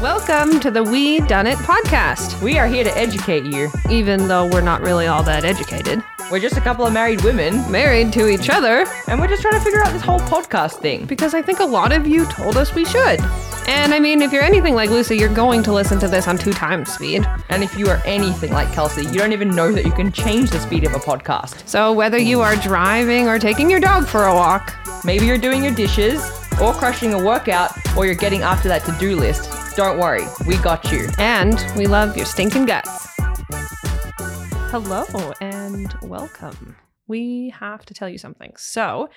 Welcome 0.00 0.60
to 0.60 0.70
the 0.70 0.84
We 0.84 1.18
Done 1.20 1.48
It 1.48 1.58
podcast. 1.58 2.40
We 2.40 2.56
are 2.56 2.68
here 2.68 2.84
to 2.84 2.96
educate 2.96 3.44
you. 3.44 3.68
Even 3.90 4.28
though 4.28 4.46
we're 4.46 4.60
not 4.60 4.80
really 4.80 5.08
all 5.08 5.24
that 5.24 5.44
educated, 5.44 6.04
We're 6.30 6.38
just 6.38 6.56
a 6.56 6.60
couple 6.60 6.86
of 6.86 6.92
married 6.92 7.22
women, 7.24 7.68
married 7.70 8.12
to 8.12 8.28
each 8.28 8.48
other, 8.48 8.86
and 9.08 9.18
we're 9.20 9.26
just 9.26 9.42
trying 9.42 9.54
to 9.54 9.60
figure 9.60 9.82
out 9.82 9.92
this 9.92 10.02
whole 10.02 10.20
podcast 10.20 10.74
thing. 10.80 11.06
because 11.06 11.34
I 11.34 11.42
think 11.42 11.58
a 11.58 11.64
lot 11.64 11.90
of 11.90 12.06
you 12.06 12.26
told 12.26 12.56
us 12.56 12.74
we 12.76 12.84
should. 12.84 13.18
And 13.66 13.92
I 13.92 13.98
mean, 13.98 14.22
if 14.22 14.32
you're 14.32 14.42
anything 14.42 14.74
like 14.74 14.88
Lucy, 14.88 15.16
you're 15.16 15.34
going 15.34 15.64
to 15.64 15.72
listen 15.72 15.98
to 15.98 16.06
this 16.06 16.28
on 16.28 16.38
two 16.38 16.52
times 16.52 16.92
speed. 16.92 17.26
And 17.48 17.64
if 17.64 17.76
you 17.76 17.88
are 17.88 18.00
anything 18.04 18.52
like 18.52 18.72
Kelsey, 18.72 19.02
you 19.06 19.14
don't 19.18 19.32
even 19.32 19.50
know 19.50 19.72
that 19.72 19.84
you 19.84 19.92
can 19.92 20.12
change 20.12 20.50
the 20.50 20.60
speed 20.60 20.84
of 20.84 20.92
a 20.94 20.98
podcast. 20.98 21.66
So 21.68 21.92
whether 21.92 22.18
you 22.18 22.40
are 22.40 22.54
driving 22.56 23.26
or 23.26 23.38
taking 23.38 23.68
your 23.68 23.80
dog 23.80 24.06
for 24.06 24.26
a 24.26 24.34
walk, 24.34 24.74
Maybe 25.04 25.26
you're 25.26 25.38
doing 25.38 25.62
your 25.62 25.72
dishes, 25.72 26.20
or 26.60 26.72
crushing 26.72 27.14
a 27.14 27.24
workout, 27.24 27.70
or 27.96 28.04
you're 28.04 28.16
getting 28.16 28.42
after 28.42 28.68
that 28.68 28.84
to 28.84 28.92
do 28.98 29.14
list. 29.14 29.48
Don't 29.78 30.00
worry, 30.00 30.24
we 30.44 30.56
got 30.56 30.90
you. 30.90 31.08
and 31.20 31.56
we 31.76 31.86
love 31.86 32.16
your 32.16 32.26
stinking 32.26 32.64
guts. 32.64 33.06
Hello 34.72 35.04
and 35.40 35.94
welcome. 36.02 36.74
We 37.06 37.50
have 37.50 37.86
to 37.86 37.94
tell 37.94 38.08
you 38.08 38.18
something. 38.18 38.54
So, 38.56 39.08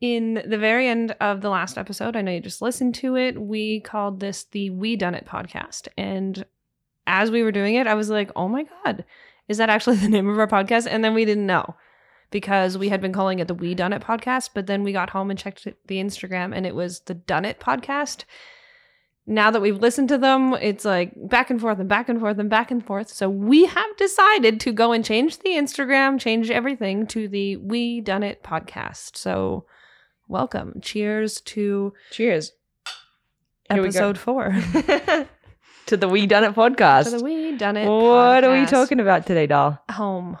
in 0.00 0.42
the 0.44 0.58
very 0.58 0.88
end 0.88 1.14
of 1.20 1.40
the 1.40 1.50
last 1.50 1.78
episode, 1.78 2.16
I 2.16 2.20
know 2.22 2.32
you 2.32 2.40
just 2.40 2.60
listened 2.60 2.96
to 2.96 3.14
it, 3.16 3.40
we 3.40 3.78
called 3.78 4.18
this 4.18 4.42
the 4.42 4.70
We 4.70 4.96
Done 4.96 5.14
It 5.14 5.24
podcast. 5.24 5.86
And 5.96 6.44
as 7.06 7.30
we 7.30 7.44
were 7.44 7.52
doing 7.52 7.76
it, 7.76 7.86
I 7.86 7.94
was 7.94 8.10
like, 8.10 8.32
oh 8.34 8.48
my 8.48 8.66
God, 8.84 9.04
is 9.46 9.58
that 9.58 9.70
actually 9.70 9.96
the 9.98 10.08
name 10.08 10.28
of 10.28 10.36
our 10.36 10.48
podcast? 10.48 10.88
And 10.90 11.04
then 11.04 11.14
we 11.14 11.24
didn't 11.24 11.46
know 11.46 11.76
because 12.32 12.76
we 12.76 12.88
had 12.88 13.00
been 13.00 13.12
calling 13.12 13.38
it 13.38 13.46
the 13.46 13.54
We 13.54 13.76
Done 13.76 13.92
It 13.92 14.02
podcast. 14.02 14.50
But 14.52 14.66
then 14.66 14.82
we 14.82 14.90
got 14.90 15.10
home 15.10 15.30
and 15.30 15.38
checked 15.38 15.64
the 15.86 15.98
Instagram 15.98 16.52
and 16.52 16.66
it 16.66 16.74
was 16.74 17.02
the 17.02 17.14
Done 17.14 17.44
It 17.44 17.60
podcast 17.60 18.24
now 19.26 19.50
that 19.50 19.62
we've 19.62 19.78
listened 19.78 20.08
to 20.08 20.18
them, 20.18 20.54
it's 20.54 20.84
like 20.84 21.12
back 21.16 21.50
and 21.50 21.60
forth 21.60 21.78
and 21.78 21.88
back 21.88 22.08
and 22.08 22.18
forth 22.18 22.38
and 22.38 22.50
back 22.50 22.70
and 22.70 22.84
forth. 22.84 23.08
So 23.08 23.30
we 23.30 23.66
have 23.66 23.96
decided 23.96 24.58
to 24.60 24.72
go 24.72 24.92
and 24.92 25.04
change 25.04 25.38
the 25.38 25.50
Instagram, 25.50 26.18
change 26.18 26.50
everything 26.50 27.06
to 27.08 27.28
the 27.28 27.56
We 27.56 28.00
Done 28.00 28.22
It 28.22 28.42
podcast. 28.42 29.16
So 29.16 29.64
welcome. 30.26 30.80
Cheers 30.82 31.40
to 31.42 31.94
Cheers. 32.10 32.52
Here 33.70 33.80
episode 33.80 34.18
four. 34.18 34.50
to 35.86 35.96
the 35.96 36.08
We 36.08 36.26
Done 36.26 36.44
It 36.44 36.54
podcast. 36.54 37.04
to 37.04 37.18
the 37.18 37.24
We 37.24 37.56
Done 37.56 37.76
It 37.76 37.88
what 37.88 38.42
are 38.42 38.58
we 38.58 38.66
talking 38.66 38.98
about 38.98 39.24
today, 39.26 39.46
doll? 39.46 39.78
Home. 39.90 40.36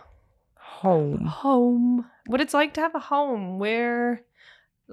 Home. 0.56 1.26
Home. 1.26 2.06
What 2.26 2.40
it's 2.40 2.54
like 2.54 2.74
to 2.74 2.80
have 2.80 2.96
a 2.96 3.00
home 3.00 3.60
where 3.60 4.22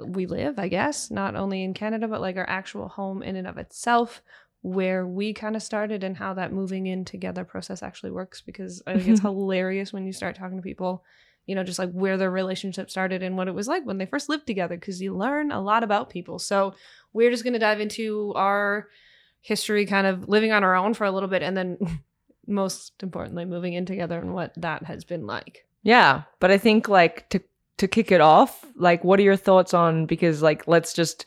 we 0.08 0.26
live, 0.26 0.60
I 0.60 0.68
guess, 0.68 1.12
not 1.12 1.36
only 1.36 1.64
in 1.64 1.74
Canada, 1.74 2.08
but 2.08 2.22
like 2.22 2.38
our 2.38 2.50
actual 2.50 2.88
home 2.88 3.22
in 3.22 3.36
and 3.36 3.48
of 3.48 3.58
itself, 3.58 4.22
where 4.62 5.06
we 5.06 5.34
kind 5.34 5.56
of 5.56 5.64
started 5.64 6.04
and 6.04 6.18
how 6.18 6.34
that 6.34 6.52
moving 6.52 6.88
in 6.88 7.06
together 7.06 7.44
process 7.44 7.82
actually 7.82 8.12
works. 8.12 8.42
Because 8.42 8.82
I 8.86 8.96
think 8.96 9.08
it's 9.08 9.22
hilarious 9.22 9.94
when 9.94 10.06
you 10.06 10.14
start 10.14 10.36
talking 10.36 10.58
to 10.58 10.64
people, 10.64 11.04
you 11.46 11.56
know, 11.56 11.64
just 11.64 11.80
like 11.80 11.92
where 11.92 12.18
their 12.18 12.32
relationship 12.32 12.90
started 12.90 13.24
and 13.24 13.38
what 13.38 13.48
it 13.48 13.56
was 13.56 13.68
like 13.68 13.86
when 13.86 13.98
they 13.98 14.06
first 14.06 14.30
lived 14.30 14.48
together, 14.48 14.76
because 14.76 15.02
you 15.02 15.16
learn 15.16 15.52
a 15.52 15.62
lot 15.62 15.84
about 15.84 16.10
people. 16.10 16.40
So 16.40 16.74
we're 17.14 17.32
just 17.32 17.44
going 17.44 17.54
to 17.54 17.60
dive 17.60 17.80
into 17.80 18.34
our 18.36 18.88
history, 19.42 19.86
kind 19.86 20.08
of 20.08 20.28
living 20.28 20.52
on 20.52 20.64
our 20.64 20.76
own 20.76 20.94
for 20.94 21.06
a 21.06 21.12
little 21.12 21.30
bit, 21.30 21.44
and 21.44 21.56
then 21.56 21.78
most 22.48 23.02
importantly, 23.02 23.46
moving 23.46 23.74
in 23.74 23.86
together 23.86 24.20
and 24.20 24.34
what 24.34 24.54
that 24.58 24.84
has 24.84 25.04
been 25.04 25.26
like. 25.26 25.66
Yeah, 25.84 26.24
but 26.40 26.52
I 26.52 26.58
think 26.58 26.90
like 26.90 27.30
to 27.30 27.42
to 27.80 27.88
kick 27.88 28.12
it 28.12 28.22
off, 28.22 28.66
like 28.76 29.04
what 29.04 29.20
are 29.20 29.24
your 29.24 29.36
thoughts 29.36 29.74
on 29.74 30.06
because 30.06 30.42
like 30.42 30.68
let's 30.68 30.94
just 30.94 31.26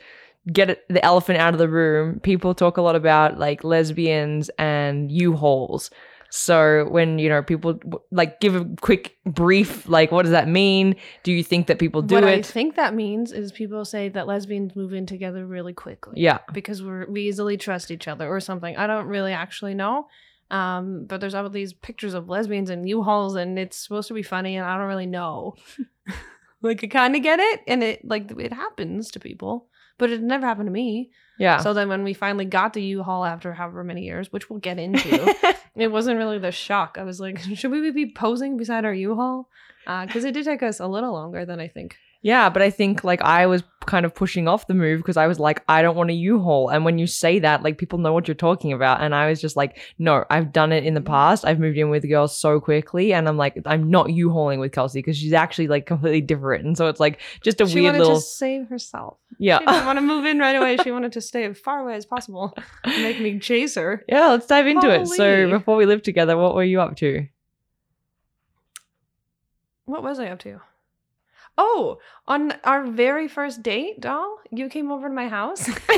get 0.52 0.84
the 0.88 1.04
elephant 1.04 1.38
out 1.38 1.54
of 1.54 1.58
the 1.58 1.68
room. 1.68 2.20
People 2.20 2.54
talk 2.54 2.76
a 2.76 2.82
lot 2.82 2.96
about 2.96 3.38
like 3.38 3.64
lesbians 3.64 4.48
and 4.58 5.10
U-hauls. 5.10 5.90
So 6.30 6.86
when 6.88 7.18
you 7.18 7.28
know 7.28 7.42
people 7.42 7.78
like 8.10 8.40
give 8.40 8.54
a 8.54 8.64
quick 8.80 9.18
brief 9.26 9.86
like 9.86 10.10
what 10.10 10.22
does 10.22 10.30
that 10.30 10.48
mean? 10.48 10.96
Do 11.24 11.32
you 11.32 11.44
think 11.44 11.66
that 11.66 11.78
people 11.78 12.00
do 12.00 12.16
it? 12.16 12.22
what 12.22 12.32
I 12.32 12.40
think 12.40 12.76
that 12.76 12.94
means 12.94 13.32
is 13.32 13.52
people 13.52 13.84
say 13.84 14.08
that 14.10 14.26
lesbians 14.26 14.74
move 14.74 14.94
in 14.94 15.04
together 15.04 15.46
really 15.46 15.74
quickly. 15.74 16.14
yeah. 16.16 16.38
Because 16.52 16.82
we're 16.82 17.06
we 17.06 17.22
easily 17.22 17.58
trust 17.58 17.90
each 17.90 18.08
other 18.08 18.26
or 18.26 18.40
something. 18.40 18.76
I 18.76 18.86
don't 18.86 19.06
really 19.06 19.32
actually 19.32 19.74
know. 19.74 20.06
Um, 20.50 21.06
but 21.06 21.20
there's 21.20 21.34
all 21.34 21.48
these 21.48 21.72
pictures 21.72 22.12
of 22.12 22.28
lesbians 22.28 22.68
and 22.68 22.86
U-Hauls 22.86 23.36
and 23.36 23.58
it's 23.58 23.76
supposed 23.76 24.08
to 24.08 24.14
be 24.14 24.22
funny 24.22 24.56
and 24.56 24.66
I 24.66 24.76
don't 24.76 24.88
really 24.88 25.06
know. 25.06 25.54
like 26.62 26.82
I 26.84 26.86
kind 26.86 27.16
of 27.16 27.22
get 27.22 27.40
it 27.40 27.60
and 27.66 27.82
it 27.82 28.04
like 28.04 28.30
it 28.38 28.52
happens 28.52 29.10
to 29.12 29.20
people, 29.20 29.66
but 29.98 30.10
it 30.10 30.22
never 30.22 30.46
happened 30.46 30.68
to 30.68 30.72
me. 30.72 31.10
Yeah. 31.38 31.58
So 31.58 31.74
then 31.74 31.88
when 31.88 32.04
we 32.04 32.14
finally 32.14 32.44
got 32.44 32.72
the 32.72 32.82
U-Haul 32.82 33.24
after 33.24 33.52
however 33.52 33.82
many 33.82 34.02
years, 34.02 34.32
which 34.32 34.48
we'll 34.48 34.60
get 34.60 34.78
into, 34.78 35.34
it 35.76 35.90
wasn't 35.90 36.18
really 36.18 36.38
the 36.38 36.52
shock. 36.52 36.96
I 36.98 37.02
was 37.02 37.20
like, 37.20 37.38
should 37.54 37.70
we 37.70 37.90
be 37.90 38.12
posing 38.12 38.56
beside 38.56 38.84
our 38.84 38.94
U-Haul? 38.94 39.48
Uh, 39.86 40.06
because 40.06 40.24
it 40.24 40.32
did 40.32 40.44
take 40.44 40.62
us 40.62 40.78
a 40.78 40.86
little 40.86 41.12
longer 41.12 41.44
than 41.44 41.58
I 41.58 41.68
think. 41.68 41.96
Yeah, 42.22 42.48
but 42.50 42.62
I 42.62 42.70
think 42.70 43.02
like 43.02 43.20
I 43.20 43.46
was 43.46 43.64
kind 43.84 44.06
of 44.06 44.14
pushing 44.14 44.46
off 44.46 44.68
the 44.68 44.74
move 44.74 45.00
because 45.00 45.16
I 45.16 45.26
was 45.26 45.40
like, 45.40 45.62
I 45.68 45.82
don't 45.82 45.96
want 45.96 46.10
a 46.10 46.14
U-Haul. 46.14 46.68
And 46.68 46.84
when 46.84 46.96
you 46.96 47.08
say 47.08 47.40
that, 47.40 47.64
like 47.64 47.78
people 47.78 47.98
know 47.98 48.12
what 48.12 48.28
you're 48.28 48.36
talking 48.36 48.72
about. 48.72 49.00
And 49.00 49.12
I 49.12 49.28
was 49.28 49.40
just 49.40 49.56
like, 49.56 49.80
no, 49.98 50.24
I've 50.30 50.52
done 50.52 50.70
it 50.70 50.84
in 50.84 50.94
the 50.94 51.00
mm. 51.00 51.06
past. 51.06 51.44
I've 51.44 51.58
moved 51.58 51.76
in 51.76 51.90
with 51.90 52.08
girls 52.08 52.38
so 52.38 52.60
quickly. 52.60 53.12
And 53.12 53.28
I'm 53.28 53.36
like, 53.36 53.60
I'm 53.66 53.90
not 53.90 54.10
U-Hauling 54.10 54.60
with 54.60 54.70
Kelsey 54.70 55.00
because 55.00 55.16
she's 55.16 55.32
actually 55.32 55.66
like 55.66 55.86
completely 55.86 56.20
different. 56.20 56.64
And 56.64 56.76
so 56.76 56.86
it's 56.86 57.00
like 57.00 57.20
just 57.42 57.60
a 57.60 57.64
weird. 57.64 57.72
she 57.72 57.80
weird 57.80 57.94
wanted 57.94 57.98
little. 57.98 58.20
to 58.20 58.22
save 58.22 58.68
herself. 58.68 59.18
yeah. 59.38 59.58
She 59.58 59.66
didn't 59.66 59.86
want 59.86 59.96
to 59.96 60.02
move 60.02 60.24
in 60.24 60.38
right 60.38 60.54
away. 60.54 60.76
She 60.76 60.92
wanted 60.92 61.12
to 61.12 61.20
stay 61.20 61.44
as 61.44 61.58
far 61.58 61.80
away 61.80 61.96
as 61.96 62.06
possible. 62.06 62.56
and 62.84 63.02
Make 63.02 63.20
me 63.20 63.40
chase 63.40 63.74
her. 63.74 64.04
yeah, 64.08 64.28
let's 64.28 64.46
dive 64.46 64.68
into 64.68 64.88
it. 64.88 65.08
So 65.08 65.50
before 65.50 65.76
we 65.76 65.86
lived 65.86 66.04
together, 66.04 66.36
what 66.36 66.54
were 66.54 66.64
you 66.64 66.80
up 66.80 66.96
to? 66.98 67.26
What 69.86 70.04
was 70.04 70.20
I 70.20 70.28
up 70.28 70.38
to? 70.40 70.60
Oh, 71.58 71.98
on 72.26 72.54
our 72.64 72.86
very 72.86 73.28
first 73.28 73.62
date, 73.62 74.00
doll, 74.00 74.38
you 74.50 74.68
came 74.68 74.90
over 74.90 75.08
to 75.08 75.14
my 75.14 75.28
house. 75.28 75.68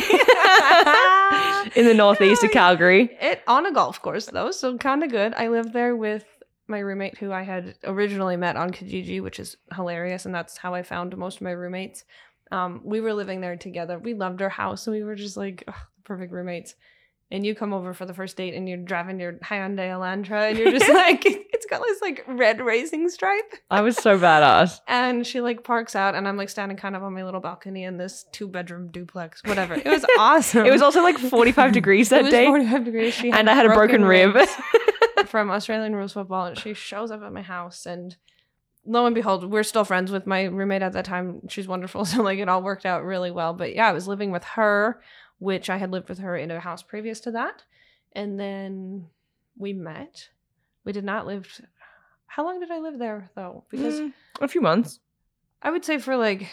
in 1.77 1.87
the 1.87 1.95
northeast 1.95 2.43
of 2.45 2.51
Calgary. 2.51 3.17
It 3.21 3.43
on 3.47 3.67
a 3.67 3.73
golf 3.73 4.03
course 4.03 4.27
though, 4.27 4.51
so 4.51 4.77
kind 4.79 5.03
of 5.03 5.11
good. 5.11 5.35
I 5.35 5.49
lived 5.49 5.73
there 5.73 5.97
with 5.97 6.25
my 6.67 6.79
roommate 6.79 7.19
who 7.19 7.33
I 7.33 7.43
had 7.43 7.77
originally 7.85 8.37
met 8.37 8.57
on 8.57 8.71
Kijiji, 8.71 9.23
which 9.23 9.39
is 9.39 9.57
hilarious, 9.75 10.25
and 10.27 10.35
that's 10.35 10.57
how 10.57 10.75
I 10.75 10.83
found 10.83 11.17
most 11.17 11.37
of 11.37 11.43
my 11.43 11.53
roommates. 11.53 12.05
Um, 12.51 12.81
we 12.85 13.01
were 13.01 13.15
living 13.15 13.41
there 13.41 13.57
together. 13.57 13.99
We 13.99 14.15
loved 14.15 14.43
our 14.43 14.49
house, 14.49 14.87
and 14.87 14.97
we 14.97 15.05
were 15.05 15.15
just 15.15 15.37
like 15.37 15.69
perfect 16.05 16.33
roommates. 16.33 16.75
And 17.31 17.45
you 17.45 17.55
come 17.55 17.73
over 17.73 17.95
for 17.95 18.07
the 18.07 18.15
first 18.15 18.37
date, 18.37 18.55
and 18.55 18.69
you're 18.69 18.79
driving 18.79 19.21
your 19.21 19.35
Hyundai 19.35 19.89
Elantra, 19.89 20.51
and 20.51 20.59
you're 20.59 20.73
just 20.73 20.89
like, 20.93 21.44
got 21.79 21.87
this 21.87 22.01
like 22.03 22.25
red 22.27 22.61
racing 22.61 23.09
stripe. 23.09 23.55
I 23.71 23.81
was 23.83 23.97
so 23.97 24.19
badass. 24.19 24.81
And 24.89 25.27
she 25.27 25.41
like 25.41 25.65
parks 25.65 25.95
out, 25.97 26.15
and 26.15 26.27
I'm 26.29 26.37
like 26.37 26.49
standing 26.49 26.77
kind 26.77 26.97
of 26.97 27.03
on 27.03 27.13
my 27.15 27.25
little 27.25 27.41
balcony 27.41 27.85
in 27.85 27.97
this 27.97 28.25
two 28.33 28.49
bedroom 28.49 28.89
duplex, 28.91 29.43
whatever. 29.45 29.75
It 29.75 29.87
was 29.87 30.05
awesome. 30.19 30.67
It 30.67 30.73
was 30.73 30.83
also 30.83 31.03
like 31.03 31.19
45 31.19 31.73
degrees 31.81 32.09
It 32.09 32.11
that 32.17 32.23
was 32.25 32.33
day. 32.33 32.47
45 32.47 32.85
degrees. 32.85 33.15
She 33.15 33.31
And 33.31 33.49
I 33.51 33.55
had 33.55 33.67
a 33.67 33.75
broken 33.75 34.05
rib. 34.05 34.37
from 35.27 35.51
Australian 35.51 35.95
rules 35.97 36.13
football, 36.13 36.47
and 36.47 36.59
she 36.59 36.75
shows 36.75 37.11
up 37.11 37.23
at 37.23 37.33
my 37.33 37.43
house, 37.43 37.87
and 37.87 38.17
lo 38.87 39.07
and 39.07 39.15
behold, 39.15 39.51
we're 39.51 39.63
still 39.63 39.85
friends 39.85 40.11
with 40.13 40.27
my 40.27 40.45
roommate 40.45 40.83
at 40.83 40.93
that 40.93 41.05
time. 41.05 41.41
She's 41.49 41.67
wonderful, 41.67 42.05
so 42.05 42.23
like 42.23 42.39
it 42.39 42.49
all 42.49 42.63
worked 42.63 42.87
out 42.87 43.05
really 43.05 43.31
well. 43.31 43.53
But 43.55 43.75
yeah, 43.75 43.89
I 43.89 43.93
was 43.93 44.07
living 44.07 44.31
with 44.31 44.45
her, 44.45 45.01
which 45.39 45.69
I 45.71 45.79
had 45.79 45.91
lived 45.91 46.09
with 46.09 46.19
her 46.19 46.37
in 46.37 46.51
a 46.51 46.61
house 46.61 46.83
previous 46.83 47.21
to 47.21 47.31
that, 47.33 47.65
and 48.13 48.39
then 48.39 49.07
we 49.59 49.73
met. 49.73 50.29
We 50.85 50.93
did 50.93 51.05
not 51.05 51.27
live. 51.27 51.49
How 52.27 52.45
long 52.45 52.61
did 52.61 52.71
I 52.71 52.79
live 52.79 52.99
there 52.99 53.31
though? 53.35 53.65
Because 53.71 54.01
Mm, 54.01 54.13
a 54.41 54.49
few 54.49 54.61
months. 54.61 55.01
I 55.63 55.71
would 55.71 55.85
say 55.85 55.99
for 55.99 56.17
like, 56.17 56.49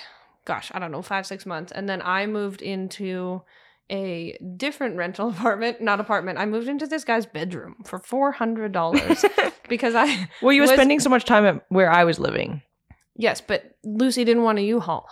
gosh, 0.45 0.71
I 0.73 0.79
don't 0.79 0.91
know, 0.91 1.01
five, 1.01 1.25
six 1.25 1.45
months. 1.45 1.71
And 1.71 1.89
then 1.89 2.01
I 2.01 2.25
moved 2.27 2.61
into 2.61 3.41
a 3.89 4.37
different 4.57 4.95
rental 4.95 5.29
apartment, 5.35 5.81
not 5.81 5.99
apartment. 5.99 6.39
I 6.39 6.45
moved 6.45 6.67
into 6.69 6.87
this 6.87 7.03
guy's 7.03 7.25
bedroom 7.25 7.75
for 7.83 7.99
$400 7.99 9.51
because 9.69 9.95
I, 9.95 10.29
Well, 10.41 10.53
you 10.53 10.61
were 10.61 10.67
was- 10.67 10.71
spending 10.77 10.99
so 10.99 11.09
much 11.09 11.25
time 11.25 11.45
at 11.45 11.65
where 11.69 11.91
I 11.91 12.03
was 12.05 12.19
living. 12.19 12.61
yes, 13.17 13.41
but 13.41 13.75
Lucy 13.83 14.23
didn't 14.23 14.43
want 14.43 14.59
a 14.59 14.63
U-Haul. 14.63 15.09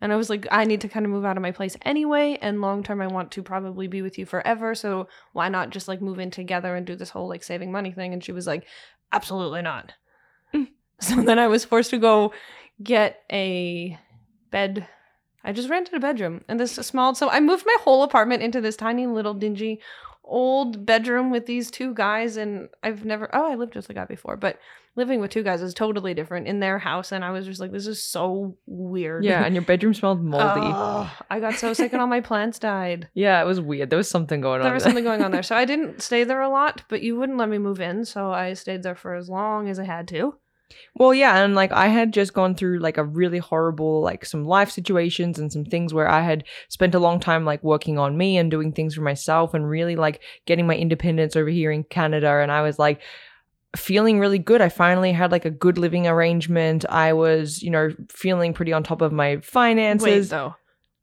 And 0.00 0.12
I 0.12 0.16
was 0.16 0.30
like, 0.30 0.46
I 0.50 0.64
need 0.64 0.80
to 0.82 0.88
kind 0.88 1.04
of 1.04 1.10
move 1.10 1.24
out 1.24 1.36
of 1.36 1.42
my 1.42 1.50
place 1.50 1.76
anyway. 1.82 2.38
And 2.40 2.60
long 2.60 2.82
term, 2.82 3.00
I 3.00 3.08
want 3.08 3.32
to 3.32 3.42
probably 3.42 3.88
be 3.88 4.02
with 4.02 4.18
you 4.18 4.26
forever. 4.26 4.74
So 4.74 5.08
why 5.32 5.48
not 5.48 5.70
just 5.70 5.88
like 5.88 6.00
move 6.00 6.18
in 6.18 6.30
together 6.30 6.76
and 6.76 6.86
do 6.86 6.94
this 6.94 7.10
whole 7.10 7.28
like 7.28 7.42
saving 7.42 7.72
money 7.72 7.90
thing? 7.90 8.12
And 8.12 8.22
she 8.22 8.32
was 8.32 8.46
like, 8.46 8.64
absolutely 9.12 9.62
not. 9.62 9.92
Mm. 10.54 10.68
So 11.00 11.22
then 11.22 11.38
I 11.38 11.46
was 11.46 11.64
forced 11.64 11.90
to 11.90 11.98
go 11.98 12.32
get 12.82 13.22
a 13.30 13.96
bed. 14.50 14.88
I 15.44 15.52
just 15.52 15.70
rented 15.70 15.94
a 15.94 16.00
bedroom 16.00 16.42
and 16.48 16.58
this 16.58 16.72
small. 16.72 17.14
So 17.14 17.30
I 17.30 17.38
moved 17.38 17.64
my 17.64 17.76
whole 17.82 18.02
apartment 18.02 18.42
into 18.42 18.60
this 18.60 18.76
tiny 18.76 19.06
little 19.06 19.34
dingy 19.34 19.80
old 20.28 20.84
bedroom 20.86 21.30
with 21.30 21.46
these 21.46 21.70
two 21.70 21.94
guys 21.94 22.36
and 22.36 22.68
I've 22.82 23.04
never 23.04 23.28
oh 23.34 23.50
I 23.50 23.54
lived 23.56 23.74
with 23.74 23.88
a 23.90 23.94
guy 23.94 24.04
before, 24.04 24.36
but 24.36 24.58
living 24.94 25.20
with 25.20 25.30
two 25.30 25.42
guys 25.44 25.62
is 25.62 25.72
totally 25.74 26.12
different 26.12 26.46
in 26.48 26.58
their 26.60 26.78
house 26.78 27.12
and 27.12 27.24
I 27.24 27.30
was 27.30 27.46
just 27.46 27.60
like 27.60 27.72
this 27.72 27.86
is 27.86 28.02
so 28.02 28.56
weird. 28.66 29.24
Yeah, 29.24 29.44
and 29.44 29.54
your 29.54 29.64
bedroom 29.64 29.94
smelled 29.94 30.22
moldy. 30.34 30.60
Oh, 30.64 31.10
I 31.30 31.40
got 31.40 31.54
so 31.54 31.72
sick 31.72 31.92
and 31.92 32.00
all 32.02 32.08
my 32.08 32.20
plants 32.20 32.58
died. 32.58 33.08
yeah, 33.14 33.40
it 33.42 33.46
was 33.46 33.60
weird. 33.60 33.90
There 33.90 33.96
was 33.96 34.10
something 34.10 34.40
going 34.40 34.60
on 34.60 34.64
There 34.64 34.70
on. 34.70 34.74
was 34.74 34.82
there. 34.84 34.90
something 34.90 35.04
going 35.04 35.22
on 35.22 35.30
there. 35.32 35.42
So 35.48 35.56
I 35.56 35.64
didn't 35.64 36.02
stay 36.02 36.24
there 36.24 36.40
a 36.42 36.48
lot, 36.50 36.82
but 36.88 37.00
you 37.02 37.16
wouldn't 37.18 37.38
let 37.38 37.48
me 37.48 37.58
move 37.58 37.80
in, 37.80 38.04
so 38.04 38.30
I 38.32 38.52
stayed 38.52 38.82
there 38.82 38.94
for 38.96 39.14
as 39.14 39.28
long 39.30 39.68
as 39.68 39.78
I 39.78 39.84
had 39.84 40.06
to. 40.08 40.34
Well, 40.94 41.14
yeah, 41.14 41.42
and 41.42 41.54
like 41.54 41.72
I 41.72 41.88
had 41.88 42.12
just 42.12 42.34
gone 42.34 42.54
through 42.54 42.80
like 42.80 42.98
a 42.98 43.04
really 43.04 43.38
horrible, 43.38 44.00
like 44.00 44.24
some 44.24 44.44
life 44.44 44.70
situations 44.70 45.38
and 45.38 45.52
some 45.52 45.64
things 45.64 45.94
where 45.94 46.08
I 46.08 46.22
had 46.22 46.44
spent 46.68 46.94
a 46.94 46.98
long 46.98 47.20
time 47.20 47.44
like 47.44 47.62
working 47.62 47.98
on 47.98 48.16
me 48.16 48.36
and 48.36 48.50
doing 48.50 48.72
things 48.72 48.94
for 48.94 49.02
myself 49.02 49.54
and 49.54 49.68
really 49.68 49.96
like 49.96 50.20
getting 50.46 50.66
my 50.66 50.76
independence 50.76 51.36
over 51.36 51.48
here 51.48 51.70
in 51.70 51.84
Canada. 51.84 52.40
And 52.42 52.50
I 52.50 52.62
was 52.62 52.78
like 52.78 53.00
feeling 53.76 54.18
really 54.18 54.38
good. 54.38 54.60
I 54.60 54.68
finally 54.68 55.12
had 55.12 55.30
like 55.30 55.44
a 55.44 55.50
good 55.50 55.78
living 55.78 56.06
arrangement. 56.06 56.84
I 56.88 57.12
was, 57.12 57.62
you 57.62 57.70
know, 57.70 57.90
feeling 58.10 58.52
pretty 58.52 58.72
on 58.72 58.82
top 58.82 59.00
of 59.00 59.12
my 59.12 59.36
Wait 59.36 59.44
finances. 59.44 60.28
though. 60.30 60.54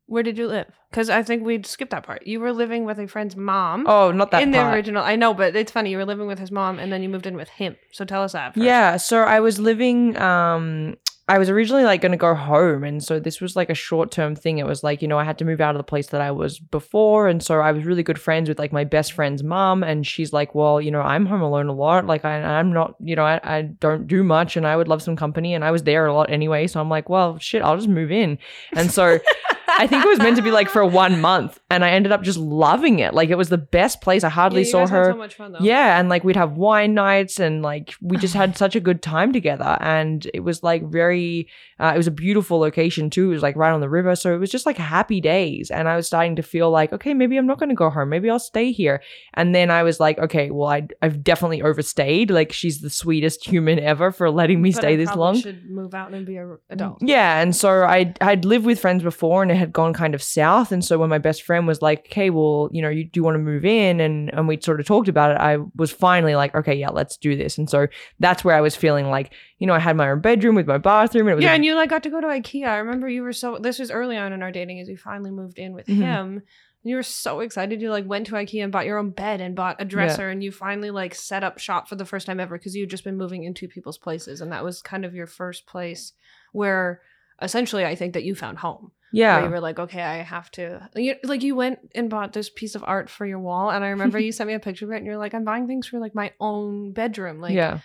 Where 0.06 0.22
did 0.22 0.38
you 0.38 0.46
live? 0.46 0.66
Because 0.90 1.10
I 1.10 1.22
think 1.22 1.44
we'd 1.44 1.66
skipped 1.66 1.90
that 1.90 2.04
part. 2.04 2.26
You 2.26 2.40
were 2.40 2.52
living 2.52 2.84
with 2.84 2.98
a 2.98 3.08
friend's 3.08 3.36
mom. 3.36 3.86
oh, 3.88 4.12
not 4.12 4.30
that 4.30 4.42
in 4.42 4.52
the 4.52 4.70
original. 4.72 5.02
I 5.02 5.16
know, 5.16 5.34
but 5.34 5.56
it's 5.56 5.72
funny. 5.72 5.90
You 5.90 5.98
were 5.98 6.04
living 6.04 6.26
with 6.26 6.38
his 6.38 6.50
mom 6.52 6.78
and 6.78 6.92
then 6.92 7.02
you 7.02 7.08
moved 7.08 7.26
in 7.26 7.36
with 7.36 7.48
him. 7.48 7.76
So 7.92 8.04
tell 8.04 8.22
us 8.22 8.32
that. 8.32 8.54
First. 8.54 8.64
Yeah, 8.64 8.96
so 8.96 9.22
I 9.22 9.40
was 9.40 9.58
living 9.58 10.16
um 10.16 10.96
I 11.28 11.38
was 11.38 11.50
originally 11.50 11.82
like 11.82 12.02
going 12.02 12.12
to 12.12 12.18
go 12.18 12.36
home 12.36 12.84
and 12.84 13.02
so 13.02 13.18
this 13.18 13.40
was 13.40 13.56
like 13.56 13.68
a 13.68 13.74
short-term 13.74 14.36
thing. 14.36 14.58
It 14.58 14.66
was 14.66 14.84
like, 14.84 15.02
you 15.02 15.08
know, 15.08 15.18
I 15.18 15.24
had 15.24 15.38
to 15.38 15.44
move 15.44 15.60
out 15.60 15.74
of 15.74 15.80
the 15.80 15.84
place 15.84 16.06
that 16.08 16.20
I 16.20 16.30
was 16.30 16.60
before 16.60 17.26
and 17.26 17.42
so 17.42 17.58
I 17.58 17.72
was 17.72 17.84
really 17.84 18.04
good 18.04 18.20
friends 18.20 18.48
with 18.48 18.60
like 18.60 18.72
my 18.72 18.84
best 18.84 19.12
friend's 19.12 19.42
mom 19.42 19.82
and 19.82 20.06
she's 20.06 20.32
like, 20.32 20.54
"Well, 20.54 20.80
you 20.80 20.92
know, 20.92 21.00
I'm 21.00 21.26
home 21.26 21.42
alone 21.42 21.66
a 21.66 21.72
lot. 21.74 22.06
Like 22.06 22.24
I 22.24 22.36
I'm 22.40 22.72
not, 22.72 22.94
you 23.00 23.16
know, 23.16 23.24
I, 23.24 23.40
I 23.42 23.62
don't 23.62 24.06
do 24.06 24.22
much 24.22 24.56
and 24.56 24.64
I 24.64 24.76
would 24.76 24.86
love 24.86 25.02
some 25.02 25.16
company 25.16 25.52
and 25.52 25.64
I 25.64 25.72
was 25.72 25.82
there 25.82 26.06
a 26.06 26.14
lot 26.14 26.30
anyway." 26.30 26.68
So 26.68 26.80
I'm 26.80 26.88
like, 26.88 27.08
"Well, 27.08 27.38
shit, 27.40 27.60
I'll 27.60 27.76
just 27.76 27.88
move 27.88 28.12
in." 28.12 28.38
And 28.74 28.92
so 28.92 29.18
I 29.68 29.86
think 29.86 30.04
it 30.04 30.08
was 30.08 30.18
meant 30.18 30.36
to 30.36 30.42
be 30.42 30.50
like 30.50 30.68
for 30.68 30.84
one 30.84 31.20
month 31.20 31.58
and 31.70 31.84
I 31.84 31.90
ended 31.90 32.12
up 32.12 32.22
just 32.22 32.38
loving 32.38 32.98
it. 33.00 33.14
Like 33.14 33.30
it 33.30 33.36
was 33.36 33.48
the 33.48 33.58
best 33.58 34.00
place. 34.00 34.24
I 34.24 34.28
Yeah, 34.28 34.30
hardly 34.30 34.60
you 34.60 34.64
saw 34.66 34.86
her. 34.86 35.12
so 35.12 35.28
fun. 35.28 35.56
Yeah, 35.60 35.98
and 35.98 36.08
like 36.08 36.24
we'd 36.24 36.36
have 36.36 36.52
wine 36.52 36.94
nights 36.94 37.40
and 37.40 37.62
like 37.62 37.94
we 38.00 38.16
just 38.16 38.34
had 38.34 38.56
such 38.64 38.76
a 38.76 38.80
good 38.80 39.02
time 39.02 39.32
together 39.32 39.76
and 39.80 40.26
it 40.34 40.40
was 40.40 40.62
like 40.62 40.84
very 40.90 41.48
uh, 41.78 41.92
it 41.94 41.98
was 41.98 42.06
a 42.06 42.10
beautiful 42.12 42.58
location 42.58 43.10
too. 43.10 43.26
It 43.30 43.34
was 43.34 43.42
like 43.42 43.56
right 43.56 43.72
on 43.72 43.80
the 43.80 43.88
river, 43.88 44.16
so 44.16 44.34
it 44.34 44.38
was 44.38 44.50
just 44.50 44.64
like 44.66 44.78
happy 44.78 45.20
days 45.20 45.70
and 45.70 45.88
I 45.88 45.96
was 45.96 46.06
starting 46.06 46.36
to 46.36 46.42
feel 46.42 46.70
like 46.70 46.92
okay, 46.92 47.12
maybe 47.14 47.36
I'm 47.36 47.46
not 47.46 47.58
going 47.58 47.68
to 47.68 47.74
go 47.74 47.90
home. 47.90 48.08
Maybe 48.08 48.30
I'll 48.30 48.38
stay 48.38 48.72
here. 48.72 49.02
And 49.34 49.54
then 49.54 49.70
I 49.70 49.82
was 49.82 50.00
like, 50.00 50.18
okay, 50.18 50.50
well 50.50 50.68
I 50.68 50.86
I've 51.02 51.22
definitely 51.22 51.62
overstayed. 51.62 52.30
Like 52.30 52.52
she's 52.52 52.80
the 52.80 52.90
sweetest 52.90 53.44
human 53.46 53.78
ever 53.78 54.10
for 54.12 54.30
letting 54.30 54.62
me 54.62 54.70
But 54.70 54.78
stay 54.78 54.92
I 54.94 54.96
this 54.96 55.14
long. 55.14 55.40
Should 55.40 55.68
move 55.70 55.94
out 55.94 56.12
and 56.14 56.24
be 56.26 56.36
an 56.36 56.58
adult. 56.70 56.98
Yeah, 57.00 57.40
and 57.40 57.54
so 57.54 57.82
I 57.82 58.14
I'd 58.20 58.44
lived 58.44 58.64
with 58.66 58.78
friends 58.80 59.02
before, 59.02 59.42
and 59.42 59.55
it 59.56 59.58
had 59.58 59.72
gone 59.72 59.92
kind 59.92 60.14
of 60.14 60.22
south. 60.22 60.70
And 60.72 60.84
so 60.84 60.98
when 60.98 61.08
my 61.08 61.18
best 61.18 61.42
friend 61.42 61.66
was 61.66 61.80
like, 61.82 62.06
"Okay, 62.06 62.30
well, 62.30 62.68
you 62.72 62.82
know, 62.82 62.88
you 62.88 63.04
do 63.04 63.18
you 63.18 63.24
want 63.24 63.34
to 63.36 63.38
move 63.38 63.64
in?" 63.64 64.00
and 64.00 64.32
and 64.34 64.46
we 64.46 64.60
sort 64.60 64.80
of 64.80 64.86
talked 64.86 65.08
about 65.08 65.30
it, 65.32 65.38
I 65.38 65.58
was 65.76 65.90
finally 65.90 66.34
like, 66.34 66.54
"Okay, 66.54 66.74
yeah, 66.74 66.90
let's 66.90 67.16
do 67.16 67.36
this." 67.36 67.58
And 67.58 67.68
so 67.68 67.86
that's 68.20 68.44
where 68.44 68.54
I 68.54 68.60
was 68.60 68.76
feeling 68.76 69.08
like, 69.10 69.32
you 69.58 69.66
know, 69.66 69.74
I 69.74 69.78
had 69.80 69.96
my 69.96 70.10
own 70.10 70.20
bedroom 70.20 70.54
with 70.54 70.66
my 70.66 70.78
bathroom, 70.78 71.26
and 71.26 71.32
it 71.32 71.36
was 71.36 71.44
Yeah, 71.44 71.52
a- 71.52 71.54
and 71.54 71.64
you 71.64 71.74
like 71.74 71.90
got 71.90 72.02
to 72.04 72.10
go 72.10 72.20
to 72.20 72.26
IKEA. 72.26 72.66
I 72.68 72.76
remember 72.78 73.08
you 73.08 73.22
were 73.22 73.32
so. 73.32 73.58
This 73.58 73.78
was 73.78 73.90
early 73.90 74.16
on 74.16 74.32
in 74.32 74.42
our 74.42 74.52
dating 74.52 74.80
as 74.80 74.88
we 74.88 74.96
finally 74.96 75.30
moved 75.30 75.58
in 75.58 75.72
with 75.74 75.86
Mhm. 75.86 75.96
him. 75.96 76.42
You 76.82 76.94
were 76.94 77.02
so 77.02 77.40
excited. 77.40 77.82
You 77.82 77.90
like 77.90 78.06
went 78.06 78.28
to 78.28 78.34
IKEA 78.34 78.62
and 78.62 78.70
bought 78.70 78.86
your 78.86 78.98
own 78.98 79.10
bed 79.10 79.40
and 79.40 79.56
bought 79.56 79.80
a 79.80 79.84
dresser, 79.84 80.28
and 80.28 80.44
you 80.44 80.52
finally 80.52 80.90
like 80.92 81.16
set 81.16 81.42
up 81.42 81.58
shop 81.58 81.88
for 81.88 81.96
the 81.96 82.04
first 82.04 82.26
time 82.28 82.38
ever 82.38 82.56
because 82.56 82.76
you 82.76 82.82
had 82.84 82.90
just 82.90 83.02
been 83.02 83.16
moving 83.16 83.42
into 83.42 83.66
people's 83.66 83.98
places, 83.98 84.40
and 84.40 84.52
that 84.52 84.62
was 84.62 84.82
kind 84.82 85.04
of 85.04 85.12
your 85.14 85.26
first 85.26 85.66
place 85.66 86.12
where 86.52 87.00
essentially 87.42 87.84
I 87.84 87.94
think 87.96 88.14
that 88.14 88.24
you 88.24 88.34
found 88.34 88.58
home. 88.58 88.92
Yeah, 89.12 89.44
you 89.44 89.50
were 89.50 89.60
like, 89.60 89.78
okay, 89.78 90.02
I 90.02 90.16
have 90.16 90.50
to. 90.52 90.88
You, 90.94 91.16
like 91.24 91.42
you 91.42 91.54
went 91.54 91.78
and 91.94 92.10
bought 92.10 92.32
this 92.32 92.50
piece 92.50 92.74
of 92.74 92.84
art 92.86 93.08
for 93.08 93.24
your 93.24 93.38
wall, 93.38 93.70
and 93.70 93.84
I 93.84 93.88
remember 93.88 94.18
you 94.18 94.32
sent 94.32 94.48
me 94.48 94.54
a 94.54 94.60
picture 94.60 94.84
of 94.86 94.92
it, 94.92 94.96
and 94.96 95.06
you're 95.06 95.16
like, 95.16 95.34
I'm 95.34 95.44
buying 95.44 95.66
things 95.66 95.86
for 95.86 95.98
like 95.98 96.14
my 96.14 96.32
own 96.40 96.92
bedroom, 96.92 97.40
like 97.40 97.54
yeah, 97.54 97.80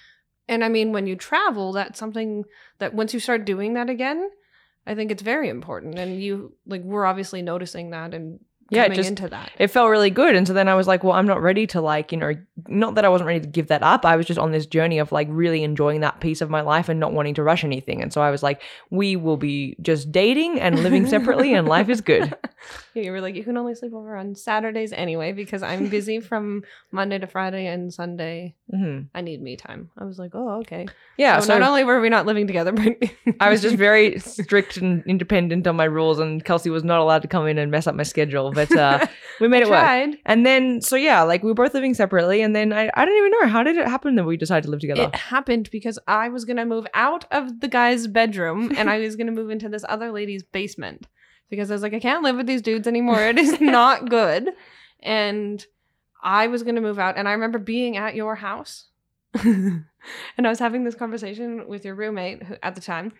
and 0.48 0.66
I 0.66 0.70
mean, 0.70 0.92
when 0.92 1.08
you 1.08 1.16
travel, 1.16 1.72
that's 1.72 1.98
something 1.98 2.44
that 2.80 2.94
once 2.94 3.14
you 3.14 3.20
start 3.20 3.46
doing 3.46 3.76
that 3.76 3.90
again, 3.90 4.30
I 4.86 4.96
think 4.96 5.12
it's 5.12 5.22
very 5.22 5.48
important. 5.48 5.98
And 5.98 6.22
you 6.22 6.56
like 6.66 6.82
we're 6.82 7.06
obviously 7.06 7.42
noticing 7.42 7.92
that 7.92 8.14
and 8.14 8.40
Yeah, 8.72 8.84
coming 8.86 8.96
just- 8.96 9.10
into 9.10 9.28
that. 9.30 9.52
it 9.60 9.68
felt 9.68 9.90
really 9.90 10.10
good. 10.10 10.36
And 10.36 10.48
so 10.48 10.54
then 10.54 10.68
I 10.68 10.76
was 10.76 10.88
like, 10.88 11.04
well, 11.04 11.14
I'm 11.14 11.28
not 11.28 11.42
ready 11.42 11.68
to 11.68 11.82
like, 11.82 12.12
you 12.12 12.18
know, 12.18 12.34
not 12.68 12.96
that 12.96 13.06
I 13.06 13.10
wasn't 13.10 13.28
ready 13.28 13.42
to 13.42 13.48
give 13.48 13.68
that 13.68 13.84
up. 13.84 14.06
I 14.06 14.16
was 14.16 14.26
just 14.26 14.40
on 14.40 14.52
this 14.52 14.66
journey 14.66 14.98
of 15.00 15.12
like 15.12 15.28
really 15.30 15.64
enjoying 15.64 16.02
that 16.02 16.20
piece 16.22 16.42
of 16.42 16.50
my 16.50 16.62
life 16.62 16.88
and 16.90 17.00
not 17.00 17.12
wanting 17.14 17.34
to 17.36 17.44
rush 17.44 17.64
anything. 17.64 18.02
And 18.02 18.12
so 18.14 18.22
I 18.22 18.32
was 18.32 18.42
like, 18.42 18.62
we 18.90 19.16
will 19.18 19.38
be 19.38 19.76
just 19.82 20.12
dating 20.12 20.60
and 20.60 20.82
living 20.84 21.06
separately, 21.08 21.54
and 21.54 21.68
life 21.68 21.90
is 21.90 22.02
good. 22.02 22.34
Yeah, 22.94 23.04
you 23.04 23.12
were 23.12 23.22
like, 23.22 23.34
you 23.36 23.44
can 23.44 23.58
only 23.58 23.74
sleep 23.74 23.94
over 23.94 24.16
on 24.16 24.36
Saturdays 24.36 24.94
anyway 24.94 25.32
because 25.32 25.64
I'm 25.64 25.88
busy 25.88 26.20
from 26.20 26.64
Monday 26.92 27.18
to 27.18 27.26
Friday 27.26 27.66
and 27.66 27.92
Sunday. 27.92 28.54
Hmm 28.72 29.02
I 29.14 29.22
need 29.22 29.42
me 29.42 29.56
time. 29.58 29.90
I 29.98 30.06
was 30.06 30.18
like, 30.18 30.32
oh, 30.34 30.60
okay. 30.62 30.88
Yeah, 31.18 31.40
so, 31.40 31.48
so 31.48 31.60
not 31.60 31.70
only 31.70 31.84
were 31.84 32.00
we 32.00 32.10
not 32.10 32.26
living 32.26 32.48
together, 32.48 32.72
but 32.72 32.98
I 33.40 33.50
was 33.50 33.62
just 33.62 33.76
very 33.76 34.20
strict 34.20 34.78
and 34.78 35.04
independent 35.06 35.68
on 35.68 35.76
my 35.76 35.84
rules, 35.84 36.20
and 36.20 36.44
Kelsey 36.44 36.70
was 36.70 36.84
not 36.84 37.00
allowed 37.00 37.22
to 37.24 37.28
come 37.28 37.48
in 37.48 37.58
and 37.58 37.70
mess 37.70 37.88
up 37.88 37.96
my 37.96 38.04
schedule. 38.04 38.52
But 38.52 38.76
uh, 38.76 39.06
we 39.40 39.48
made 39.48 39.64
it 39.64 39.70
work. 39.70 40.16
And 40.26 40.46
then, 40.46 40.82
so 40.82 40.96
yeah, 40.96 41.22
like 41.24 41.44
we 41.44 41.50
were 41.52 41.56
both 41.56 41.74
living 41.74 41.94
separately, 41.94 42.42
and 42.42 42.56
then 42.56 42.72
I, 42.74 42.90
I 42.96 43.06
don't 43.06 43.18
even 43.18 43.32
know 43.32 43.48
how 43.48 43.64
did 43.64 43.78
it 43.78 43.88
happen 43.88 44.16
that 44.16 44.24
we 44.24 44.38
decided 44.38 44.64
to 44.66 44.72
live 44.72 44.80
together. 44.80 45.04
It 45.04 45.16
happened 45.16 45.70
because 45.72 46.00
I 46.08 46.30
was 46.30 46.46
gonna 46.46 46.66
move 46.66 46.88
out 46.94 47.26
of 47.32 47.60
the 47.60 47.68
guy's 47.68 48.08
bedroom 48.08 48.72
and 48.78 48.90
I 48.90 49.00
was 49.00 49.16
gonna 49.16 49.32
move 49.32 49.50
into 49.50 49.70
this 49.70 49.86
other 49.90 50.12
lady's 50.12 50.44
basement 50.44 51.08
because 51.50 51.70
I 51.70 51.76
was 51.76 51.82
like, 51.82 51.94
I 51.94 52.00
can't 52.00 52.24
live 52.24 52.38
with 52.38 52.48
these 52.48 52.62
dudes 52.62 52.88
anymore. 52.88 53.22
It 53.22 53.38
is 53.38 53.60
not 53.62 54.10
good. 54.10 54.50
And 55.04 55.64
I 56.22 56.48
was 56.48 56.64
gonna 56.64 56.82
move 56.82 57.00
out, 57.00 57.18
and 57.18 57.28
I 57.28 57.34
remember 57.34 57.60
being 57.60 57.98
at 57.98 58.16
your 58.16 58.36
house, 58.36 58.88
and 59.44 59.86
I 60.38 60.50
was 60.50 60.60
having 60.60 60.84
this 60.84 60.96
conversation 60.96 61.68
with 61.68 61.86
your 61.86 61.96
roommate 61.96 62.44
who, 62.44 62.56
at 62.64 62.76
the 62.76 62.82
time 62.82 63.14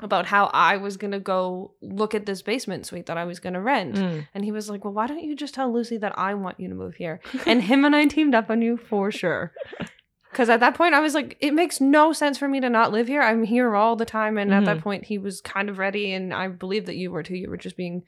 about 0.00 0.26
how 0.26 0.50
I 0.52 0.76
was 0.76 0.96
gonna 0.98 1.20
go 1.20 1.72
look 1.80 2.14
at 2.14 2.26
this 2.26 2.42
basement 2.42 2.84
suite 2.84 3.06
that 3.06 3.16
I 3.16 3.24
was 3.24 3.40
gonna 3.40 3.60
rent. 3.62 3.94
Mm. 3.94 4.26
And 4.34 4.44
he 4.44 4.52
was 4.52 4.68
like, 4.68 4.84
Well, 4.84 4.92
why 4.92 5.06
don't 5.06 5.22
you 5.24 5.34
just 5.34 5.54
tell 5.54 5.72
Lucy 5.72 5.96
that 5.98 6.18
I 6.18 6.34
want 6.34 6.60
you 6.60 6.68
to 6.68 6.74
move 6.74 6.96
here? 6.96 7.20
And 7.46 7.62
him 7.62 7.84
and 7.84 7.96
I 7.96 8.04
teamed 8.06 8.34
up 8.34 8.50
on 8.50 8.60
you 8.62 8.76
for 8.76 9.10
sure. 9.10 9.52
Because 10.30 10.50
at 10.50 10.60
that 10.60 10.74
point, 10.74 10.94
I 10.94 11.00
was 11.00 11.14
like, 11.14 11.38
It 11.40 11.54
makes 11.54 11.80
no 11.80 12.12
sense 12.12 12.36
for 12.36 12.46
me 12.46 12.60
to 12.60 12.68
not 12.68 12.92
live 12.92 13.06
here. 13.08 13.22
I'm 13.22 13.42
here 13.44 13.74
all 13.74 13.96
the 13.96 14.04
time. 14.04 14.36
And 14.36 14.52
at 14.52 14.66
that 14.66 14.78
Mhm. 14.78 14.82
point, 14.82 15.04
he 15.06 15.16
was 15.16 15.40
kind 15.40 15.70
of 15.70 15.78
ready. 15.78 16.12
And 16.12 16.34
I 16.34 16.48
believe 16.48 16.84
that 16.86 16.96
you 16.96 17.10
were 17.10 17.22
too. 17.22 17.36
You 17.36 17.48
were 17.48 17.56
just 17.56 17.74
being 17.78 18.02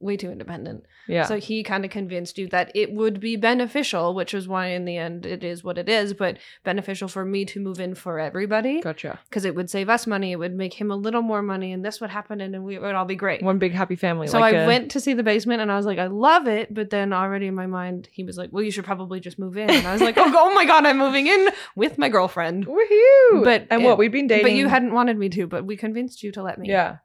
way 0.00 0.16
too 0.16 0.30
independent. 0.30 0.84
Yeah. 1.08 1.24
So 1.24 1.38
he 1.38 1.62
kind 1.62 1.84
of 1.84 1.90
convinced 1.90 2.38
you 2.38 2.46
that 2.48 2.70
it 2.74 2.92
would 2.92 3.18
be 3.18 3.36
beneficial, 3.36 4.14
which 4.14 4.32
is 4.34 4.46
why 4.46 4.68
in 4.68 4.84
the 4.84 4.96
end 4.96 5.26
it 5.26 5.42
is 5.42 5.64
what 5.64 5.78
it 5.78 5.88
is, 5.88 6.14
but 6.14 6.38
beneficial 6.64 7.08
for 7.08 7.24
me 7.24 7.44
to 7.46 7.60
move 7.60 7.80
in 7.80 7.94
for 7.94 8.18
everybody 8.20 8.80
gotcha. 8.80 9.18
because 9.28 9.44
it 9.44 9.54
would 9.54 9.68
save 9.70 9.88
us 9.88 10.06
money. 10.06 10.32
It 10.32 10.36
would 10.36 10.54
make 10.54 10.74
him 10.74 10.90
a 10.90 10.96
little 10.96 11.22
more 11.22 11.42
money, 11.42 11.72
and 11.72 11.84
this 11.84 12.00
would 12.00 12.10
happen, 12.10 12.40
and 12.40 12.62
we, 12.62 12.76
it 12.76 12.82
would 12.82 12.94
all 12.94 13.04
be 13.06 13.16
great. 13.16 13.42
One 13.42 13.58
big 13.58 13.72
happy 13.72 13.96
family. 13.96 14.28
So 14.28 14.38
like 14.38 14.54
I 14.54 14.58
a- 14.58 14.66
went 14.66 14.92
to 14.92 15.00
see 15.00 15.14
the 15.14 15.22
basement 15.22 15.60
and 15.62 15.72
I 15.72 15.76
was 15.76 15.86
like, 15.86 15.98
I 15.98 16.06
love 16.06 16.46
it. 16.46 16.72
But 16.72 16.90
then 16.90 17.12
already 17.12 17.46
in 17.46 17.54
my 17.54 17.66
mind, 17.66 18.08
he 18.12 18.22
was 18.24 18.36
like, 18.38 18.50
Well, 18.52 18.62
you 18.62 18.70
should 18.70 18.84
probably 18.84 19.20
just 19.20 19.38
move 19.38 19.56
in. 19.56 19.70
And 19.70 19.86
I 19.86 19.92
was 19.92 20.02
like, 20.02 20.14
Oh, 20.18 20.32
oh 20.36 20.54
my 20.54 20.64
God, 20.64 20.86
I'm 20.86 20.98
moving 20.98 21.26
in 21.26 21.48
with 21.74 21.98
my 21.98 22.08
girlfriend. 22.08 22.66
Woohoo! 22.66 23.44
But- 23.44 23.66
and 23.70 23.82
what 23.84 23.98
we've 23.98 24.12
been 24.12 24.26
dating. 24.28 24.44
But 24.44 24.52
you 24.52 24.68
hadn't 24.68 24.92
wanted 24.92 25.18
me 25.18 25.28
to, 25.30 25.46
but 25.46 25.64
we 25.64 25.76
convinced 25.76 26.22
you 26.22 26.30
to 26.32 26.42
let 26.42 26.58
me. 26.58 26.68
Yeah. 26.68 26.98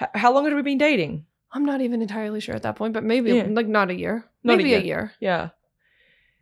H- 0.00 0.08
how 0.14 0.32
long 0.32 0.44
had 0.46 0.54
we 0.54 0.62
been 0.62 0.78
dating? 0.78 1.26
I'm 1.52 1.64
not 1.64 1.80
even 1.80 2.00
entirely 2.02 2.40
sure 2.40 2.54
at 2.54 2.62
that 2.62 2.76
point, 2.76 2.94
but 2.94 3.02
maybe 3.04 3.32
Yeah. 3.32 3.46
like 3.50 3.66
not 3.66 3.90
a 3.90 3.94
year. 3.94 4.24
Not 4.44 4.56
maybe 4.58 4.74
a 4.74 4.78
year. 4.78 4.84
year. 4.86 5.12
Yeah. 5.20 5.48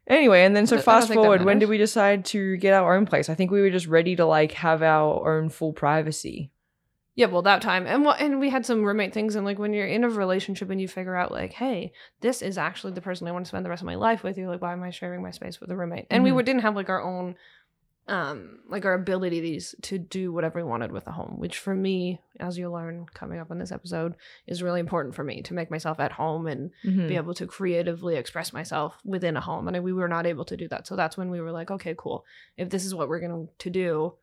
Anyway, 0.06 0.42
and 0.42 0.56
then 0.56 0.66
so 0.66 0.78
fast 0.78 1.12
forward, 1.12 1.44
when 1.44 1.58
did 1.58 1.68
we 1.68 1.76
decide 1.76 2.24
to 2.26 2.56
get 2.56 2.72
our 2.72 2.94
own 2.96 3.04
place? 3.04 3.28
I 3.28 3.34
think 3.34 3.50
we 3.50 3.60
were 3.60 3.70
just 3.70 3.86
ready 3.86 4.16
to 4.16 4.24
like 4.24 4.52
have 4.52 4.82
our 4.82 5.38
own 5.38 5.50
full 5.50 5.72
privacy. 5.74 6.50
Yeah, 7.14 7.26
well, 7.26 7.42
that 7.42 7.60
time, 7.62 7.84
and 7.86 8.04
what, 8.04 8.20
and 8.20 8.38
we 8.38 8.48
had 8.48 8.64
some 8.64 8.84
roommate 8.84 9.12
things, 9.12 9.34
and 9.34 9.44
like 9.44 9.58
when 9.58 9.72
you're 9.72 9.88
in 9.88 10.04
a 10.04 10.08
relationship 10.08 10.70
and 10.70 10.80
you 10.80 10.86
figure 10.86 11.16
out 11.16 11.32
like, 11.32 11.52
hey, 11.52 11.92
this 12.20 12.42
is 12.42 12.56
actually 12.56 12.92
the 12.92 13.00
person 13.00 13.26
I 13.26 13.32
want 13.32 13.44
to 13.44 13.48
spend 13.48 13.66
the 13.66 13.70
rest 13.70 13.82
of 13.82 13.86
my 13.86 13.96
life 13.96 14.22
with. 14.22 14.38
You're 14.38 14.48
like, 14.48 14.62
why 14.62 14.72
am 14.72 14.84
I 14.84 14.90
sharing 14.90 15.20
my 15.20 15.32
space 15.32 15.60
with 15.60 15.70
a 15.72 15.76
roommate? 15.76 16.06
And 16.10 16.22
we 16.22 16.30
Mhm. 16.30 16.34
were, 16.36 16.42
didn't 16.44 16.62
have 16.62 16.76
like 16.76 16.88
our 16.88 17.02
own, 17.02 17.34
um, 18.08 18.60
like 18.68 18.84
our 18.84 18.94
abilities 18.94 19.74
to 19.82 19.98
do 19.98 20.32
whatever 20.32 20.58
we 20.58 20.68
wanted 20.68 20.92
with 20.92 21.06
a 21.06 21.12
home, 21.12 21.34
which 21.38 21.58
for 21.58 21.74
me, 21.74 22.20
as 22.40 22.56
you'll 22.58 22.72
learn 22.72 23.06
coming 23.14 23.38
up 23.38 23.50
in 23.50 23.58
this 23.58 23.70
episode, 23.72 24.14
is 24.46 24.62
really 24.62 24.80
important 24.80 25.14
for 25.14 25.22
me 25.24 25.42
to 25.42 25.54
make 25.54 25.70
myself 25.70 26.00
at 26.00 26.12
home 26.12 26.46
and 26.46 26.70
Mhm. 26.84 27.06
be 27.08 27.16
able 27.16 27.34
to 27.34 27.46
creatively 27.46 28.16
express 28.16 28.52
myself 28.52 28.98
within 29.04 29.36
a 29.36 29.40
home. 29.40 29.68
And 29.68 29.84
we 29.84 29.92
were 29.92 30.08
not 30.08 30.26
able 30.26 30.44
to 30.46 30.56
do 30.56 30.68
that, 30.68 30.86
so 30.86 30.96
that's 30.96 31.16
when 31.16 31.30
we 31.30 31.40
were 31.40 31.52
like, 31.52 31.70
okay, 31.70 31.94
cool. 31.96 32.24
If 32.56 32.70
this 32.70 32.84
is 32.84 32.94
what 32.94 33.08
we're 33.08 33.20
going 33.20 33.48
to 33.58 33.70
do, 33.70 34.14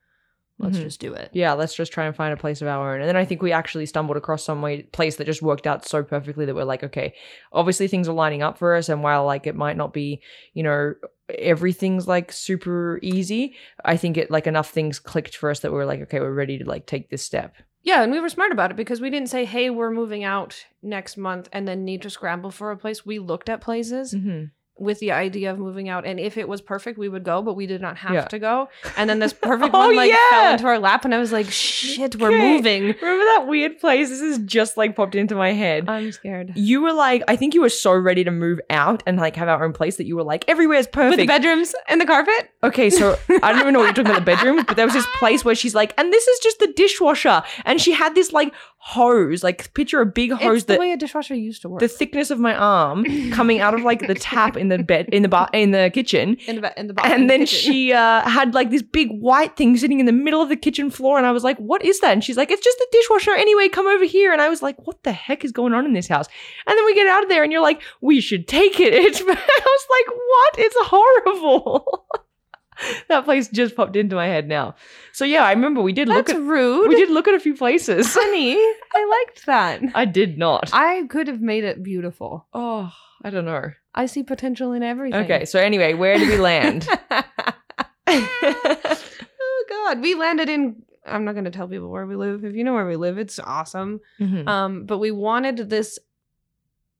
Let's 0.57 0.77
Mhm. 0.79 0.83
just 0.83 1.01
do 1.01 1.13
it. 1.13 1.31
yeah, 1.33 1.51
let's 1.51 1.75
just 1.75 1.91
try 1.91 2.05
and 2.05 2.15
find 2.15 2.31
a 2.33 2.37
place 2.37 2.61
of 2.61 2.69
our 2.69 2.93
own. 2.95 3.01
And 3.01 3.09
then 3.09 3.17
I 3.17 3.25
think 3.25 3.41
we 3.41 3.51
actually 3.51 3.85
stumbled 3.85 4.15
across 4.15 4.41
some 4.41 4.61
way, 4.61 4.83
place 4.83 5.17
that 5.17 5.25
just 5.25 5.41
worked 5.41 5.67
out 5.67 5.85
so 5.85 6.01
perfectly 6.01 6.45
that 6.45 6.55
we're 6.55 6.63
like, 6.63 6.81
okay, 6.81 7.13
obviously 7.51 7.89
things 7.89 8.07
are 8.07 8.13
lining 8.13 8.41
up 8.41 8.57
for 8.57 8.73
us. 8.73 8.87
And 8.87 9.03
while 9.03 9.25
like 9.25 9.47
it 9.47 9.55
might 9.57 9.75
not 9.75 9.91
be, 9.91 10.21
you 10.53 10.63
know, 10.63 10.93
everything's 11.29 12.07
like 12.07 12.31
super 12.31 12.99
easy, 13.01 13.55
I 13.83 13.97
think 13.97 14.17
it 14.17 14.31
like 14.31 14.47
enough 14.47 14.69
things 14.69 14.99
clicked 14.99 15.37
for 15.37 15.49
us 15.49 15.61
that 15.61 15.71
we 15.71 15.77
were 15.77 15.85
like, 15.85 16.01
okay, 16.01 16.19
we're 16.19 16.33
ready 16.33 16.57
to 16.59 16.65
like 16.65 16.85
take 16.85 17.09
this 17.09 17.23
step. 17.23 17.55
Yeah, 17.83 18.01
and 18.01 18.11
we 18.11 18.19
were 18.19 18.29
smart 18.29 18.51
about 18.51 18.71
it 18.71 18.77
because 18.77 18.99
we 18.99 19.11
didn't 19.11 19.29
say, 19.29 19.45
"Hey, 19.45 19.69
we're 19.69 19.91
moving 19.91 20.23
out 20.23 20.65
next 20.81 21.17
month," 21.17 21.49
and 21.53 21.67
then 21.67 21.85
need 21.85 22.01
to 22.01 22.09
scramble 22.09 22.49
for 22.49 22.71
a 22.71 22.77
place. 22.77 23.05
We 23.05 23.19
looked 23.19 23.47
at 23.47 23.61
places 23.61 24.13
Mm-hmm. 24.13 24.45
With 24.77 24.99
the 24.99 25.11
idea 25.11 25.51
of 25.51 25.57
moving 25.57 25.87
out, 25.87 26.05
and 26.05 26.19
if 26.19 26.37
it 26.37 26.47
was 26.49 26.61
perfect, 26.61 26.97
we 26.97 27.07
would 27.07 27.23
go, 27.23 27.41
but 27.41 27.53
we 27.55 27.65
did 27.65 27.81
not 27.81 27.95
have 27.97 28.13
Yeah. 28.13 28.25
to 28.25 28.39
go. 28.39 28.67
And 28.97 29.09
then 29.09 29.19
this 29.19 29.31
perfect 29.51 29.73
Oh, 29.73 29.79
one 29.87 29.95
like 29.95 30.11
fell 30.29 30.51
into 30.51 30.67
our 30.67 30.79
lap, 30.79 31.05
and 31.05 31.15
I 31.15 31.19
was 31.19 31.31
like, 31.31 31.49
"Shit, 31.49 32.17
we're 32.17 32.27
Okay. 32.27 32.55
moving." 32.55 32.83
Remember 32.83 33.23
that 33.25 33.45
weird 33.47 33.79
place? 33.79 34.09
This 34.09 34.21
is 34.21 34.37
just 34.39 34.75
like 34.75 34.95
popped 34.95 35.15
into 35.15 35.33
my 35.35 35.53
head. 35.53 35.87
I'm 35.89 36.11
scared. 36.11 36.51
you 36.55 36.81
were 36.81 36.91
like, 36.93 37.23
I 37.27 37.35
think 37.37 37.53
you 37.53 37.61
were 37.61 37.69
so 37.69 37.93
ready 37.93 38.23
to 38.25 38.31
move 38.31 38.59
out 38.69 39.01
and 39.05 39.17
like 39.17 39.35
have 39.37 39.47
our 39.47 39.63
own 39.63 39.71
place 39.73 39.95
that 39.97 40.05
you 40.05 40.15
were 40.17 40.23
like, 40.23 40.43
everywhere's 40.47 40.87
With 40.87 40.91
perfect. 40.93 41.17
the 41.21 41.25
bedrooms 41.27 41.73
and 41.87 42.01
the 42.01 42.05
carpet. 42.05 42.49
Okay, 42.63 42.89
so 42.89 43.17
I 43.43 43.51
don't 43.53 43.61
even 43.61 43.73
know 43.73 43.79
what 43.79 43.85
you're 43.85 43.93
talking 44.05 44.11
about 44.11 44.19
the 44.25 44.25
bedroom, 44.25 44.63
but 44.67 44.75
there 44.75 44.85
was 44.85 44.93
this 44.93 45.07
place 45.19 45.45
where 45.45 45.55
she's 45.55 45.73
like, 45.75 45.93
and 45.97 46.11
this 46.11 46.27
is 46.27 46.39
just 46.39 46.59
the 46.59 46.67
dishwasher. 46.75 47.43
And 47.63 47.79
she 47.79 47.91
had 47.93 48.13
this 48.15 48.33
like 48.33 48.53
hose, 48.77 49.43
like 49.43 49.73
picture 49.73 49.99
a 50.01 50.05
big 50.05 50.31
hose 50.31 50.57
It's 50.57 50.63
the 50.65 50.73
that 50.73 50.79
way 50.79 50.91
a 50.91 50.97
dishwasher 50.97 51.33
used 51.35 51.61
to 51.63 51.69
work. 51.69 51.79
the 51.79 51.87
thickness 51.87 52.29
of 52.29 52.39
my 52.39 52.53
arm 52.55 53.05
coming 53.31 53.59
out 53.59 53.73
of 53.73 53.81
like 53.81 54.05
the 54.05 54.13
tap 54.15 54.57
in 54.71 54.77
the 54.77 54.83
bed 54.83 55.09
in 55.11 55.21
the 55.23 55.29
bar 55.29 55.49
in 55.53 55.71
the 55.71 55.89
kitchen. 55.93 56.37
in 56.47 56.61
the 56.61 56.79
in 56.79 56.87
the 56.87 56.93
bottom 56.93 57.11
And 57.11 57.29
then 57.29 57.41
kitchen. 57.41 57.71
she 57.71 57.93
uh, 57.93 58.21
had 58.27 58.53
like 58.53 58.69
this 58.71 58.81
big 58.81 59.09
white 59.11 59.55
thing 59.55 59.77
sitting 59.77 59.99
in 59.99 60.05
the 60.05 60.11
middle 60.11 60.41
of 60.41 60.49
the 60.49 60.55
kitchen 60.55 60.89
floor, 60.89 61.17
and 61.17 61.25
I 61.27 61.31
was 61.31 61.43
like, 61.43 61.57
"What 61.57 61.83
is 61.83 61.99
that?" 62.01 62.13
And 62.13 62.23
she's 62.23 62.37
like, 62.37 62.51
"It's 62.51 62.63
just 62.63 62.77
a 62.79 62.87
dishwasher. 62.91 63.33
Anyway, 63.35 63.69
come 63.69 63.87
over 63.87 64.05
here." 64.05 64.31
And 64.33 64.41
I 64.41 64.49
was 64.49 64.61
like, 64.61 64.77
"What 64.87 65.03
the 65.03 65.11
heck 65.11 65.45
is 65.45 65.51
going 65.51 65.73
on 65.73 65.85
in 65.85 65.93
this 65.93 66.07
house?" 66.07 66.27
And 66.67 66.77
then 66.77 66.85
we 66.85 66.95
get 66.95 67.07
out 67.07 67.23
of 67.23 67.29
there, 67.29 67.43
and 67.43 67.51
you're 67.51 67.61
like, 67.61 67.81
"We 68.01 68.21
should 68.21 68.47
take 68.47 68.79
it." 68.79 68.93
It's, 69.05 69.21
I 69.21 69.25
was 69.25 69.85
like, 69.95 70.15
"What? 70.15 70.53
It's 70.65 70.75
horrible." 70.79 72.07
that 73.07 73.23
place 73.25 73.47
just 73.47 73.75
popped 73.75 73.95
into 73.95 74.15
my 74.15 74.27
head 74.27 74.47
now. 74.47 74.75
So 75.13 75.23
yeah, 75.25 75.43
I 75.45 75.51
remember 75.51 75.81
we 75.81 75.93
did 75.93 76.07
look 76.09 76.27
That's 76.27 76.37
at 76.37 76.43
rude. 76.43 76.89
we 76.89 76.95
did 76.95 77.09
look 77.09 77.27
at 77.27 77.33
a 77.33 77.39
few 77.39 77.55
places. 77.55 78.13
Honey, 78.13 78.55
I 78.55 79.23
liked 79.27 79.45
that. 79.45 79.81
I 79.95 80.05
did 80.05 80.37
not. 80.37 80.69
I 80.73 81.03
could 81.09 81.27
have 81.27 81.41
made 81.41 81.63
it 81.63 81.83
beautiful. 81.83 82.47
oh, 82.53 82.91
I 83.25 83.31
don't 83.31 83.45
know. 83.45 83.71
I 83.95 84.05
see 84.05 84.21
potential 84.21 84.71
in 84.71 84.83
everything. 84.83 85.23
Okay, 85.23 85.45
so 85.45 85.57
anyway, 85.59 85.95
where 85.95 86.15
did 86.19 86.29
we 86.29 86.37
land? 86.37 86.87
oh 88.07 89.65
God, 89.67 89.99
we 89.99 90.13
landed 90.13 90.47
in. 90.47 90.83
I'm 91.07 91.25
not 91.25 91.31
going 91.33 91.45
to 91.45 91.51
tell 91.51 91.67
people 91.67 91.89
where 91.89 92.05
we 92.05 92.15
live. 92.15 92.45
If 92.45 92.53
you 92.53 92.63
know 92.63 92.73
where 92.73 92.85
we 92.85 92.95
live, 92.97 93.17
it's 93.17 93.39
awesome. 93.39 93.99
Mhm. 94.19 94.47
Um, 94.47 94.85
but 94.85 94.99
we 94.99 95.09
wanted 95.09 95.71
this 95.71 95.97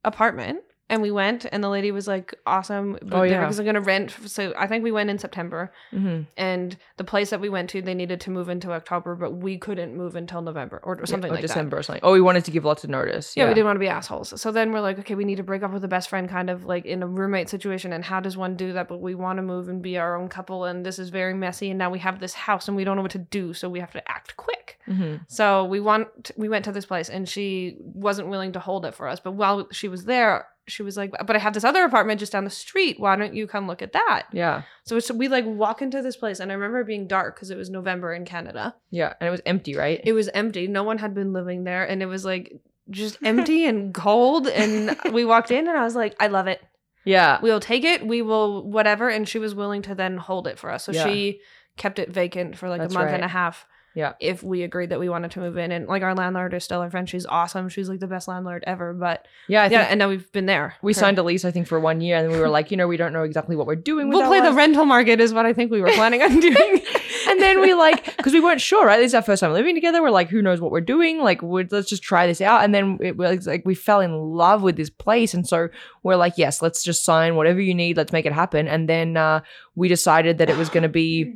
apartment, 0.04 0.62
and 0.90 1.02
we 1.02 1.10
went, 1.12 1.46
and 1.52 1.64
the 1.64 1.70
lady 1.70 1.92
was 1.92 2.08
like, 2.08 2.36
"Awesome." 2.46 2.98
But 3.02 3.18
Oh, 3.18 3.24
yeah. 3.24 3.48
were 3.48 3.64
going 3.64 3.74
to 3.76 3.82
rent. 3.82 4.12
So 4.26 4.54
I 4.58 4.68
think 4.68 4.84
we 4.84 4.92
went 4.92 5.10
in 5.10 5.18
September, 5.18 5.72
Mhm. 5.94 6.28
and 6.38 6.78
the 6.98 7.04
place 7.04 7.32
that 7.32 7.40
we 7.42 7.50
went 7.50 7.70
to, 7.72 7.82
they 7.82 7.94
needed 7.96 8.22
to 8.22 8.32
move 8.32 8.50
into 8.50 8.72
October, 8.72 9.16
but 9.16 9.32
we 9.32 9.58
couldn't 9.58 9.96
move 9.96 10.16
until 10.16 10.42
November 10.42 10.80
or 10.84 11.04
something 11.06 11.32
or 11.32 11.34
like 11.36 11.42
that. 11.42 11.48
December 11.48 11.78
or 11.78 11.84
something. 11.84 12.02
Oh, 12.04 12.12
we 12.14 12.22
wanted 12.22 12.46
to 12.46 12.52
give 12.52 12.66
lots 12.66 12.84
of 12.84 12.90
notice. 12.90 13.36
Yeah, 13.36 13.48
we 13.48 13.54
didn't 13.56 13.66
want 13.66 13.78
to 13.78 13.80
be 13.80 13.88
assholes. 13.88 14.40
So 14.40 14.52
then 14.52 14.72
we're 14.72 14.82
like, 14.82 15.00
okay, 15.00 15.16
we 15.16 15.26
need 15.26 15.38
to 15.38 15.44
break 15.44 15.64
up 15.64 15.72
with 15.72 15.82
the 15.82 15.88
best 15.88 16.08
friend, 16.10 16.30
kind 16.30 16.50
of 16.50 16.66
like 16.66 16.86
in 16.86 17.02
a 17.02 17.08
roommate 17.08 17.50
situation. 17.50 17.92
And 17.92 18.04
how 18.06 18.20
does 18.20 18.38
one 18.38 18.56
do 18.56 18.74
that? 18.74 18.88
But 18.88 19.02
we 19.02 19.16
want 19.16 19.38
to 19.38 19.44
move 19.44 19.70
and 19.70 19.82
be 19.82 19.98
our 19.98 20.16
own 20.16 20.28
couple, 20.30 20.66
and 20.66 20.86
this 20.86 21.00
is 21.00 21.10
very 21.10 21.34
messy. 21.34 21.70
And 21.72 21.80
now 21.80 21.90
we 21.90 22.00
have 22.00 22.20
this 22.20 22.34
house, 22.34 22.68
and 22.68 22.78
we 22.78 22.84
don't 22.84 22.96
know 22.96 23.02
what 23.02 23.12
to 23.12 23.18
do, 23.18 23.54
so 23.54 23.70
we 23.70 23.80
have 23.80 23.92
to 23.94 24.12
act 24.12 24.38
quick. 24.38 24.78
hmm 24.86 25.16
So 25.28 25.64
we 25.66 25.80
want 25.80 26.32
we 26.38 26.48
went 26.48 26.66
to 26.66 26.72
this 26.72 26.86
place, 26.86 27.10
and 27.10 27.28
she 27.28 27.78
wasn't 27.80 28.28
willing 28.28 28.52
to 28.52 28.60
hold 28.60 28.86
it 28.86 28.94
for 28.94 29.08
us. 29.08 29.20
But 29.20 29.32
while 29.32 29.68
she 29.72 29.88
was 29.88 30.06
there, 30.06 30.46
she 30.68 30.84
was 30.84 30.98
like, 30.98 31.12
"But 31.26 31.36
I 31.36 31.40
have 31.40 31.54
this 31.54 31.64
other 31.64 31.84
apartment 31.84 32.20
just 32.20 32.32
down 32.32 32.44
the 32.44 32.50
street. 32.50 33.00
Why 33.00 33.16
don't 33.16 33.34
you 33.36 33.48
come 33.48 33.68
look 33.68 33.82
at 33.82 33.94
that?" 33.94 34.24
Yeah. 34.32 34.64
So 34.84 34.98
it's, 34.98 35.12
we 35.12 35.28
like 35.28 35.46
walk 35.46 35.82
into 35.82 36.02
this 36.02 36.16
place, 36.18 36.40
and 36.40 36.52
I 36.52 36.56
remember 36.56 36.80
it 36.82 36.88
being 36.88 37.08
dark 37.08 37.36
because 37.36 37.52
it 37.52 37.58
was 37.58 37.70
November 37.70 38.14
in 38.14 38.26
Canada. 38.26 38.76
Yeah. 38.90 39.14
And 39.20 39.28
it 39.28 39.32
was 39.32 39.42
empty, 39.46 39.76
right? 39.76 40.02
It 40.04 40.14
was 40.14 40.28
empty. 40.30 40.68
No 40.68 40.84
one 40.84 40.98
had 40.98 41.14
been 41.14 41.34
living 41.34 41.64
there, 41.66 41.84
and 41.86 42.02
it 42.02 42.08
was 42.08 42.26
like 42.26 42.54
just 42.90 43.18
empty 43.24 43.66
and 43.66 43.94
cold. 44.06 44.48
And 44.48 44.98
we 45.12 45.26
walked 45.26 45.52
in, 45.52 45.68
and 45.68 45.78
I 45.78 45.84
was 45.84 45.96
like, 45.96 46.16
I 46.20 46.28
love 46.28 46.48
it. 46.48 46.62
yeah. 47.04 47.40
We'll 47.42 47.60
take 47.60 47.84
it. 47.84 48.06
We 48.06 48.22
will 48.22 48.64
whatever. 48.64 49.10
And 49.10 49.28
she 49.28 49.40
was 49.40 49.54
willing 49.56 49.82
to 49.84 49.96
then 49.96 50.18
hold 50.18 50.48
it 50.48 50.58
for 50.60 50.72
us. 50.72 50.84
So 50.86 50.92
Yeah. 50.92 51.06
she 51.06 51.42
kept 51.78 52.00
it 52.00 52.10
vacant 52.10 52.58
for 52.58 52.70
like 52.70 52.82
That's 52.82 52.94
a 52.94 52.98
month 52.98 53.08
right. 53.12 53.16
and 53.16 53.24
a 53.24 53.28
half. 53.28 53.66
Yeah. 53.96 54.14
If 54.20 54.44
we 54.44 54.64
agreed 54.64 54.90
that 54.90 55.00
we 55.00 55.10
wanted 55.10 55.32
to 55.32 55.40
move 55.40 55.58
in, 55.58 55.72
and 55.72 55.88
like 55.88 56.04
our 56.04 56.14
landlord 56.14 56.54
is 56.54 56.64
still 56.64 56.82
our 56.82 56.92
friend, 56.92 57.10
she's 57.10 57.26
awesome. 57.26 57.70
She's 57.70 57.90
like 57.90 58.02
the 58.02 58.08
best 58.08 58.28
landlord 58.28 58.64
ever. 58.68 58.94
But 58.94 59.28
Yeah. 59.48 59.64
I 59.64 59.68
yeah, 59.68 59.82
and 59.90 59.98
now 59.98 60.10
we've 60.10 60.32
been 60.32 60.46
there. 60.46 60.76
we 60.82 60.94
for- 60.94 61.00
signed 61.00 61.18
a 61.18 61.24
lease, 61.24 61.46
I 61.46 61.52
think, 61.52 61.68
for 61.68 61.80
one 61.80 62.02
year, 62.02 62.18
and 62.18 62.32
we 62.32 62.40
were 62.40 62.50
like, 62.50 62.72
you 62.72 62.78
know, 62.78 62.88
we 62.88 62.98
don't 62.98 63.14
know 63.14 63.24
exactly 63.24 63.56
what 63.56 63.66
we're 63.68 63.76
doing. 63.76 64.10
We'll 64.10 64.28
play 64.28 64.42
the 64.42 64.54
rental 64.54 64.86
market, 64.86 65.20
is 65.20 65.34
what 65.34 65.46
I 65.46 65.54
think 65.54 65.72
we 65.72 65.82
were 65.82 65.92
planning 65.92 66.22
on 66.22 66.40
doing. 66.40 66.82
and 67.28 67.42
then 67.42 67.62
we 67.62 67.74
like 67.74 68.06
because 68.18 68.34
we 68.34 68.40
weren't 68.40 68.62
sure 68.62 68.86
right 68.86 68.98
this 68.98 69.08
is 69.08 69.16
our 69.16 69.22
first 69.22 69.40
time 69.40 69.52
living 69.52 69.74
together 69.74 70.02
we're 70.02 70.12
like 70.12 70.30
who 70.30 70.42
knows 70.42 70.62
what 70.62 70.72
we're 70.72 70.80
doing 70.82 71.20
like 71.20 71.42
let's 71.42 71.90
just 71.90 72.04
try 72.04 72.28
this 72.28 72.40
out 72.40 72.64
and 72.64 72.74
then 72.74 72.98
it 73.02 73.18
was 73.18 73.48
like 73.48 73.64
we 73.66 73.74
fell 73.74 74.00
in 74.00 74.14
love 74.14 74.62
with 74.62 74.76
this 74.76 74.90
place 74.90 75.34
and 75.34 75.48
so 75.48 75.68
we're 76.04 76.16
like 76.16 76.34
yes 76.38 76.62
let's 76.62 76.84
just 76.84 77.04
sign 77.04 77.36
whatever 77.36 77.60
you 77.60 77.74
need 77.74 77.98
let's 77.98 78.12
make 78.14 78.26
it 78.26 78.34
happen 78.34 78.68
and 78.68 78.88
then 78.88 79.18
uh, 79.18 79.40
we 79.76 79.88
decided 79.88 80.38
that 80.38 80.50
it 80.50 80.58
was 80.58 80.70
going 80.70 80.84
to 80.84 80.90
be 80.90 81.36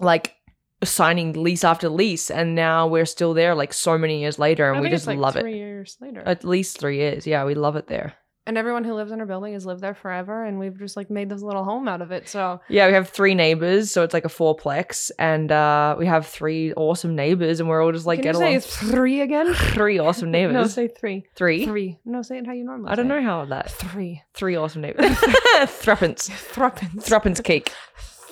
like 0.00 0.34
signing 0.82 1.32
lease 1.34 1.62
after 1.64 1.88
lease 1.88 2.30
and 2.30 2.54
now 2.54 2.86
we're 2.86 3.04
still 3.06 3.34
there 3.34 3.54
like 3.54 3.72
so 3.72 3.98
many 3.98 4.20
years 4.20 4.38
later 4.38 4.72
and 4.72 4.80
we 4.80 4.88
just 4.88 5.06
like 5.06 5.18
love 5.18 5.34
three 5.34 5.52
it 5.54 5.56
years 5.56 5.96
later. 6.00 6.22
at 6.24 6.42
least 6.44 6.78
three 6.78 6.96
years 6.96 7.26
yeah 7.26 7.44
we 7.44 7.54
love 7.54 7.76
it 7.76 7.86
there 7.86 8.14
and 8.46 8.56
everyone 8.58 8.84
who 8.84 8.94
lives 8.94 9.12
in 9.12 9.20
our 9.20 9.26
building 9.26 9.52
has 9.52 9.64
lived 9.66 9.80
there 9.80 9.94
forever, 9.94 10.44
and 10.44 10.58
we've 10.58 10.76
just 10.76 10.96
like 10.96 11.08
made 11.10 11.28
this 11.28 11.42
little 11.42 11.62
home 11.62 11.86
out 11.86 12.00
of 12.00 12.10
it. 12.10 12.28
So 12.28 12.60
Yeah, 12.68 12.88
we 12.88 12.94
have 12.94 13.08
three 13.08 13.34
neighbors, 13.34 13.92
so 13.92 14.02
it's 14.02 14.14
like 14.14 14.24
a 14.24 14.28
fourplex, 14.28 15.10
and 15.20 15.52
uh, 15.52 15.94
we 15.98 16.06
have 16.06 16.26
three 16.26 16.72
awesome 16.72 17.14
neighbors, 17.14 17.60
and 17.60 17.68
we're 17.68 17.84
all 17.84 17.92
just 17.92 18.06
like 18.06 18.22
can 18.22 18.32
get 18.32 18.34
you 18.34 18.40
say 18.40 18.48
along. 18.54 18.92
three 18.96 19.20
again? 19.20 19.54
Three 19.54 19.98
awesome 19.98 20.30
neighbors. 20.36 20.54
no, 20.54 20.66
say 20.66 20.88
three. 20.88 21.26
three. 21.36 21.64
Three. 21.66 21.98
No, 22.04 22.22
say 22.22 22.38
it 22.38 22.46
how 22.46 22.52
you 22.52 22.64
normally. 22.64 22.90
I 22.90 22.94
don't 22.96 23.08
know 23.08 23.18
it. 23.18 23.22
how 23.24 23.44
that. 23.44 23.70
Three. 23.70 24.22
Three 24.34 24.56
awesome 24.56 24.82
neighbors. 24.82 25.16
Thruppence. 25.66 26.28
Thruppence. 26.28 27.06
Thruppence 27.06 27.40
cake. 27.42 27.70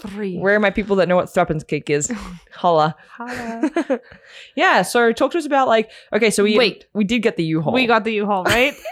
Three. 0.07 0.37
Where 0.39 0.55
are 0.57 0.61
my 0.61 0.71
people 0.71 0.97
that 0.97 1.09
know 1.09 1.17
what 1.17 1.33
Thruppence 1.33 1.65
cake 1.65 1.91
is? 1.91 2.11
Holla. 2.53 2.95
Holla. 3.11 4.01
yeah. 4.57 4.83
So 4.83 5.13
talk 5.13 5.33
to 5.33 5.39
us 5.39 5.47
about 5.47 5.69
like. 5.69 5.91
Okay, 6.13 6.31
so 6.31 6.45
we 6.45 6.57
Wait. 6.57 6.87
we 6.95 7.05
did 7.05 7.21
get 7.23 7.37
the 7.37 7.45
U-Haul. 7.45 7.73
We 7.73 7.87
got 7.87 8.05
the 8.05 8.13
U-Haul, 8.15 8.45
right? 8.45 8.75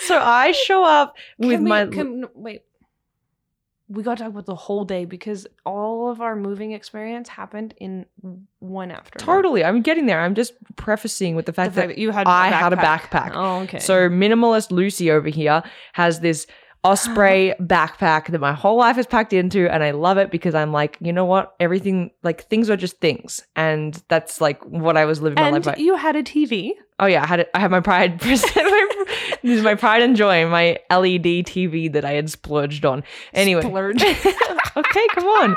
So 0.00 0.16
I 0.18 0.52
show 0.52 0.84
up 0.84 1.16
with 1.36 1.50
Can 1.50 1.64
we- 1.64 1.68
my. 1.68 1.86
can- 1.86 2.20
no, 2.20 2.30
wait. 2.34 2.62
We 3.90 4.02
got 4.02 4.18
to 4.18 4.24
talk 4.24 4.32
about 4.32 4.46
the 4.46 4.54
whole 4.54 4.84
day 4.84 5.04
because 5.06 5.46
all 5.66 6.10
of 6.10 6.20
our 6.20 6.36
moving 6.36 6.72
experience 6.72 7.28
happened 7.28 7.72
in 7.78 8.04
one 8.58 8.90
afternoon. 8.90 9.26
Totally. 9.26 9.64
I'm 9.64 9.80
getting 9.82 10.04
there. 10.06 10.20
I'm 10.20 10.34
just 10.34 10.52
prefacing 10.76 11.36
with 11.36 11.46
the 11.46 11.52
The 11.52 11.56
fact 11.56 11.74
fact 11.74 11.88
that 11.88 11.94
that 11.94 11.98
you 12.00 12.10
had 12.10 12.26
I 12.26 12.48
had 12.48 12.72
a 12.72 12.76
backpack. 12.76 13.32
Oh, 13.34 13.60
okay. 13.62 13.78
So 13.80 14.08
minimalist 14.10 14.70
Lucy 14.70 15.10
over 15.10 15.28
here 15.28 15.62
has 15.94 16.20
this 16.20 16.46
Osprey 16.84 17.54
backpack 17.60 18.28
that 18.28 18.40
my 18.40 18.52
whole 18.52 18.76
life 18.76 18.98
is 18.98 19.06
packed 19.06 19.32
into, 19.32 19.72
and 19.72 19.82
I 19.82 19.90
love 19.90 20.16
it 20.18 20.30
because 20.30 20.54
I'm 20.54 20.72
like, 20.72 20.96
you 21.00 21.12
know 21.12 21.24
what? 21.24 21.54
Everything 21.58 22.10
like 22.22 22.44
things 22.48 22.70
are 22.70 22.76
just 22.76 23.00
things, 23.00 23.42
and 23.56 24.00
that's 24.08 24.40
like 24.40 24.62
what 24.64 24.96
I 24.96 25.04
was 25.04 25.20
living 25.20 25.36
my 25.36 25.50
life 25.50 25.64
by. 25.64 25.76
you 25.76 25.96
had 25.96 26.16
a 26.16 26.22
TV. 26.22 26.72
Oh 27.00 27.06
yeah, 27.06 27.22
I 27.22 27.26
had 27.26 27.40
it. 27.40 27.50
I 27.54 27.60
had 27.60 27.70
my 27.70 27.80
pride. 27.80 28.20
this 28.20 28.44
is 29.42 29.62
my 29.62 29.74
pride 29.74 30.02
and 30.02 30.16
joy, 30.16 30.48
my 30.48 30.78
LED 30.90 31.46
TV 31.46 31.92
that 31.92 32.04
I 32.04 32.12
had 32.12 32.30
splurged 32.30 32.84
on. 32.84 33.04
Anyway, 33.32 33.62
Splurge. 33.62 34.02
okay, 34.76 35.06
come 35.14 35.24
on. 35.24 35.50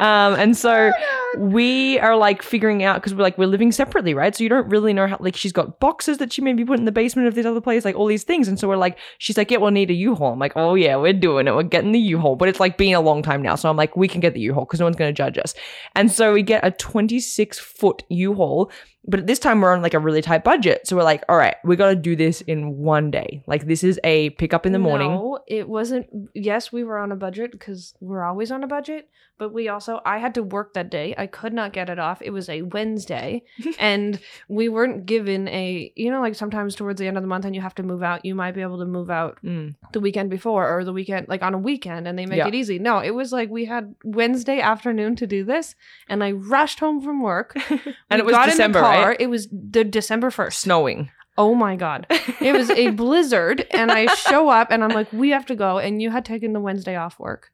Um, 0.00 0.38
and 0.38 0.56
so 0.56 0.92
we 1.38 1.98
are 2.00 2.16
like 2.16 2.42
figuring 2.42 2.82
out 2.82 2.96
because 2.96 3.14
we're 3.14 3.22
like 3.22 3.38
we're 3.38 3.46
living 3.46 3.72
separately, 3.72 4.14
right? 4.14 4.34
So 4.34 4.42
you 4.42 4.48
don't 4.48 4.68
really 4.68 4.92
know 4.92 5.06
how 5.06 5.16
like 5.20 5.36
she's 5.36 5.52
got 5.52 5.80
boxes 5.80 6.18
that 6.18 6.32
she 6.32 6.42
maybe 6.42 6.64
put 6.64 6.78
in 6.78 6.84
the 6.84 6.92
basement 6.92 7.28
of 7.28 7.34
this 7.34 7.46
other 7.46 7.60
place, 7.60 7.84
like 7.84 7.96
all 7.96 8.06
these 8.06 8.24
things. 8.24 8.48
And 8.48 8.58
so 8.58 8.68
we're 8.68 8.76
like, 8.76 8.98
she's 9.18 9.36
like, 9.36 9.50
yeah, 9.50 9.58
we'll 9.58 9.70
need 9.70 9.90
a 9.90 9.94
U-Haul. 9.94 10.32
I'm 10.32 10.38
like, 10.38 10.52
oh 10.56 10.74
yeah, 10.74 10.96
we're 10.96 11.12
doing 11.12 11.46
it. 11.46 11.54
We're 11.54 11.62
getting 11.62 11.92
the 11.92 11.98
U-Haul, 11.98 12.36
but 12.36 12.48
it's 12.48 12.60
like 12.60 12.78
been 12.78 12.94
a 12.94 13.00
long 13.00 13.22
time 13.22 13.42
now. 13.42 13.54
So 13.54 13.68
I'm 13.68 13.76
like, 13.76 13.96
we 13.96 14.08
can 14.08 14.20
get 14.20 14.34
the 14.34 14.40
U-Haul 14.40 14.64
because 14.64 14.80
no 14.80 14.86
one's 14.86 14.96
going 14.96 15.14
to 15.14 15.16
judge 15.16 15.38
us. 15.38 15.54
And 15.94 16.10
so 16.10 16.32
we 16.32 16.42
get 16.42 16.64
a 16.64 16.70
26 16.70 17.58
foot 17.58 18.02
U-Haul 18.08 18.70
But 19.06 19.26
this 19.26 19.38
time 19.38 19.60
we're 19.60 19.74
on 19.74 19.82
like 19.82 19.94
a 19.94 19.98
really 19.98 20.22
tight 20.22 20.44
budget. 20.44 20.86
So 20.86 20.96
we're 20.96 21.02
like, 21.02 21.22
all 21.28 21.36
right, 21.36 21.56
we 21.64 21.76
got 21.76 21.90
to 21.90 21.96
do 21.96 22.16
this 22.16 22.40
in 22.42 22.78
one 22.78 23.10
day. 23.10 23.42
Like 23.46 23.66
this 23.66 23.84
is 23.84 24.00
a 24.04 24.30
pick 24.30 24.54
up 24.54 24.64
in 24.66 24.72
the 24.72 24.78
morning. 24.78 25.10
No, 25.10 25.40
it 25.46 25.68
wasn't. 25.68 26.06
Yes, 26.34 26.72
we 26.72 26.84
were 26.84 26.98
on 26.98 27.12
a 27.12 27.16
budget 27.16 27.52
because 27.52 27.94
we're 28.00 28.24
always 28.24 28.50
on 28.50 28.64
a 28.64 28.66
budget. 28.66 29.08
But 29.36 29.52
we 29.52 29.66
also, 29.68 30.00
I 30.06 30.18
had 30.18 30.34
to 30.34 30.44
work 30.44 30.74
that 30.74 30.90
day. 30.90 31.12
I 31.18 31.26
could 31.26 31.52
not 31.52 31.72
get 31.72 31.90
it 31.90 31.98
off. 31.98 32.22
It 32.22 32.30
was 32.30 32.48
a 32.48 32.62
Wednesday, 32.62 33.42
and 33.80 34.20
we 34.48 34.68
weren't 34.68 35.06
given 35.06 35.48
a. 35.48 35.92
You 35.96 36.12
know, 36.12 36.20
like 36.20 36.36
sometimes 36.36 36.76
towards 36.76 37.00
the 37.00 37.08
end 37.08 37.16
of 37.16 37.22
the 37.24 37.26
month, 37.28 37.44
and 37.44 37.52
you 37.54 37.60
have 37.60 37.74
to 37.74 37.82
move 37.82 38.00
out. 38.04 38.24
You 38.24 38.36
might 38.36 38.52
be 38.54 38.62
able 38.62 38.78
to 38.78 38.84
move 38.86 39.10
out 39.10 39.38
Mm. 39.44 39.74
the 39.92 39.98
weekend 39.98 40.30
before 40.30 40.68
or 40.72 40.84
the 40.84 40.92
weekend, 40.92 41.26
like 41.28 41.42
on 41.42 41.52
a 41.52 41.58
weekend, 41.58 42.06
and 42.06 42.16
they 42.16 42.26
make 42.26 42.38
Yeah. 42.38 42.46
it 42.46 42.54
easy. 42.54 42.78
No, 42.78 43.00
it 43.00 43.10
was 43.10 43.32
like 43.32 43.50
we 43.50 43.64
had 43.64 43.96
Wednesday 44.04 44.60
afternoon 44.60 45.16
to 45.16 45.26
do 45.26 45.42
this, 45.44 45.74
and 46.08 46.22
I 46.22 46.30
rushed 46.30 46.78
home 46.78 47.00
from 47.02 47.20
work. 47.20 47.56
And 48.10 48.20
it 48.20 48.24
was 48.24 48.34
got 48.34 48.44
in 48.44 48.50
the 48.50 48.52
December, 48.52 48.78
It 49.18 49.26
was 49.28 49.48
the 49.50 49.84
December 49.84 50.30
first. 50.30 50.60
Snowing. 50.60 51.10
Oh 51.36 51.54
my 51.54 51.76
god. 51.76 52.06
It 52.40 52.52
was 52.52 52.70
a 52.70 52.90
blizzard 53.02 53.66
and 53.72 53.90
I 53.90 54.06
show 54.14 54.48
up 54.48 54.68
and 54.70 54.84
I'm 54.84 54.90
like 54.90 55.12
we 55.12 55.30
have 55.30 55.46
to 55.46 55.56
go 55.56 55.78
and 55.78 56.00
you 56.00 56.10
had 56.10 56.24
taken 56.24 56.52
the 56.52 56.60
Wednesday 56.60 56.96
off 56.96 57.18
work. 57.18 57.50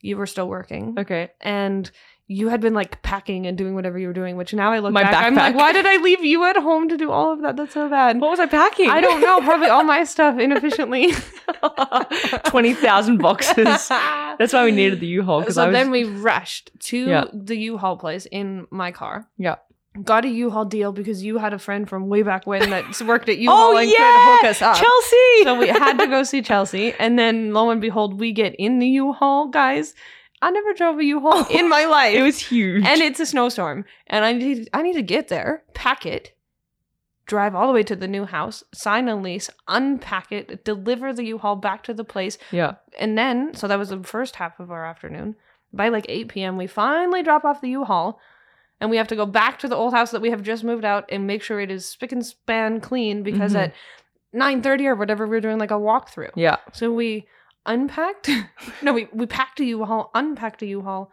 You 0.00 0.16
were 0.16 0.26
still 0.26 0.48
working 0.48 0.94
okay. 0.98 1.30
and 1.40 1.90
you 2.30 2.48
had 2.48 2.60
been 2.60 2.74
like 2.74 3.02
packing 3.02 3.46
and 3.46 3.58
doing 3.58 3.74
whatever 3.74 3.98
you 3.98 4.06
were 4.06 4.12
doing 4.12 4.36
which 4.36 4.54
now 4.54 4.70
I 4.72 4.78
look 4.78 4.92
My 4.92 5.02
back 5.02 5.26
I'm 5.26 5.34
like 5.34 5.54
why 5.54 5.72
did 5.72 5.86
I 5.86 5.96
leave 5.96 6.24
you 6.24 6.44
at 6.44 6.56
home 6.56 6.88
to 6.88 6.96
do 6.96 7.10
all 7.10 7.32
of 7.32 7.42
that? 7.42 7.56
That's 7.56 7.74
so 7.74 7.88
bad. 7.90 8.18
What 8.20 8.30
was 8.30 8.40
I 8.40 8.46
packing? 8.46 8.88
I 8.88 9.00
don't 9.02 9.20
know, 9.20 9.40
probably 9.40 9.68
all 9.68 9.84
my 9.84 10.04
stuff 10.04 10.38
inefficiently. 10.46 11.12
20,000 12.44 13.18
boxes. 13.18 13.88
That's 13.88 14.52
why 14.52 14.64
we 14.64 14.72
needed 14.72 15.00
the 15.00 15.06
U-Haul. 15.06 15.42
so 15.50 15.66
was, 15.66 15.72
then 15.72 15.90
we 15.90 16.04
rushed 16.04 16.70
to 16.80 16.98
Yeah. 16.98 17.24
the 17.32 17.56
U-Haul 17.56 17.96
place 17.96 18.26
in 18.26 18.66
my 18.70 18.92
car. 18.92 19.28
Yeah. 19.36 19.56
Got 20.04 20.24
a 20.24 20.28
U-Haul 20.28 20.64
deal 20.64 20.92
because 20.92 21.22
you 21.24 21.38
had 21.38 21.52
a 21.52 21.58
friend 21.58 21.88
from 21.88 22.08
way 22.08 22.22
back 22.22 22.46
when 22.46 22.70
that 22.70 23.00
worked 23.02 23.28
at 23.28 23.38
U-Haul 23.46 23.74
Oh, 23.74 23.76
and 23.76 23.88
yeah! 23.90 23.96
could 23.96 24.36
hook 24.36 24.50
us 24.50 24.62
up. 24.62 24.76
Chelsea. 24.76 25.44
so 25.44 25.58
we 25.58 25.68
had 25.68 25.98
to 25.98 26.06
go 26.06 26.22
see 26.22 26.42
Chelsea, 26.42 26.92
and 26.98 27.18
then 27.18 27.52
lo 27.52 27.70
and 27.70 27.80
behold, 27.80 28.18
we 28.20 28.32
get 28.32 28.54
in 28.56 28.78
the 28.78 28.86
U-Haul, 28.86 29.48
guys. 29.48 29.94
I 30.40 30.50
never 30.50 30.72
drove 30.72 30.98
a 30.98 31.04
U-Haul 31.04 31.32
oh, 31.34 31.46
in 31.50 31.68
my 31.68 31.84
life, 31.86 32.14
it 32.14 32.22
was 32.22 32.38
huge. 32.38 32.84
and 32.84 33.00
it's 33.00 33.18
a 33.18 33.26
snowstorm, 33.26 33.84
and 34.06 34.24
I 34.24 34.32
need 34.32 34.68
I 34.72 34.82
need 34.82 34.94
to 34.94 35.02
get 35.02 35.28
there, 35.28 35.64
pack 35.74 36.06
it, 36.06 36.32
drive 37.26 37.56
all 37.56 37.66
the 37.66 37.72
way 37.72 37.82
to 37.82 37.96
the 37.96 38.06
new 38.06 38.24
house, 38.24 38.62
sign 38.72 39.08
a 39.08 39.16
lease, 39.16 39.50
unpack 39.66 40.30
it, 40.30 40.64
deliver 40.64 41.12
the 41.12 41.24
U-Haul 41.24 41.56
back 41.56 41.82
to 41.84 41.94
the 41.94 42.04
place, 42.04 42.38
yeah. 42.52 42.74
and 43.00 43.18
then 43.18 43.52
so 43.54 43.66
that 43.66 43.78
was 43.80 43.88
the 43.88 44.02
first 44.04 44.36
half 44.36 44.60
of 44.60 44.70
our 44.70 44.86
afternoon. 44.86 45.34
By 45.72 45.88
like 45.88 46.06
8 46.08 46.28
p.m., 46.28 46.56
we 46.56 46.66
finally 46.68 47.22
drop 47.22 47.44
off 47.44 47.60
the 47.60 47.68
U-Haul. 47.70 48.20
And 48.80 48.90
we 48.90 48.96
have 48.96 49.08
to 49.08 49.16
go 49.16 49.26
back 49.26 49.58
to 49.60 49.68
the 49.68 49.74
old 49.76 49.92
house 49.92 50.10
that 50.12 50.20
we 50.22 50.30
have 50.30 50.42
just 50.42 50.62
moved 50.62 50.84
out 50.84 51.04
and 51.10 51.26
make 51.26 51.42
sure 51.42 51.60
it 51.60 51.70
is 51.70 51.84
spick 51.86 52.12
and 52.12 52.24
span 52.24 52.80
clean 52.80 53.22
because 53.22 53.54
Mhm. 53.54 53.58
at 53.64 53.74
9:30 54.32 54.86
or 54.86 54.94
whatever 54.94 55.26
we 55.26 55.36
are 55.36 55.40
doing 55.40 55.58
like 55.58 55.70
a 55.70 55.74
walkthrough. 55.74 56.30
Yeah. 56.36 56.56
So 56.72 56.92
we 56.92 57.26
unpacked. 57.66 58.30
no, 58.82 58.92
we 58.92 59.08
we 59.12 59.26
packed 59.26 59.60
a 59.60 59.64
U-Haul, 59.64 60.10
unpacked 60.14 60.62
a 60.62 60.66
U-Haul, 60.66 61.10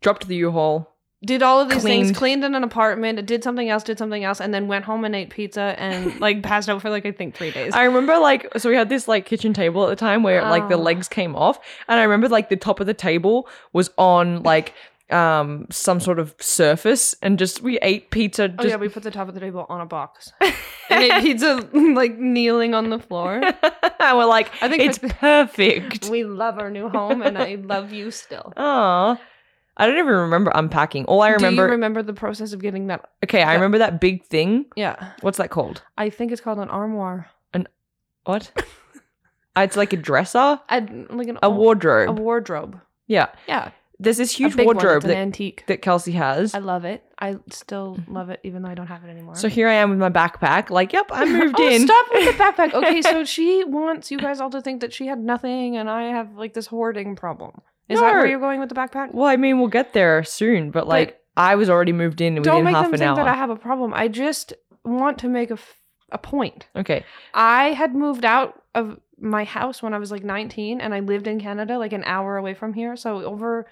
Dropped 0.00 0.26
the 0.26 0.36
U-Haul. 0.36 0.88
did 1.24 1.40
all 1.42 1.60
of 1.60 1.68
these 1.68 1.82
Cleaned. 1.82 2.06
things, 2.06 2.18
cleaned 2.18 2.42
in 2.44 2.54
an 2.56 2.64
apartment, 2.64 3.24
did 3.26 3.44
something 3.44 3.68
else, 3.68 3.84
did 3.84 3.96
something 3.96 4.24
else, 4.24 4.40
and 4.40 4.52
then 4.52 4.66
went 4.66 4.84
home 4.86 5.04
and 5.04 5.14
ate 5.14 5.30
pizza 5.30 5.76
and 5.78 6.18
like 6.26 6.42
passed 6.42 6.68
out 6.68 6.82
for 6.82 6.90
like 6.90 7.06
I 7.06 7.12
think 7.12 7.36
three 7.36 7.52
days. 7.52 7.72
I 7.74 7.84
remember 7.84 8.18
like 8.18 8.48
so 8.58 8.68
we 8.70 8.74
had 8.76 8.88
this 8.88 9.06
like 9.06 9.24
kitchen 9.26 9.52
table 9.52 9.84
at 9.84 9.90
the 9.90 9.96
time 9.96 10.22
where 10.24 10.42
like 10.42 10.68
the 10.68 10.74
Oh. 10.74 10.78
legs 10.82 11.06
came 11.08 11.36
off 11.36 11.60
and 11.86 12.00
I 12.00 12.02
remember 12.04 12.28
like 12.28 12.48
the 12.48 12.56
top 12.56 12.80
of 12.80 12.86
the 12.88 12.94
table 12.94 13.46
was 13.72 13.90
on 13.98 14.42
like 14.42 14.74
um 15.12 15.66
some 15.70 16.00
sort 16.00 16.18
of 16.18 16.34
surface 16.40 17.14
and 17.22 17.38
just 17.38 17.62
we 17.62 17.78
ate 17.80 18.10
pizza 18.10 18.52
oh 18.58 18.64
yeah, 18.66 18.76
we 18.76 18.88
put 18.88 19.02
the 19.02 19.10
top 19.10 19.28
of 19.28 19.34
the 19.34 19.40
table 19.40 19.66
on 19.68 19.80
a 19.80 19.86
box 19.86 20.32
and 20.40 20.54
ate 21.04 21.22
pizza 21.22 21.68
like 21.72 22.18
kneeling 22.18 22.74
on 22.74 22.90
the 22.90 22.98
floor. 22.98 23.34
and 24.00 24.18
we're 24.18 24.24
like 24.24 24.50
I 24.62 24.68
think 24.68 24.82
it's 24.82 24.98
perfect. 24.98 26.08
We 26.08 26.24
love 26.24 26.58
our 26.58 26.70
new 26.70 26.88
home, 26.88 27.22
and 27.22 27.38
I 27.38 27.54
love 27.56 27.92
you 27.92 28.10
still. 28.10 28.52
Aw. 28.56 29.20
I 29.76 29.86
don't 29.86 29.96
even 29.98 30.12
remember 30.12 30.52
unpacking. 30.54 31.06
All 31.06 31.22
I 31.22 31.30
remember 31.30 31.62
Do 31.62 31.66
you 31.68 31.72
remember 31.72 32.02
the 32.02 32.12
process 32.12 32.52
of 32.52 32.60
getting 32.60 32.88
that? 32.88 33.08
Okay, 33.24 33.42
I 33.42 33.46
that- 33.46 33.54
remember 33.54 33.78
that 33.78 34.00
big 34.00 34.24
thing. 34.26 34.66
Yeah, 34.76 35.12
What's 35.22 35.38
that 35.38 35.50
called? 35.50 35.82
I 35.96 36.10
think 36.10 36.30
it's 36.32 36.40
called 36.42 36.58
an 36.58 36.68
armoire. 36.68 37.30
An 37.54 37.66
what? 38.24 38.52
Uh, 39.56 39.60
it's 39.60 39.76
like 39.76 39.92
a 39.92 39.96
dresser, 39.96 40.60
I, 40.68 40.78
like 41.10 41.28
an 41.28 41.38
a 41.42 41.50
wardrobe. 41.50 42.08
a 42.08 42.12
wardrobe. 42.12 42.80
yeah. 43.06 43.28
Yeah, 43.46 43.70
There's 44.02 44.16
this 44.18 44.32
huge 44.32 44.56
big 44.56 44.66
one. 44.66 44.76
wardrobe 44.76 44.96
It's 44.98 45.04
an 45.04 45.10
that, 45.10 45.16
antique. 45.16 45.64
that 45.68 45.80
Kelsey 45.82 46.12
has. 46.12 46.54
I 46.54 46.58
love 46.58 46.84
it. 46.84 47.02
I 47.18 47.36
still 47.50 47.98
love 48.08 48.30
it, 48.30 48.40
even 48.42 48.62
though 48.62 48.68
I 48.68 48.74
don't 48.74 48.86
have 48.88 49.04
it 49.04 49.08
anymore. 49.08 49.36
So 49.36 49.48
here 49.48 49.68
I 49.68 49.74
am 49.74 49.90
with 49.90 49.98
my 49.98 50.10
backpack. 50.10 50.70
Like, 50.70 50.92
yep, 50.92 51.06
I 51.12 51.24
moved 51.38 51.54
oh, 51.58 51.68
in. 51.68 51.86
stop 51.86 52.06
with 52.12 52.36
the 52.36 52.42
backpack. 52.44 52.74
Okay, 52.74 53.00
so 53.02 53.24
she 53.24 53.64
wants 53.64 54.10
you 54.10 54.18
guys 54.18 54.40
all 54.40 54.50
to 54.50 54.60
think 54.60 54.80
that 54.80 54.92
she 54.92 55.06
had 55.06 55.18
nothing, 55.20 55.76
and 55.76 55.88
I 55.88 56.04
have 56.10 56.34
like 56.36 56.52
this 56.54 56.66
hoarding 56.66 57.14
problem. 57.16 57.60
Is 57.88 58.00
that 58.00 58.06
No. 58.12 58.18
where 58.18 58.26
you're 58.26 58.40
going 58.40 58.60
with 58.60 58.68
the 58.68 58.74
backpack? 58.74 59.12
Well, 59.14 59.26
I 59.26 59.36
mean, 59.36 59.58
we'll 59.58 59.68
get 59.68 59.92
there 59.92 60.24
soon, 60.24 60.70
but 60.70 60.86
like, 60.88 61.20
I 61.36 61.54
was 61.56 61.70
already 61.70 61.92
moved 61.92 62.20
in 62.20 62.34
Don't 62.36 62.42
within 62.42 62.64
make 62.64 62.74
half 62.74 62.84
them 62.86 62.94
an 62.94 62.98
think 62.98 63.08
hour. 63.10 63.16
that 63.16 63.28
I 63.28 63.34
have 63.34 63.50
a 63.50 63.56
problem. 63.56 63.92
I 63.94 64.08
just 64.08 64.52
want 64.84 65.18
to 65.18 65.28
make 65.28 65.50
a, 65.50 65.54
f- 65.54 65.76
a 66.10 66.18
point. 66.18 66.66
okay. 66.76 67.04
I 67.34 67.68
had 67.72 67.94
moved 67.94 68.24
out 68.24 68.62
of 68.74 68.98
my 69.18 69.44
house 69.44 69.82
when 69.82 69.94
I 69.94 69.98
was 69.98 70.10
like 70.10 70.24
19 70.24 70.80
and 70.80 70.92
I 70.92 70.98
lived 71.00 71.26
in 71.28 71.38
Canada 71.40 71.78
like 71.78 71.92
an 71.92 72.02
hour 72.04 72.36
away 72.36 72.54
from 72.54 72.74
here. 72.74 72.96
So 72.96 73.22
over 73.24 73.66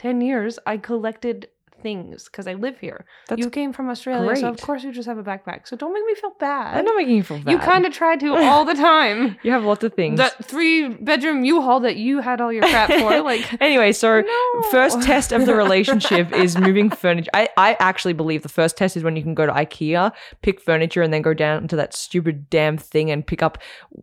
10 0.00 0.22
years 0.22 0.58
I 0.64 0.78
collected 0.78 1.50
things 1.82 2.24
because 2.24 2.46
I 2.46 2.54
live 2.54 2.78
here. 2.78 3.04
That's 3.28 3.40
you 3.40 3.50
came 3.50 3.72
from 3.72 3.88
Australia, 3.88 4.36
so 4.36 4.48
of 4.48 4.60
course 4.60 4.84
you 4.84 4.92
just 4.92 5.08
have 5.08 5.18
a 5.18 5.22
backpack. 5.22 5.66
So 5.66 5.76
don't 5.76 5.92
make 5.92 6.04
me 6.04 6.14
feel 6.14 6.32
bad. 6.38 6.76
I'm 6.78 6.84
not 6.84 6.96
making 6.96 7.16
you 7.16 7.22
feel 7.22 7.38
bad. 7.38 7.50
you 7.50 7.58
kind 7.58 7.86
of 7.86 7.92
tried 7.92 8.20
to 8.20 8.34
all 8.34 8.64
the 8.64 8.74
time. 8.74 9.36
You 9.50 9.52
have 9.52 9.64
lots 9.64 9.82
of 9.84 9.94
things. 9.94 10.18
That 10.18 10.44
three 10.44 10.88
bedroom 10.88 11.44
U-Haul 11.44 11.80
that 11.80 11.96
you 11.96 12.20
had 12.20 12.40
all 12.40 12.52
your 12.52 12.62
crap 12.62 12.90
for, 12.90 13.20
like 13.22 13.60
anyway, 13.60 13.92
so 13.92 14.20
no. 14.26 14.62
first 14.70 15.02
test 15.02 15.32
of 15.32 15.46
the 15.46 15.54
relationship 15.54 16.32
is 16.32 16.58
moving 16.58 16.90
furniture. 16.90 17.30
I, 17.32 17.48
I 17.56 17.76
actually 17.80 18.12
believe 18.12 18.42
the 18.42 18.48
first 18.48 18.76
test 18.76 18.96
is 18.96 19.02
when 19.02 19.16
you 19.16 19.22
can 19.22 19.34
go 19.34 19.46
to 19.46 19.52
IKEA, 19.52 20.12
pick 20.42 20.60
furniture, 20.60 21.02
and 21.02 21.12
then 21.12 21.22
go 21.22 21.32
down 21.32 21.68
to 21.68 21.76
that 21.76 21.94
stupid 21.94 22.50
damn 22.50 22.76
thing 22.76 23.10
and 23.10 23.26
pick 23.26 23.42
up 23.42 23.58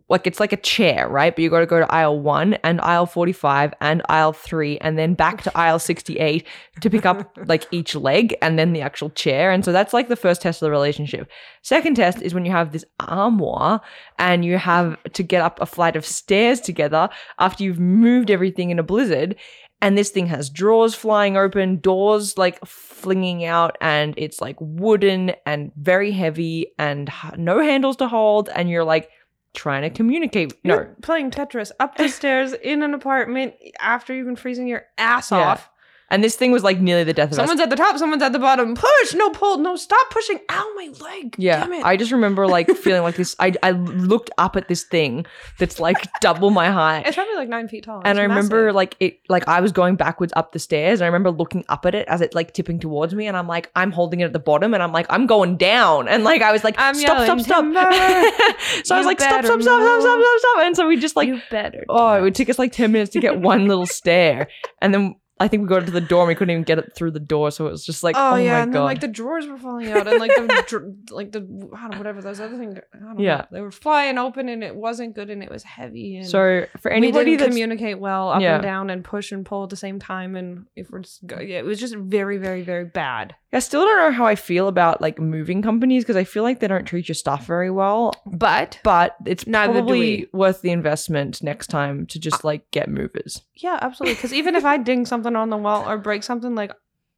like 0.08 0.26
it's 0.26 0.40
like 0.40 0.52
a 0.52 0.56
chair, 0.56 1.08
right? 1.08 1.34
But 1.34 1.42
you 1.42 1.50
got 1.50 1.60
to 1.60 1.66
go 1.66 1.78
to 1.78 1.92
aisle 1.92 2.18
one 2.18 2.54
and 2.64 2.80
aisle 2.80 3.06
45 3.06 3.74
and 3.80 4.02
aisle 4.08 4.32
three, 4.32 4.78
and 4.78 4.98
then 4.98 5.14
back 5.14 5.42
to 5.42 5.56
aisle 5.56 5.78
68 5.78 6.46
to 6.80 6.90
pick 6.90 7.06
up 7.06 7.36
like 7.46 7.66
each 7.70 7.94
leg 7.94 8.34
and 8.42 8.58
then 8.58 8.72
the 8.72 8.80
actual 8.82 9.10
chair. 9.10 9.50
And 9.50 9.64
so 9.64 9.72
that's 9.72 9.92
like 9.92 10.08
the 10.08 10.16
first 10.16 10.42
test 10.42 10.62
of 10.62 10.66
the 10.66 10.70
relationship. 10.70 11.28
Second 11.62 11.94
test 11.96 12.22
is 12.22 12.34
when 12.34 12.44
you 12.44 12.50
have 12.52 12.72
this 12.72 12.84
armoire 13.00 13.80
and 14.18 14.44
you 14.44 14.58
have 14.58 15.02
to 15.12 15.22
get 15.22 15.42
up 15.42 15.60
a 15.60 15.66
flight 15.66 15.96
of 15.96 16.04
stairs 16.06 16.60
together 16.60 17.08
after 17.38 17.64
you've 17.64 17.80
moved 17.80 18.30
everything 18.30 18.70
in 18.70 18.78
a 18.78 18.82
blizzard. 18.82 19.36
And 19.80 19.96
this 19.96 20.10
thing 20.10 20.26
has 20.26 20.50
drawers 20.50 20.94
flying 20.96 21.36
open, 21.36 21.76
doors 21.78 22.36
like 22.36 22.58
flinging 22.66 23.44
out, 23.44 23.76
and 23.80 24.12
it's 24.16 24.40
like 24.40 24.56
wooden 24.58 25.32
and 25.46 25.70
very 25.76 26.10
heavy 26.10 26.72
and 26.80 27.08
no 27.36 27.60
handles 27.60 27.96
to 27.98 28.08
hold. 28.08 28.48
And 28.48 28.68
you're 28.68 28.82
like 28.82 29.08
trying 29.54 29.82
to 29.82 29.90
communicate. 29.90 30.52
No, 30.64 30.74
You're 30.74 30.96
playing 31.00 31.30
Tetris 31.30 31.70
up 31.78 31.96
the 31.96 32.08
stairs 32.08 32.52
in 32.54 32.82
an 32.82 32.92
apartment 32.92 33.54
after 33.80 34.12
you've 34.14 34.26
been 34.26 34.34
freezing 34.36 34.66
your 34.66 34.84
ass 34.98 35.30
Yeah. 35.30 35.38
off. 35.38 35.70
And 36.10 36.22
this 36.24 36.36
thing 36.36 36.52
was 36.52 36.62
like 36.62 36.80
nearly 36.80 37.04
the 37.04 37.12
death 37.12 37.26
of 37.28 37.32
us. 37.32 37.36
Someone's 37.36 37.60
at 37.60 37.70
the 37.70 37.76
top, 37.76 37.98
someone's 37.98 38.22
at 38.22 38.32
the 38.32 38.38
bottom. 38.38 38.74
Push, 38.74 39.14
no 39.14 39.30
pull, 39.30 39.58
no 39.58 39.76
stop 39.76 40.10
pushing. 40.10 40.38
Ow, 40.50 40.72
my 40.76 40.90
leg. 41.00 41.34
Yeah, 41.38 41.60
Damn 41.60 41.72
it. 41.74 41.84
I 41.84 41.96
just 41.96 42.12
remember 42.12 42.46
like 42.46 42.68
feeling 42.76 43.02
like 43.02 43.16
this. 43.16 43.36
I 43.38 43.52
I 43.62 43.72
looked 43.72 44.30
up 44.38 44.56
at 44.56 44.68
this 44.68 44.84
thing 44.84 45.26
that's 45.58 45.78
like 45.80 45.96
double 46.20 46.50
my 46.50 46.70
height, 46.70 47.06
it's 47.06 47.14
probably 47.16 47.34
like 47.36 47.48
nine 47.48 47.68
feet 47.68 47.84
tall. 47.84 48.00
and 48.04 48.16
It's 48.16 48.18
I 48.18 48.22
remember 48.22 48.64
massive. 48.66 48.74
like 48.76 48.96
it 49.00 49.20
like 49.28 49.46
I 49.48 49.60
was 49.60 49.72
going 49.72 49.96
backwards 49.96 50.32
up 50.36 50.52
the 50.52 50.58
stairs. 50.58 51.00
And 51.00 51.04
I 51.04 51.08
remember 51.08 51.30
looking 51.30 51.64
up 51.68 51.84
at 51.86 51.94
it 51.94 52.08
as 52.08 52.20
it 52.20 52.34
like 52.34 52.52
tipping 52.54 52.78
towards 52.78 53.14
me, 53.14 53.26
and 53.26 53.36
I'm 53.36 53.46
like 53.46 53.70
I'm 53.76 53.92
holding 53.92 54.20
it 54.20 54.24
at 54.24 54.32
the 54.32 54.38
bottom, 54.38 54.74
and 54.74 54.82
I'm 54.82 54.92
like 54.92 55.06
I'm 55.10 55.26
going 55.26 55.56
down, 55.56 56.08
and 56.08 56.24
like 56.24 56.42
I 56.42 56.52
was 56.52 56.64
like 56.64 56.74
I'm 56.78 56.94
stop 56.94 57.18
stop 57.24 57.28
yelling, 57.28 57.44
stop. 57.44 57.64
"Timber, 57.64 57.80
so 58.84 58.94
I 58.94 58.98
was 58.98 59.04
you 59.04 59.06
like 59.06 59.20
stop 59.20 59.30
better 59.42 59.48
stop 59.48 59.62
stop 59.62 59.80
stop 59.82 60.00
stop 60.00 60.18
move." 60.18 60.24
stop 60.24 60.38
stop, 60.40 60.64
and 60.66 60.76
so 60.76 60.86
we 60.88 60.96
just 60.96 61.16
like 61.16 61.28
you 61.28 61.40
better. 61.50 61.84
oh 61.88 62.14
it 62.14 62.22
would 62.22 62.34
take 62.34 62.48
us 62.48 62.58
like 62.58 62.72
ten 62.72 62.92
minutes 62.92 63.12
to 63.12 63.20
get 63.20 63.38
one 63.40 63.66
little 63.66 63.86
stair, 63.98 64.48
and 64.80 64.94
then. 64.94 65.16
I 65.40 65.48
think 65.48 65.62
we 65.62 65.68
got 65.68 65.86
to 65.86 65.92
the 65.92 66.00
door 66.00 66.22
and 66.22 66.28
we 66.28 66.34
couldn't 66.34 66.50
even 66.52 66.64
get 66.64 66.78
it 66.78 66.92
through 66.94 67.12
the 67.12 67.20
door, 67.20 67.50
so 67.50 67.66
it 67.66 67.70
was 67.70 67.84
just 67.84 68.02
like, 68.02 68.16
oh, 68.18 68.32
oh, 68.32 68.36
yeah, 68.36 68.52
my 68.52 68.58
and 68.60 68.72
god, 68.72 68.78
then 68.80 68.84
like 68.86 69.00
the 69.00 69.08
drawers 69.08 69.46
were 69.46 69.58
falling 69.58 69.90
out, 69.90 70.06
and 70.06 70.18
like 70.18 70.34
the 70.34 70.64
dr- 70.68 70.92
like 71.10 71.32
the 71.32 71.40
I 71.40 71.80
don't 71.82 71.90
know, 71.92 71.98
whatever 71.98 72.20
those 72.22 72.40
other 72.40 72.56
things. 72.58 72.76
I 72.94 72.98
don't 72.98 73.18
Yeah. 73.18 73.36
know, 73.38 73.44
they 73.52 73.60
were 73.60 73.70
flying 73.70 74.18
open, 74.18 74.48
and 74.48 74.64
it 74.64 74.74
wasn't 74.74 75.14
good, 75.14 75.30
and 75.30 75.42
it 75.42 75.50
was 75.50 75.62
heavy. 75.62 76.16
And 76.16 76.26
so 76.26 76.66
for 76.80 76.90
anybody 76.90 77.36
didn't 77.36 77.50
communicate 77.50 77.98
well 77.98 78.30
up 78.30 78.40
Yeah. 78.42 78.54
and 78.56 78.62
down 78.62 78.90
and 78.90 79.04
push 79.04 79.32
and 79.32 79.44
pull 79.46 79.64
at 79.64 79.70
the 79.70 79.76
same 79.76 79.98
time, 79.98 80.36
and 80.36 80.66
if 80.76 80.90
we're 80.90 81.00
just 81.00 81.26
go- 81.26 81.40
yeah, 81.40 81.58
it 81.58 81.64
was 81.64 81.78
just 81.80 81.94
very, 81.96 82.38
very, 82.38 82.62
very 82.62 82.84
bad. 82.84 83.34
I 83.50 83.60
still 83.60 83.80
don't 83.80 83.96
know 83.96 84.10
how 84.12 84.26
I 84.26 84.34
feel 84.34 84.68
about 84.68 85.00
like 85.00 85.18
moving 85.18 85.62
companies 85.62 86.04
because 86.04 86.16
I 86.16 86.24
feel 86.24 86.42
like 86.42 86.60
they 86.60 86.68
don't 86.68 86.84
treat 86.84 87.08
your 87.08 87.14
stuff 87.14 87.46
very 87.46 87.70
well. 87.70 88.12
But 88.26 88.78
But 88.84 89.16
it's 89.24 89.46
Neither 89.46 89.72
probably 89.72 90.28
worth 90.34 90.60
the 90.60 90.70
investment 90.70 91.42
next 91.42 91.68
time 91.68 92.04
to 92.08 92.18
just 92.20 92.44
uh, 92.44 92.48
like 92.48 92.70
get 92.72 92.90
movers. 92.90 93.40
yeah, 93.56 93.78
absolutely. 93.80 94.16
Because 94.16 94.34
even 94.34 94.54
if 94.54 94.66
I 94.66 94.76
ding 94.76 95.06
something 95.06 95.27
on 95.36 95.50
the 95.50 95.56
wall 95.56 95.88
or 95.88 95.98
break 95.98 96.22
something, 96.22 96.54
like 96.54 96.72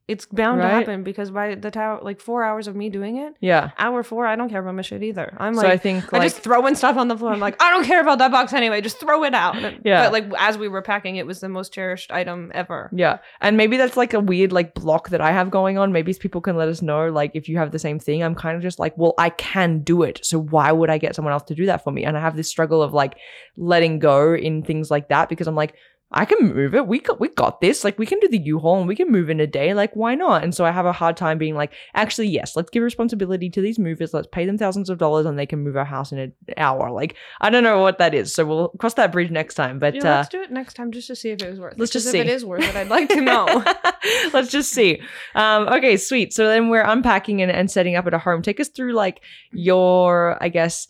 It's 0.09 0.27
bound 0.27 0.61
to 0.61 0.67
happen 0.67 1.05
because 1.05 1.31
by 1.31 1.55
the 1.55 1.71
time 1.71 2.01
like 2.03 2.21
four 2.21 2.43
hours 2.43 2.67
of 2.67 2.75
me 2.75 2.89
doing 2.91 3.19
it, 3.19 3.35
Yeah. 3.41 3.71
hour 3.79 4.03
four, 4.03 4.27
I 4.27 4.35
don't 4.35 4.51
care 4.51 4.59
about 4.61 4.75
my 4.75 4.83
shit 4.83 5.05
either. 5.05 5.33
I'm 5.39 5.55
so 5.55 5.61
like, 5.63 5.71
I 5.71 5.77
think 5.77 6.13
I 6.13 6.19
just 6.19 6.39
throwing 6.43 6.75
stuff 6.75 6.97
on 6.97 7.07
the 7.07 7.17
floor. 7.17 7.33
I'm 7.33 7.39
like, 7.39 7.63
I 7.63 7.71
don't 7.71 7.85
care 7.85 8.01
about 8.01 8.19
that 8.19 8.33
box 8.33 8.53
anyway. 8.53 8.81
Just 8.81 8.99
throw 8.99 9.23
it 9.23 9.35
out. 9.35 9.55
Yeah. 9.85 10.03
But 10.03 10.13
like 10.13 10.27
as 10.37 10.59
we 10.59 10.67
were 10.67 10.83
packing, 10.83 11.15
it 11.15 11.27
was 11.27 11.39
the 11.39 11.49
most 11.49 11.73
cherished 11.73 12.11
item 12.11 12.51
ever. 12.55 12.91
Yeah. 12.93 13.19
And 13.41 13.57
maybe 13.57 13.77
that's 13.77 13.97
like 13.97 14.13
a 14.13 14.19
weird 14.19 14.51
like 14.53 14.75
block 14.75 15.11
that 15.11 15.21
I 15.21 15.31
have 15.31 15.49
going 15.49 15.79
on. 15.79 15.93
Maybe 15.93 16.13
people 16.15 16.41
can 16.41 16.57
let 16.57 16.69
us 16.69 16.83
know 16.83 17.09
like 17.09 17.31
if 17.35 17.49
you 17.49 17.59
have 17.59 17.71
the 17.71 17.79
same 17.79 18.01
thing. 18.01 18.25
I'm 18.25 18.35
kind 18.35 18.57
of 18.57 18.63
just 18.63 18.81
like, 18.81 18.99
well, 18.99 19.15
I 19.17 19.31
can 19.31 19.83
do 19.85 20.03
it. 20.03 20.19
So 20.25 20.41
why 20.41 20.73
would 20.73 20.91
I 20.91 20.99
get 20.99 21.15
someone 21.15 21.33
else 21.35 21.45
to 21.45 21.55
do 21.55 21.67
that 21.67 21.85
for 21.85 21.93
me? 21.93 22.03
And 22.05 22.17
I 22.19 22.21
have 22.21 22.35
this 22.35 22.49
struggle 22.49 22.83
of 22.83 22.93
like 22.93 23.15
letting 23.57 24.01
go 24.01 24.35
in 24.35 24.65
things 24.65 24.91
like 24.91 25.09
that 25.11 25.29
because 25.29 25.47
I'm 25.47 25.55
like 25.55 25.75
I 26.13 26.25
can 26.25 26.53
move 26.55 26.75
it. 26.75 26.87
We 26.89 26.99
got 26.99 27.21
we 27.21 27.29
got 27.29 27.61
this. 27.61 27.85
Like 27.85 27.99
we 27.99 28.05
can 28.07 28.19
do 28.19 28.27
the 28.29 28.39
U-Haul 28.39 28.81
and 28.81 28.89
we 28.89 28.97
can 28.97 29.11
move 29.13 29.31
in 29.31 29.39
a 29.39 29.47
day. 29.47 29.75
Like 29.75 29.95
why 29.95 30.17
not? 30.17 30.43
And 30.43 30.53
so 30.53 30.65
I 30.65 30.73
have 30.73 30.85
a 30.87 30.93
hard 30.93 31.17
time 31.17 31.39
being 31.39 31.55
like, 31.55 31.73
actually, 31.95 32.27
yes, 32.29 32.57
let's 32.57 32.71
give 32.71 32.83
responsibility 32.83 33.49
to 33.51 33.61
these 33.61 33.79
movers. 33.79 34.13
Let's 34.13 34.27
pay 34.27 34.45
them 34.45 34.59
thousands 34.59 34.91
of 34.91 34.99
dollars 34.99 35.27
and 35.27 35.39
they 35.39 35.47
can 35.47 35.61
move 35.61 35.77
our 35.77 35.85
house 35.85 36.11
in 36.11 36.19
an 36.19 36.33
hour. 36.57 36.91
Like 36.91 37.15
I 37.41 37.49
don't 37.49 37.63
know 37.63 37.81
what 37.81 37.99
that 37.99 38.13
is. 38.13 38.35
So 38.35 38.45
we'll 38.45 38.69
cross 38.71 38.95
that 38.95 39.13
bridge 39.13 39.31
next 39.31 39.55
time. 39.55 39.79
But 39.79 39.95
Yeah, 39.95 40.01
uh, 40.03 40.17
let's 40.17 40.29
do 40.31 40.43
it 40.43 40.51
next 40.51 40.75
time 40.75 40.91
just 40.91 41.07
to 41.07 41.15
see 41.17 41.31
if 41.31 41.41
it 41.43 41.49
was 41.49 41.61
worth 41.61 41.75
it. 41.75 41.79
let's 41.79 41.93
just 41.93 42.11
see. 42.11 42.19
if 42.19 42.27
it 42.27 42.31
is 42.31 42.45
worth 42.45 42.65
it. 42.65 42.75
I'd 42.75 42.89
like 42.89 43.09
to 43.11 43.21
know. 43.21 43.65
Let's 44.33 44.51
just 44.51 44.73
see. 44.73 45.03
Um, 45.35 45.69
okay, 45.69 45.97
sweet. 45.97 46.33
So 46.33 46.47
then 46.49 46.69
we're 46.71 46.83
unpacking 46.83 47.43
and, 47.43 47.51
and 47.53 47.71
setting 47.71 47.97
up 47.97 48.07
at 48.07 48.15
a 48.15 48.19
home. 48.19 48.43
Take 48.43 48.59
us 48.61 48.69
through 48.69 48.93
like 48.95 49.21
your, 49.53 50.43
I 50.43 50.49
guess. 50.49 50.89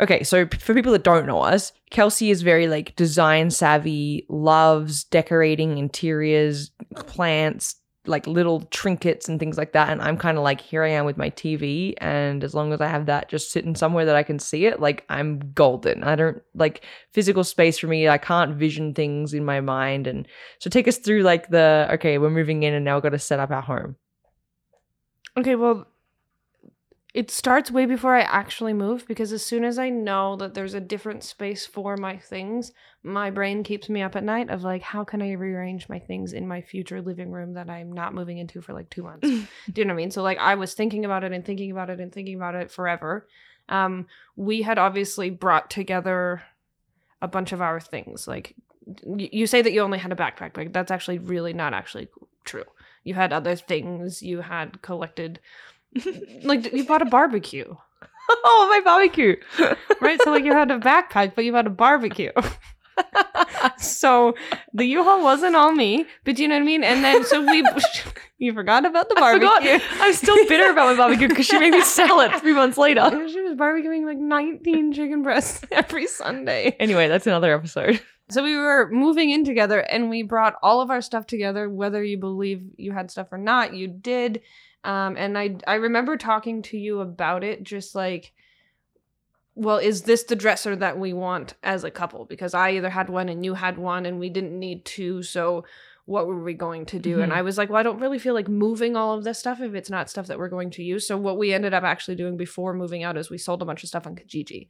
Okay, 0.00 0.22
so 0.22 0.46
for 0.60 0.74
people 0.74 0.92
that 0.92 1.02
don't 1.02 1.26
know 1.26 1.40
us, 1.40 1.72
Kelsey 1.90 2.30
is 2.30 2.42
very 2.42 2.68
like 2.68 2.94
design 2.94 3.50
savvy, 3.50 4.26
loves 4.28 5.04
decorating 5.04 5.78
interiors, 5.78 6.70
plants, 6.94 7.74
like 8.06 8.26
little 8.26 8.62
trinkets 8.62 9.28
and 9.28 9.38
things 9.38 9.58
like 9.58 9.72
that. 9.72 9.90
And 9.90 10.00
I'm 10.00 10.16
kind 10.16 10.38
of 10.38 10.44
like, 10.44 10.60
here 10.60 10.82
I 10.82 10.90
am 10.90 11.04
with 11.04 11.16
my 11.16 11.30
TV. 11.30 11.94
And 11.98 12.42
as 12.42 12.54
long 12.54 12.72
as 12.72 12.80
I 12.80 12.86
have 12.86 13.06
that 13.06 13.28
just 13.28 13.50
sitting 13.52 13.74
somewhere 13.74 14.04
that 14.04 14.16
I 14.16 14.22
can 14.22 14.38
see 14.38 14.66
it, 14.66 14.80
like 14.80 15.04
I'm 15.08 15.40
golden. 15.52 16.04
I 16.04 16.14
don't 16.14 16.42
like 16.54 16.84
physical 17.12 17.44
space 17.44 17.78
for 17.78 17.86
me. 17.86 18.08
I 18.08 18.18
can't 18.18 18.56
vision 18.56 18.94
things 18.94 19.34
in 19.34 19.44
my 19.44 19.60
mind. 19.60 20.06
And 20.06 20.26
so 20.58 20.70
take 20.70 20.88
us 20.88 20.98
through 20.98 21.22
like 21.22 21.48
the, 21.50 21.88
okay, 21.92 22.18
we're 22.18 22.30
moving 22.30 22.62
in 22.62 22.74
and 22.74 22.84
now 22.84 22.96
we've 22.96 23.02
got 23.02 23.10
to 23.10 23.18
set 23.18 23.40
up 23.40 23.50
our 23.50 23.62
home. 23.62 23.96
Okay, 25.36 25.54
well, 25.54 25.86
it 27.14 27.30
starts 27.30 27.70
way 27.70 27.86
before 27.86 28.14
I 28.14 28.20
actually 28.20 28.74
move 28.74 29.06
because 29.08 29.32
as 29.32 29.44
soon 29.44 29.64
as 29.64 29.78
I 29.78 29.88
know 29.88 30.36
that 30.36 30.52
there's 30.54 30.74
a 30.74 30.80
different 30.80 31.24
space 31.24 31.66
for 31.66 31.96
my 31.96 32.18
things, 32.18 32.72
my 33.02 33.30
brain 33.30 33.62
keeps 33.62 33.88
me 33.88 34.02
up 34.02 34.14
at 34.14 34.24
night 34.24 34.50
of 34.50 34.62
like, 34.62 34.82
how 34.82 35.04
can 35.04 35.22
I 35.22 35.32
rearrange 35.32 35.88
my 35.88 35.98
things 35.98 36.34
in 36.34 36.46
my 36.46 36.60
future 36.60 37.00
living 37.00 37.30
room 37.30 37.54
that 37.54 37.70
I'm 37.70 37.90
not 37.92 38.14
moving 38.14 38.38
into 38.38 38.60
for 38.60 38.74
like 38.74 38.90
two 38.90 39.02
months? 39.02 39.26
Do 39.26 39.46
you 39.74 39.84
know 39.86 39.94
what 39.94 40.00
I 40.00 40.02
mean? 40.02 40.10
So 40.10 40.22
like 40.22 40.38
I 40.38 40.54
was 40.54 40.74
thinking 40.74 41.06
about 41.06 41.24
it 41.24 41.32
and 41.32 41.44
thinking 41.44 41.70
about 41.70 41.88
it 41.88 41.98
and 41.98 42.12
thinking 42.12 42.36
about 42.36 42.54
it 42.54 42.70
forever. 42.70 43.26
Um, 43.70 44.06
we 44.36 44.62
had 44.62 44.78
obviously 44.78 45.30
brought 45.30 45.70
together 45.70 46.42
a 47.22 47.28
bunch 47.28 47.52
of 47.52 47.62
our 47.62 47.80
things. 47.80 48.28
Like 48.28 48.54
y- 49.02 49.30
you 49.32 49.46
say 49.46 49.62
that 49.62 49.72
you 49.72 49.80
only 49.80 49.98
had 49.98 50.12
a 50.12 50.16
backpack, 50.16 50.52
but 50.52 50.72
that's 50.72 50.90
actually 50.90 51.18
really 51.18 51.52
not 51.52 51.74
actually 51.74 52.08
true. 52.44 52.64
You 53.04 53.14
had 53.14 53.32
other 53.32 53.56
things. 53.56 54.22
You 54.22 54.40
had 54.40 54.82
collected, 54.82 55.40
like 56.42 56.72
you 56.72 56.84
bought 56.84 57.02
a 57.02 57.06
barbecue, 57.06 57.74
oh, 58.28 58.66
my 58.70 58.80
barbecue. 58.84 59.36
right? 60.00 60.20
so 60.22 60.30
like 60.30 60.44
you 60.44 60.52
had 60.52 60.70
a 60.70 60.78
backpack, 60.78 61.34
but 61.34 61.44
you 61.44 61.54
had 61.54 61.66
a 61.66 61.70
barbecue. 61.70 62.32
so 63.78 64.34
the 64.74 64.84
U-Haul 64.84 65.22
wasn't 65.22 65.54
all 65.56 65.72
me, 65.72 66.04
but 66.24 66.38
you 66.38 66.48
know 66.48 66.56
what 66.56 66.62
I 66.62 66.66
mean? 66.66 66.84
And 66.84 67.04
then 67.04 67.24
so 67.24 67.44
we, 67.44 67.64
you 68.38 68.52
forgot 68.52 68.84
about 68.84 69.08
the 69.08 69.14
I 69.16 69.20
barbecue. 69.20 69.78
forgot. 69.78 70.00
I'm 70.00 70.12
still 70.12 70.36
bitter 70.48 70.70
about 70.70 70.90
my 70.90 70.96
barbecue 70.96 71.28
because 71.28 71.46
she 71.46 71.58
made 71.58 71.70
me 71.70 71.82
sell 71.82 72.20
it 72.20 72.34
three 72.40 72.54
months 72.54 72.76
later. 72.76 73.00
And 73.00 73.30
she 73.30 73.40
was 73.40 73.54
barbecuing 73.54 74.04
like 74.04 74.18
19 74.18 74.92
chicken 74.92 75.22
breasts 75.22 75.64
every 75.70 76.06
Sunday. 76.06 76.76
Anyway, 76.80 77.08
that's 77.08 77.26
another 77.26 77.54
episode. 77.54 78.00
So 78.30 78.44
we 78.44 78.56
were 78.56 78.90
moving 78.90 79.30
in 79.30 79.44
together 79.44 79.80
and 79.80 80.10
we 80.10 80.22
brought 80.22 80.56
all 80.62 80.80
of 80.82 80.90
our 80.90 81.00
stuff 81.00 81.26
together, 81.26 81.70
whether 81.70 82.02
you 82.04 82.18
believe 82.18 82.62
you 82.76 82.92
had 82.92 83.10
stuff 83.10 83.28
or 83.32 83.38
not, 83.38 83.74
you 83.74 83.88
did. 83.88 84.42
Um, 84.84 85.16
and 85.16 85.36
I 85.36 85.56
I 85.66 85.74
remember 85.74 86.16
talking 86.16 86.62
to 86.62 86.78
you 86.78 87.00
about 87.00 87.44
it, 87.44 87.62
just 87.62 87.94
like, 87.94 88.32
well, 89.54 89.78
is 89.78 90.02
this 90.02 90.22
the 90.24 90.36
dresser 90.36 90.76
that 90.76 90.98
we 90.98 91.12
want 91.12 91.54
as 91.62 91.82
a 91.84 91.90
couple? 91.90 92.24
Because 92.24 92.54
I 92.54 92.70
either 92.70 92.90
had 92.90 93.10
one 93.10 93.28
and 93.28 93.44
you 93.44 93.54
had 93.54 93.76
one 93.76 94.06
and 94.06 94.20
we 94.20 94.30
didn't 94.30 94.58
need 94.58 94.84
two, 94.84 95.22
so 95.22 95.64
what 96.04 96.26
were 96.26 96.42
we 96.42 96.54
going 96.54 96.86
to 96.86 96.98
do? 96.98 97.20
And 97.20 97.32
Mhm. 97.32 97.34
I 97.36 97.42
was 97.42 97.58
like, 97.58 97.68
well, 97.68 97.78
I 97.78 97.82
don't 97.82 97.98
really 98.00 98.18
feel 98.18 98.32
like 98.32 98.48
moving 98.48 98.96
all 98.96 99.18
of 99.18 99.24
this 99.24 99.38
stuff 99.38 99.60
if 99.60 99.74
it's 99.74 99.90
not 99.90 100.08
stuff 100.08 100.28
that 100.28 100.38
we're 100.38 100.48
going 100.48 100.70
to 100.70 100.82
use. 100.82 101.06
So 101.06 101.18
what 101.18 101.36
we 101.36 101.52
ended 101.52 101.74
up 101.74 101.82
actually 101.84 102.14
doing 102.14 102.38
before 102.38 102.72
moving 102.72 103.02
out 103.02 103.18
is 103.18 103.28
we 103.28 103.36
sold 103.36 103.60
a 103.60 103.66
bunch 103.66 103.82
of 103.82 103.90
stuff 103.90 104.06
on 104.06 104.16
Kijiji 104.16 104.68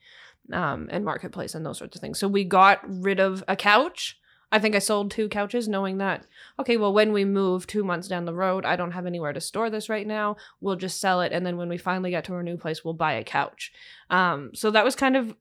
um, 0.53 0.89
and 0.91 1.05
marketplace 1.05 1.55
and 1.55 1.65
those 1.65 1.79
sorts 1.79 1.95
of 1.95 2.01
things. 2.01 2.19
So 2.19 2.27
we 2.27 2.43
got 2.43 2.81
rid 2.89 3.21
of 3.21 3.45
a 3.47 3.55
couch. 3.55 4.19
I 4.51 4.59
think 4.59 4.75
I 4.75 4.79
sold 4.79 5.11
two 5.11 5.29
couches, 5.29 5.69
knowing 5.69 5.99
that 5.99 6.27
okay, 6.59 6.77
well, 6.77 6.93
when 6.93 7.13
we 7.13 7.25
move 7.25 7.67
two 7.67 7.85
months 7.85 8.09
down 8.09 8.25
the 8.25 8.35
road, 8.35 8.65
I 8.65 8.77
don't 8.77 8.93
have 8.93 9.07
anywhere 9.07 9.33
to 9.33 9.41
store 9.41 9.71
this 9.71 9.89
right 9.89 10.07
now. 10.07 10.37
We'll 10.61 10.77
just 10.77 11.01
sell 11.01 11.21
it, 11.21 11.33
and 11.33 11.45
then 11.45 11.57
when 11.57 11.69
we 11.69 11.79
finally 11.79 12.11
get 12.11 12.25
to 12.25 12.35
our 12.35 12.43
new 12.43 12.57
place, 12.57 12.85
we'll 12.85 12.95
buy 12.95 13.15
a 13.15 13.25
couch. 13.25 13.73
Um, 14.11 14.51
so 14.55 14.71
that 14.71 14.85
was 14.85 14.97
kind 14.97 15.17
of. 15.17 15.37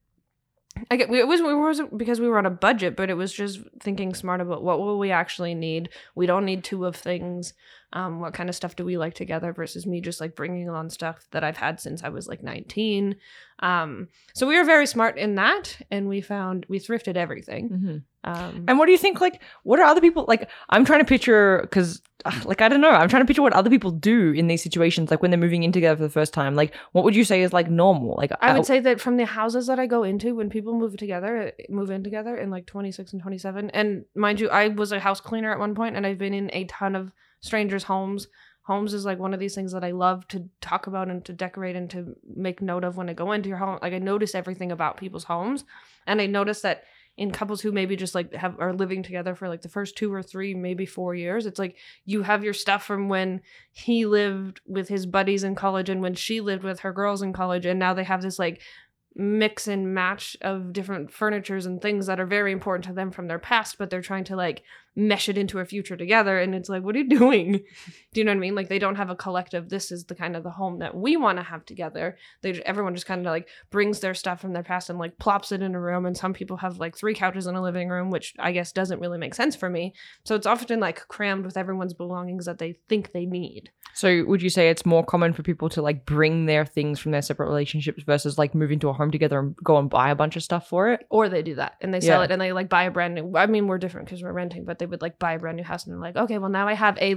I 0.92 0.96
get, 0.96 1.10
it 1.10 1.28
was 1.28 1.40
it 1.40 1.58
wasn't 1.58 1.98
because 1.98 2.20
we 2.20 2.28
were 2.28 2.38
on 2.38 2.46
a 2.46 2.52
budget, 2.52 2.96
but 2.96 3.10
it 3.10 3.16
was 3.16 3.34
just 3.34 3.62
thinking 3.80 4.14
smart 4.14 4.42
about 4.42 4.62
what 4.62 4.80
will 4.80 5.00
we 5.00 5.10
actually 5.10 5.56
need. 5.56 5.90
We 6.14 6.28
don't 6.28 6.46
need 6.46 6.64
two 6.64 6.86
of 6.86 6.96
things. 6.96 7.54
Um, 7.94 8.20
what 8.20 8.34
kind 8.34 8.50
of 8.50 8.56
stuff 8.56 8.76
do 8.76 8.84
we 8.84 8.98
like 8.98 9.14
together 9.14 9.54
versus 9.54 9.88
me 9.88 10.02
just 10.02 10.20
like 10.20 10.36
bringing 10.36 10.70
on 10.70 10.90
stuff 10.90 11.26
that 11.32 11.44
I've 11.44 11.56
had 11.56 11.80
since 11.80 12.04
I 12.04 12.10
was 12.10 12.28
like 12.28 12.44
19. 12.44 13.16
Um, 13.60 14.10
so 14.34 14.46
we 14.46 14.58
were 14.58 14.66
very 14.66 14.86
smart 14.86 15.18
in 15.18 15.36
that, 15.36 15.78
and 15.90 16.10
we 16.10 16.20
found 16.20 16.66
we 16.68 16.80
thrifted 16.80 17.16
everything. 17.16 17.70
Mm-hmm. 17.70 17.98
Um, 18.28 18.66
And 18.68 18.78
what 18.78 18.88
do 18.88 18.92
you 18.92 18.98
think? 18.98 19.22
Like, 19.22 19.42
what 19.64 19.80
are 19.80 19.86
other 19.86 20.02
people 20.02 20.26
like? 20.28 20.50
I'm 20.70 20.84
trying 20.84 21.00
to 21.00 21.06
picture 21.06 21.60
because, 21.62 22.02
like, 22.44 22.62
I 22.62 22.68
don't 22.68 22.82
know. 22.82 22.90
I'm 22.90 23.08
trying 23.08 23.22
to 23.22 23.26
picture 23.26 23.42
what 23.42 23.54
other 23.54 23.70
people 23.70 23.92
do 23.92 24.32
in 24.32 24.48
these 24.48 24.62
situations, 24.62 25.10
like 25.10 25.22
when 25.22 25.32
they're 25.32 25.40
moving 25.40 25.64
in 25.64 25.72
together 25.72 25.96
for 25.96 26.04
the 26.04 26.10
first 26.10 26.34
time. 26.34 26.56
Like, 26.56 26.76
what 26.92 27.06
would 27.06 27.16
you 27.16 27.24
say 27.24 27.42
is 27.42 27.54
like 27.54 27.70
normal? 27.70 28.16
Like, 28.18 28.32
I 28.42 28.50
uh, 28.50 28.56
would 28.56 28.66
say 28.66 28.82
that 28.82 29.00
from 29.00 29.16
the 29.16 29.26
houses 29.26 29.68
that 29.68 29.80
I 29.80 29.88
go 29.88 30.04
into, 30.04 30.36
when 30.36 30.50
people 30.50 30.78
move 30.78 30.98
together, 30.98 31.54
move 31.70 31.90
in 31.90 32.04
together 32.04 32.36
in 32.36 32.50
like 32.50 32.66
26 32.66 33.14
and 33.14 33.22
27, 33.22 33.70
and 33.70 34.04
mind 34.14 34.42
you, 34.42 34.50
I 34.50 34.68
was 34.68 34.92
a 34.92 35.00
house 35.00 35.22
cleaner 35.22 35.52
at 35.54 35.60
one 35.60 35.74
point, 35.74 35.96
and 35.96 36.06
I've 36.06 36.18
been 36.18 36.34
in 36.34 36.50
a 36.52 36.66
ton 36.66 36.98
of 36.98 37.14
strangers' 37.40 37.84
homes. 37.84 38.28
Homes 38.64 38.94
is 38.94 39.06
like 39.06 39.18
one 39.18 39.34
of 39.34 39.40
these 39.40 39.56
things 39.56 39.72
that 39.72 39.84
I 39.84 39.92
love 39.92 40.28
to 40.28 40.50
talk 40.60 40.88
about 40.88 41.08
and 41.08 41.24
to 41.26 41.34
decorate 41.34 41.76
and 41.78 41.90
to 41.92 42.16
make 42.36 42.62
note 42.62 42.84
of 42.84 42.98
when 42.98 43.10
I 43.10 43.14
go 43.14 43.32
into 43.32 43.48
your 43.48 43.60
home. 43.60 43.80
Like 43.82 43.94
I 43.94 44.00
notice 44.00 44.36
everything 44.36 44.72
about 44.72 44.98
people's 44.98 45.24
homes, 45.24 45.64
and 46.06 46.20
I 46.20 46.26
notice 46.26 46.62
that 46.62 46.84
in 47.16 47.32
couples 47.32 47.62
who 47.62 47.72
maybe 47.72 47.96
just 47.96 48.14
like 48.14 48.32
have 48.34 48.60
are 48.60 48.74
living 48.74 49.02
together 49.02 49.34
for 49.34 49.50
like 49.50 49.62
the 49.62 49.70
first 49.70 49.96
two 49.98 50.14
or 50.14 50.22
three, 50.22 50.54
maybe 50.54 50.86
four 50.86 51.16
years, 51.16 51.46
it's 51.46 51.58
like 51.58 51.78
you 52.06 52.24
have 52.24 52.44
your 52.44 52.54
stuff 52.54 52.86
from 52.86 53.10
when 53.10 53.42
he 53.72 54.06
lived 54.06 54.62
with 54.68 54.90
his 54.90 55.06
buddies 55.06 55.44
in 55.44 55.56
college 55.56 55.90
and 55.90 56.02
when 56.02 56.14
she 56.14 56.42
lived 56.42 56.64
with 56.64 56.82
her 56.82 56.92
girls 56.92 57.22
in 57.22 57.34
college, 57.34 57.66
and 57.66 57.80
now 57.80 57.94
they 57.94 58.04
have 58.04 58.22
this 58.22 58.38
like 58.38 58.62
mix 59.16 59.68
and 59.68 59.96
match 59.96 60.38
of 60.42 60.72
different 60.72 61.12
furnitures 61.12 61.66
and 61.66 61.82
things 61.82 62.06
that 62.06 62.20
are 62.20 62.26
very 62.26 62.52
important 62.52 62.86
to 62.86 62.94
them 62.94 63.10
from 63.10 63.28
their 63.28 63.40
past, 63.40 63.78
but 63.80 63.90
they're 63.90 64.02
trying 64.02 64.24
to 64.24 64.36
like 64.36 64.62
mesh 64.98 65.30
it 65.30 65.38
into 65.38 65.60
a 65.60 65.66
future 65.66 65.96
together. 65.96 66.40
And 66.40 66.54
it's 66.56 66.68
like, 66.70 66.84
what 66.84 66.96
are 66.96 67.00
you 67.00 67.08
doing? 67.20 67.52
Do 68.14 68.20
you 68.20 68.24
know 68.26 68.32
what 68.32 68.38
I 68.38 68.40
mean? 68.40 68.56
Like 68.56 68.68
they 68.68 68.80
don't 68.80 68.96
have 68.96 69.10
a 69.12 69.16
collective. 69.16 69.70
This 69.70 69.92
is 69.92 70.06
the 70.06 70.16
kind 70.16 70.36
of 70.36 70.44
the 70.44 70.50
home 70.50 70.80
that 70.80 70.96
we 70.96 71.16
want 71.16 71.38
to 71.38 71.44
have 71.44 71.64
together. 71.66 72.18
They 72.42 72.54
everyone 72.64 72.96
just 72.96 73.06
kind 73.06 73.22
of 73.22 73.32
like 73.32 73.48
brings 73.70 74.00
their 74.00 74.14
stuff 74.16 74.42
from 74.42 74.54
their 74.54 74.64
past 74.64 74.90
and 74.90 74.98
like 75.00 75.18
plops 75.20 75.52
it 75.52 75.62
in 75.62 75.76
a 75.76 75.80
room. 75.80 76.06
And 76.06 76.18
some 76.18 76.34
people 76.34 76.58
have 76.58 76.80
like 76.80 76.98
three 76.98 77.14
couches 77.14 77.48
in 77.48 77.56
a 77.56 77.62
living 77.62 77.90
room, 77.90 78.10
which 78.10 78.34
I 78.40 78.52
guess 78.52 78.72
doesn't 78.72 79.00
really 79.00 79.18
make 79.20 79.36
sense 79.36 79.56
for 79.56 79.70
me. 79.70 79.94
So 80.26 80.36
it's 80.36 80.48
often 80.48 80.80
like 80.80 81.08
crammed 81.08 81.46
with 81.46 81.58
everyone's 81.58 81.94
belongings 81.94 82.46
that 82.46 82.58
they 82.58 82.76
think 82.90 83.12
they 83.14 83.26
need. 83.28 83.70
so 83.94 84.24
would 84.26 84.42
you 84.42 84.50
say 84.50 84.70
it's 84.70 84.86
more 84.86 85.04
common 85.04 85.34
for 85.34 85.44
people 85.44 85.70
to 85.70 85.82
like 85.82 86.06
bring 86.06 86.46
their 86.48 86.66
things 86.66 87.00
from 87.00 87.12
their 87.12 87.22
separate 87.22 87.48
relationships 87.48 88.04
versus 88.04 88.38
like 88.38 88.54
move 88.56 88.72
into 88.72 88.90
a 88.90 88.94
home 88.94 89.12
together 89.12 89.40
and 89.40 89.56
go 89.64 89.78
and 89.78 89.90
buy 89.90 90.10
a 90.10 90.16
bunch 90.16 90.36
of 90.36 90.44
stuff 90.44 90.68
for 90.68 90.90
it? 90.92 91.06
or 91.10 91.30
they 91.30 91.42
do 91.42 91.56
that 91.56 91.74
and 91.82 91.94
they 91.94 92.00
sell 92.02 92.20
Yeah. 92.20 92.26
it 92.26 92.32
and 92.32 92.42
they 92.42 92.52
like 92.52 92.70
buy 92.70 92.84
a 92.84 92.92
brand 92.92 93.16
new 93.16 93.36
i 93.38 93.46
mean 93.46 93.68
we're 93.68 93.78
different 93.78 94.08
because 94.08 94.22
we're 94.24 94.32
renting 94.34 94.66
but 94.66 94.78
they 94.80 94.86
would 94.88 95.02
like 95.02 95.20
buy 95.20 95.34
a 95.34 95.40
brand 95.40 95.58
new 95.58 95.64
house 95.64 95.86
and 95.86 95.94
they're 95.94 96.02
like 96.02 96.16
okay 96.16 96.38
well 96.38 96.50
now 96.50 96.68
i 96.68 96.74
have 96.74 96.98
a 97.00 97.16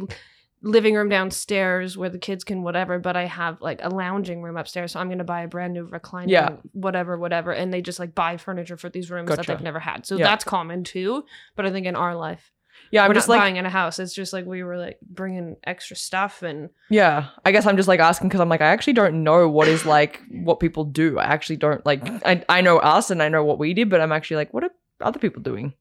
living 0.63 0.95
room 0.95 1.09
downstairs 1.09 1.97
where 1.97 2.11
the 2.11 2.19
kids 2.19 2.45
can 2.45 2.63
whatever 2.63 2.99
but 2.99 3.17
i 3.17 3.25
have 3.25 3.61
like 3.63 3.81
a 3.83 3.89
lounging 3.89 4.43
room 4.43 4.57
upstairs 4.59 4.93
so 4.93 5.01
i'm 5.01 5.09
going 5.09 5.17
to 5.19 5.25
buy 5.25 5.41
a 5.43 5.49
brand 5.49 5.73
new 5.73 5.85
reclining 5.87 6.29
Yeah. 6.31 6.57
whatever 6.73 7.17
whatever 7.19 7.51
and 7.53 7.73
they 7.73 7.81
just 7.81 7.99
like 7.99 8.15
buy 8.15 8.37
furniture 8.37 8.77
for 8.77 8.91
these 8.91 9.11
rooms 9.11 9.29
that 9.35 9.47
they've 9.47 9.61
never 9.63 9.79
had 9.81 10.05
so 10.05 10.17
Yeah. 10.19 10.27
that's 10.27 10.45
common 10.45 10.85
too 10.85 11.25
but 11.57 11.65
i 11.65 11.71
think 11.71 11.87
in 11.87 11.97
our 11.97 12.15
life 12.15 12.53
Yeah, 12.93 13.05
I'm 13.05 13.09
we're 13.09 13.15
just 13.15 13.29
like 13.29 13.41
buying 13.41 13.57
in 13.57 13.65
a 13.65 13.71
house 13.71 13.99
it's 13.99 14.13
just 14.15 14.35
like 14.35 14.45
we 14.45 14.63
were 14.63 14.77
like 14.77 14.99
bringing 15.01 15.57
extra 15.65 15.97
stuff 15.97 16.43
and 16.43 16.69
Yeah, 16.91 17.29
I 17.45 17.53
guess 17.53 17.65
I'm 17.67 17.77
just 17.77 17.89
like 17.89 18.01
asking 18.01 18.29
because 18.29 18.41
I'm 18.41 18.49
like 18.51 18.61
I 18.61 18.67
actually 18.69 18.93
don't 18.95 19.23
know 19.25 19.49
what 19.49 19.67
is 19.69 19.87
like 19.97 20.21
what 20.31 20.61
people 20.61 20.85
do. 20.85 21.19
I 21.19 21.25
actually 21.25 21.57
don't 21.57 21.85
like 21.87 22.03
I 22.27 22.45
I 22.49 22.61
know 22.61 22.79
us 22.79 23.11
and 23.11 23.23
I 23.23 23.29
know 23.29 23.45
what 23.45 23.59
we 23.59 23.73
did, 23.75 23.89
but 23.91 24.01
I'm 24.01 24.13
actually 24.13 24.37
like 24.37 24.53
what 24.53 24.65
are 24.65 24.71
other 25.01 25.19
people 25.19 25.41
doing? 25.43 25.73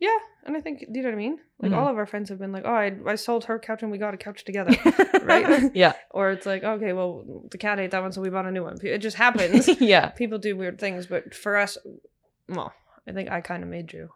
Yeah, 0.00 0.16
and 0.44 0.56
I 0.56 0.60
think 0.60 0.80
do 0.80 0.86
you 0.98 1.02
know 1.02 1.10
what 1.10 1.14
I 1.14 1.18
mean? 1.18 1.38
Like 1.60 1.72
Mhm. 1.72 1.76
all 1.76 1.86
of 1.88 1.98
our 1.98 2.06
friends 2.06 2.30
have 2.30 2.38
been 2.38 2.52
like, 2.52 2.64
"Oh, 2.64 2.72
I, 2.72 2.96
I 3.06 3.14
sold 3.16 3.44
her 3.44 3.58
couch 3.58 3.82
and 3.82 3.92
we 3.92 3.98
got 3.98 4.14
a 4.14 4.16
couch 4.16 4.44
together," 4.44 4.72
right? 5.22 5.70
yeah. 5.74 5.92
or 6.10 6.30
it's 6.30 6.46
like, 6.46 6.64
"Okay, 6.64 6.92
well, 6.94 7.22
the 7.50 7.58
cat 7.58 7.78
ate 7.78 7.90
that 7.90 8.00
one, 8.02 8.10
so 8.12 8.22
we 8.22 8.30
bought 8.30 8.46
a 8.46 8.50
new 8.50 8.64
one." 8.64 8.78
It 8.82 8.98
just 8.98 9.16
happens. 9.18 9.68
yeah. 9.80 10.08
People 10.08 10.38
do 10.38 10.56
weird 10.56 10.78
things, 10.78 11.06
but 11.06 11.34
for 11.34 11.56
us, 11.58 11.76
well, 12.48 12.72
I 13.06 13.12
think 13.12 13.30
I 13.30 13.42
kind 13.42 13.62
of 13.62 13.68
made 13.68 13.92
you 13.92 14.08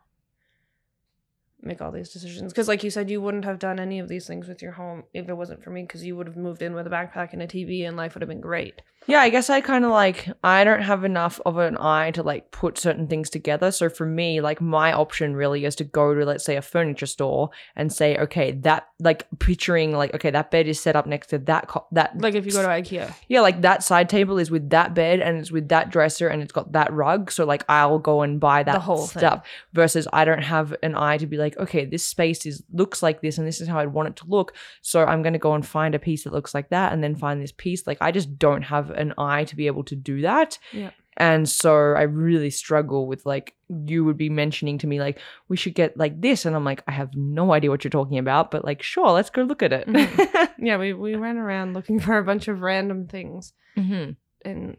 make 1.66 1.80
all 1.82 1.90
these 1.92 2.10
decisions 2.10 2.52
because, 2.52 2.68
like 2.68 2.82
you 2.84 2.90
said, 2.90 3.10
you 3.10 3.20
wouldn't 3.20 3.44
have 3.44 3.58
done 3.58 3.78
any 3.80 3.98
of 3.98 4.08
these 4.08 4.26
things 4.26 4.48
with 4.48 4.62
your 4.62 4.72
home 4.72 5.04
if 5.12 5.28
it 5.28 5.34
wasn't 5.34 5.62
for 5.62 5.70
me 5.70 5.82
because 5.82 6.04
you 6.04 6.16
would 6.16 6.26
have 6.26 6.36
moved 6.36 6.62
in 6.62 6.74
with 6.74 6.86
a 6.86 6.90
backpack 6.90 7.32
and 7.32 7.42
a 7.42 7.46
TV 7.46 7.86
and 7.86 7.96
life 7.96 8.14
would 8.14 8.22
have 8.22 8.28
been 8.28 8.40
great. 8.40 8.82
Yeah, 9.06 9.20
I 9.20 9.28
guess 9.28 9.50
I 9.50 9.60
kind 9.60 9.84
of 9.84 9.90
like 9.90 10.28
I 10.42 10.64
don't 10.64 10.80
have 10.80 11.04
enough 11.04 11.38
of 11.44 11.58
an 11.58 11.76
eye 11.78 12.10
to 12.12 12.22
like 12.22 12.50
put 12.52 12.78
certain 12.78 13.06
things 13.06 13.28
together. 13.28 13.70
So 13.70 13.90
for 13.90 14.06
me, 14.06 14.40
like 14.40 14.62
my 14.62 14.94
option 14.94 15.36
really 15.36 15.66
is 15.66 15.74
to 15.76 15.84
go 15.84 16.14
to 16.14 16.24
let's 16.24 16.42
say 16.42 16.56
a 16.56 16.62
furniture 16.62 17.04
store 17.04 17.50
and 17.76 17.92
say, 17.92 18.16
okay, 18.16 18.52
that 18.62 18.88
like 19.00 19.26
picturing 19.40 19.92
like 19.92 20.14
okay, 20.14 20.30
that 20.30 20.50
bed 20.50 20.66
is 20.68 20.80
set 20.80 20.96
up 20.96 21.06
next 21.06 21.26
to 21.28 21.38
that 21.40 21.68
co- 21.68 21.86
that 21.92 22.18
Like 22.18 22.34
if 22.34 22.46
you 22.46 22.52
go 22.52 22.62
to 22.62 22.68
IKEA, 22.68 23.14
yeah, 23.28 23.42
like 23.42 23.60
that 23.60 23.82
side 23.82 24.08
table 24.08 24.38
is 24.38 24.50
with 24.50 24.70
that 24.70 24.94
bed 24.94 25.20
and 25.20 25.36
it's 25.36 25.52
with 25.52 25.68
that 25.68 25.90
dresser 25.90 26.28
and 26.28 26.40
it's 26.40 26.52
got 26.52 26.72
that 26.72 26.90
rug. 26.90 27.30
So 27.30 27.44
like 27.44 27.62
I'll 27.68 27.98
go 27.98 28.22
and 28.22 28.40
buy 28.40 28.62
that 28.62 28.72
The 28.72 28.80
whole 28.80 29.06
thing. 29.06 29.20
stuff 29.20 29.46
versus 29.74 30.08
I 30.14 30.24
don't 30.24 30.42
have 30.42 30.74
an 30.82 30.94
eye 30.94 31.18
to 31.18 31.26
be 31.26 31.36
like, 31.36 31.53
okay, 31.58 31.84
this 31.84 32.06
space 32.06 32.46
is 32.46 32.62
looks 32.72 33.02
like 33.02 33.20
this 33.20 33.38
and 33.38 33.46
this 33.46 33.60
is 33.60 33.68
how 33.68 33.78
I'd 33.78 33.92
want 33.92 34.08
it 34.08 34.16
to 34.16 34.26
look. 34.26 34.54
So 34.82 35.04
I'm 35.04 35.22
gonna 35.22 35.38
go 35.38 35.54
and 35.54 35.66
find 35.66 35.94
a 35.94 35.98
piece 35.98 36.24
that 36.24 36.32
looks 36.32 36.54
like 36.54 36.70
that 36.70 36.92
and 36.92 37.02
then 37.02 37.14
find 37.16 37.40
this 37.40 37.52
piece. 37.52 37.86
Like 37.86 37.98
I 38.00 38.10
just 38.12 38.38
don't 38.38 38.62
have 38.62 38.90
an 38.90 39.14
eye 39.18 39.44
to 39.44 39.56
be 39.56 39.66
able 39.66 39.84
to 39.84 39.96
do 39.96 40.22
that. 40.22 40.58
Yeah. 40.72 40.90
And 41.16 41.48
so 41.48 41.70
I 41.92 42.02
really 42.02 42.50
struggle 42.50 43.06
with 43.06 43.24
like 43.24 43.54
you 43.86 44.04
would 44.04 44.16
be 44.16 44.28
mentioning 44.28 44.78
to 44.78 44.86
me 44.88 44.98
like 44.98 45.20
we 45.48 45.56
should 45.56 45.74
get 45.74 45.96
like 45.96 46.20
this 46.20 46.44
and 46.44 46.56
I'm 46.56 46.64
like 46.64 46.82
I 46.88 46.92
have 46.92 47.14
no 47.14 47.52
idea 47.52 47.70
what 47.70 47.84
you're 47.84 47.90
talking 47.90 48.18
about 48.18 48.50
but 48.50 48.64
like 48.64 48.82
sure 48.82 49.10
let's 49.12 49.30
go 49.30 49.42
look 49.42 49.62
at 49.62 49.72
it. 49.72 49.86
Mhm. 49.86 50.48
yeah, 50.58 50.76
we 50.76 50.92
we 50.92 51.14
ran 51.14 51.36
around 51.38 51.74
looking 51.74 52.00
for 52.04 52.18
a 52.18 52.24
bunch 52.24 52.48
of 52.48 52.62
random 52.62 53.06
things. 53.06 53.52
hmm 53.76 54.10
and 54.44 54.76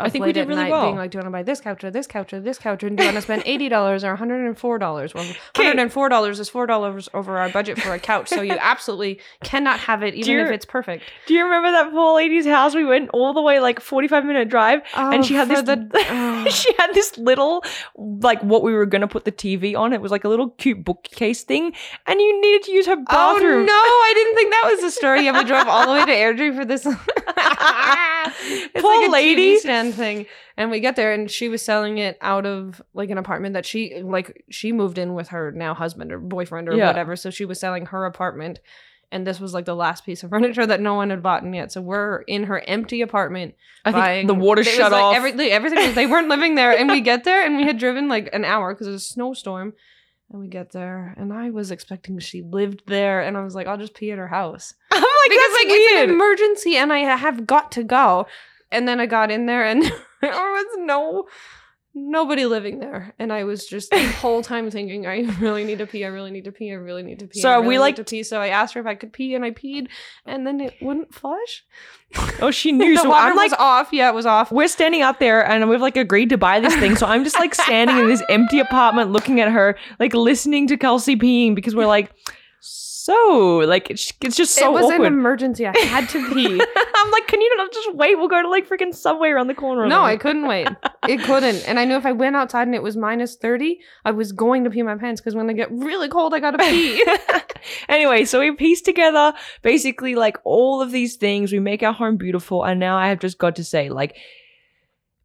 I 0.00 0.08
think 0.10 0.24
we 0.24 0.32
did 0.32 0.48
really 0.48 0.62
night 0.62 0.70
well. 0.70 0.86
being 0.86 0.96
like, 0.96 1.10
do 1.10 1.16
you 1.16 1.20
want 1.20 1.26
to 1.26 1.30
buy 1.32 1.42
this 1.42 1.60
couch 1.60 1.84
or 1.84 1.90
this 1.90 2.06
couch 2.06 2.32
or 2.32 2.40
this 2.40 2.58
couch? 2.58 2.82
And 2.82 2.96
do 2.96 3.02
you 3.02 3.08
want 3.08 3.16
to 3.16 3.22
spend 3.22 3.42
eighty 3.46 3.68
dollars 3.68 4.04
or 4.04 4.08
one 4.08 4.18
hundred 4.18 4.46
and 4.46 4.58
four 4.58 4.78
dollars? 4.78 5.14
Well, 5.14 5.24
one 5.24 5.36
hundred 5.56 5.78
and 5.80 5.92
four 5.92 6.08
dollars 6.08 6.40
is 6.40 6.48
four 6.48 6.66
dollars 6.66 7.08
over 7.14 7.38
our 7.38 7.48
budget 7.50 7.80
for 7.80 7.92
a 7.92 7.98
couch, 7.98 8.28
so 8.28 8.40
you 8.42 8.56
absolutely 8.60 9.20
cannot 9.44 9.78
have 9.80 10.02
it, 10.02 10.14
even 10.14 10.38
if 10.38 10.50
it's 10.50 10.64
perfect. 10.64 11.04
Do 11.26 11.34
you 11.34 11.44
remember 11.44 11.70
that 11.72 11.90
poor 11.90 12.16
lady's 12.16 12.46
house? 12.46 12.74
We 12.74 12.84
went 12.84 13.10
all 13.12 13.32
the 13.32 13.42
way 13.42 13.60
like 13.60 13.80
45 13.80 14.24
minute 14.24 14.48
drive 14.48 14.80
and 14.96 15.20
oh, 15.20 15.22
she 15.22 15.34
had 15.34 15.50
Oh, 15.50 15.54
this 15.54 15.62
the- 15.62 15.88
oh. 16.10 16.46
she 16.50 16.72
had 16.78 16.92
this 16.94 17.16
little 17.18 17.62
like 17.96 18.40
what 18.42 18.62
we 18.62 18.72
were 18.72 18.86
gonna 18.86 19.08
put 19.08 19.24
the 19.24 19.32
TV 19.32 19.76
on. 19.76 19.92
It 19.92 20.00
was 20.00 20.10
like 20.10 20.24
a 20.24 20.28
little 20.28 20.50
cute 20.50 20.84
bookcase 20.84 21.42
thing, 21.44 21.72
and 22.06 22.20
you 22.20 22.40
needed 22.40 22.62
to 22.64 22.72
use 22.72 22.86
her 22.86 22.96
bathroom. 22.96 23.06
Oh 23.10 23.34
bathroom. 23.34 23.66
no! 23.66 23.72
I 23.72 24.12
didn't 24.14 24.34
think 24.36 24.50
that 24.52 24.68
was 24.70 24.80
the 24.80 24.90
story. 24.90 25.24
Yeah, 25.24 25.36
we 25.38 25.44
drove 25.44 25.66
all 25.68 25.86
the 25.86 25.92
way 25.92 26.04
to 26.06 26.12
Airdrie 26.12 26.54
for 26.56 26.64
this. 26.64 26.86
it's 26.86 28.82
Poor 28.82 28.96
like 29.00 29.08
a 29.08 29.12
lady. 29.12 29.56
TV 29.56 29.58
stand 29.58 29.89
thing, 29.92 30.26
and 30.56 30.70
we 30.70 30.80
get 30.80 30.96
there, 30.96 31.12
and 31.12 31.30
she 31.30 31.48
was 31.48 31.62
selling 31.62 31.98
it 31.98 32.16
out 32.20 32.46
of 32.46 32.80
like 32.94 33.10
an 33.10 33.18
apartment 33.18 33.54
that 33.54 33.66
she 33.66 34.02
like 34.02 34.44
she 34.50 34.72
moved 34.72 34.98
in 34.98 35.14
with 35.14 35.28
her 35.28 35.52
now 35.52 35.74
husband 35.74 36.12
or 36.12 36.18
boyfriend 36.18 36.68
or 36.68 36.76
Yeah. 36.76 36.86
whatever. 36.88 37.16
So 37.16 37.30
she 37.30 37.44
was 37.44 37.60
selling 37.60 37.86
her 37.86 38.04
apartment, 38.04 38.60
and 39.12 39.26
this 39.26 39.40
was 39.40 39.54
like 39.54 39.64
the 39.64 39.74
last 39.76 40.04
piece 40.04 40.22
of 40.22 40.30
furniture 40.30 40.66
that 40.66 40.80
no 40.80 40.94
one 40.94 41.10
had 41.10 41.22
bought 41.22 41.42
in 41.42 41.52
yet. 41.54 41.72
So 41.72 41.80
we're 41.80 42.22
in 42.22 42.44
her 42.44 42.60
empty 42.66 43.00
apartment. 43.02 43.54
I 43.84 43.92
think 44.14 44.28
the 44.28 44.34
water 44.34 44.62
shut 44.62 44.92
like, 44.92 45.02
off. 45.02 45.16
Every, 45.16 45.50
everything 45.50 45.78
was, 45.78 45.94
they 45.94 46.06
weren't 46.06 46.28
living 46.28 46.54
there, 46.54 46.76
and 46.76 46.90
we 46.90 47.00
get 47.12 47.24
there, 47.24 47.44
and 47.44 47.56
we 47.56 47.64
had 47.64 47.78
driven 47.78 48.08
like 48.08 48.28
an 48.32 48.44
hour 48.44 48.74
because 48.74 48.86
it 48.86 48.92
was 48.92 49.02
a 49.02 49.06
snowstorm. 49.06 49.72
And 50.32 50.40
we 50.40 50.46
get 50.46 50.70
there, 50.70 51.12
and 51.18 51.32
I 51.32 51.50
was 51.50 51.72
expecting 51.72 52.16
she 52.20 52.42
lived 52.42 52.82
there, 52.86 53.20
and 53.20 53.36
I 53.36 53.42
was 53.42 53.56
like, 53.56 53.66
I'll 53.66 53.76
just 53.76 53.94
pee 53.94 54.12
at 54.12 54.18
her 54.18 54.28
house 54.28 54.74
I'm 54.92 55.00
like, 55.00 55.08
because 55.28 55.38
that's 55.38 55.54
like 55.54 55.66
it's 55.70 56.02
an 56.04 56.10
emergency, 56.10 56.76
and 56.76 56.92
I 56.92 56.98
have 56.98 57.46
got 57.48 57.72
to 57.72 57.82
go. 57.82 58.26
And 58.72 58.86
then 58.86 59.00
I 59.00 59.06
got 59.06 59.30
in 59.30 59.46
there, 59.46 59.64
and 59.64 59.82
there 60.20 60.30
was 60.30 60.66
no 60.78 61.26
nobody 61.92 62.46
living 62.46 62.78
there, 62.78 63.12
and 63.18 63.32
I 63.32 63.42
was 63.42 63.66
just 63.66 63.90
the 63.90 64.00
whole 64.20 64.42
time 64.42 64.70
thinking, 64.70 65.08
I 65.08 65.22
really 65.40 65.64
need 65.64 65.78
to 65.78 65.86
pee, 65.88 66.04
I 66.04 66.08
really 66.08 66.30
need 66.30 66.44
to 66.44 66.52
pee, 66.52 66.70
I 66.70 66.74
really 66.76 67.02
need 67.02 67.18
to 67.18 67.26
pee. 67.26 67.40
So 67.40 67.50
I 67.50 67.56
really 67.56 67.66
we, 67.66 67.78
like- 67.80 67.96
to 67.96 68.04
pee? 68.04 68.22
So 68.22 68.40
I 68.40 68.46
asked 68.48 68.74
her 68.74 68.80
if 68.80 68.86
I 68.86 68.94
could 68.94 69.12
pee, 69.12 69.34
and 69.34 69.44
I 69.44 69.50
peed, 69.50 69.88
and 70.24 70.46
then 70.46 70.60
it 70.60 70.74
wouldn't 70.80 71.12
flush. 71.12 71.64
oh, 72.40 72.52
she 72.52 72.70
knew. 72.78 72.94
the 72.94 73.02
so 73.02 73.08
water 73.10 73.30
I'm 73.30 73.36
like, 73.36 73.50
was 73.50 73.58
off. 73.58 73.88
Yeah, 73.92 74.08
it 74.08 74.14
was 74.14 74.24
off. 74.24 74.52
we're 74.52 74.68
standing 74.68 75.02
out 75.02 75.18
there 75.18 75.44
and 75.44 75.68
we've 75.68 75.80
like 75.80 75.96
agreed 75.96 76.28
to 76.30 76.38
buy 76.38 76.60
this 76.60 76.76
thing. 76.76 76.94
So 76.94 77.06
I'm 77.06 77.24
just 77.24 77.38
like 77.38 77.56
standing 77.56 77.98
in 77.98 78.08
this 78.08 78.22
empty 78.28 78.60
apartment 78.60 79.10
looking 79.10 79.40
at 79.40 79.50
her, 79.50 79.76
like 79.98 80.14
listening 80.14 80.68
to 80.68 80.76
Kelsey 80.76 81.16
peeing 81.16 81.56
because 81.56 81.74
we're 81.74 81.86
like, 81.86 82.12
so 83.04 83.58
like 83.66 83.90
it's, 83.90 84.12
it's 84.20 84.36
just 84.36 84.54
so 84.54 84.68
it 84.68 84.72
was 84.72 84.84
awkward. 84.84 85.06
an 85.06 85.06
emergency. 85.06 85.66
I 85.66 85.76
had 85.78 86.08
to 86.10 86.18
pee. 86.34 86.46
I'm 86.46 87.10
like, 87.10 87.26
can 87.26 87.40
you 87.40 87.56
not 87.56 87.72
just 87.72 87.94
wait? 87.94 88.16
We'll 88.16 88.28
go 88.28 88.42
to 88.42 88.48
like 88.48 88.68
freaking 88.68 88.94
Subway 88.94 89.30
around 89.30 89.46
the 89.46 89.54
corner. 89.54 89.86
No, 89.86 90.02
I 90.02 90.16
couldn't 90.16 90.46
wait. 90.46 90.68
It 91.08 91.22
couldn't. 91.22 91.66
And 91.66 91.78
I 91.78 91.84
knew 91.84 91.96
if 91.96 92.04
I 92.04 92.12
went 92.12 92.36
outside 92.36 92.66
and 92.66 92.74
it 92.74 92.82
was 92.82 92.96
minus 92.96 93.36
30, 93.36 93.80
I 94.04 94.10
was 94.10 94.32
going 94.32 94.64
to 94.64 94.70
pee 94.70 94.82
my 94.82 94.96
pants 94.96 95.20
because 95.20 95.34
when 95.34 95.48
I 95.48 95.54
get 95.54 95.70
really 95.70 96.08
cold, 96.08 96.34
I 96.34 96.40
gotta 96.40 96.58
pee. 96.70 97.04
anyway, 97.88 98.24
so 98.24 98.40
we 98.40 98.52
pieced 98.52 98.84
together 98.84 99.32
basically 99.62 100.14
like 100.14 100.36
all 100.44 100.82
of 100.82 100.92
these 100.92 101.16
things. 101.16 101.52
We 101.52 101.60
make 101.60 101.82
our 101.82 101.92
home 101.92 102.16
beautiful. 102.16 102.64
And 102.64 102.78
now 102.78 102.96
I 102.96 103.08
have 103.08 103.18
just 103.18 103.38
got 103.38 103.56
to 103.56 103.64
say, 103.64 103.88
like, 103.88 104.16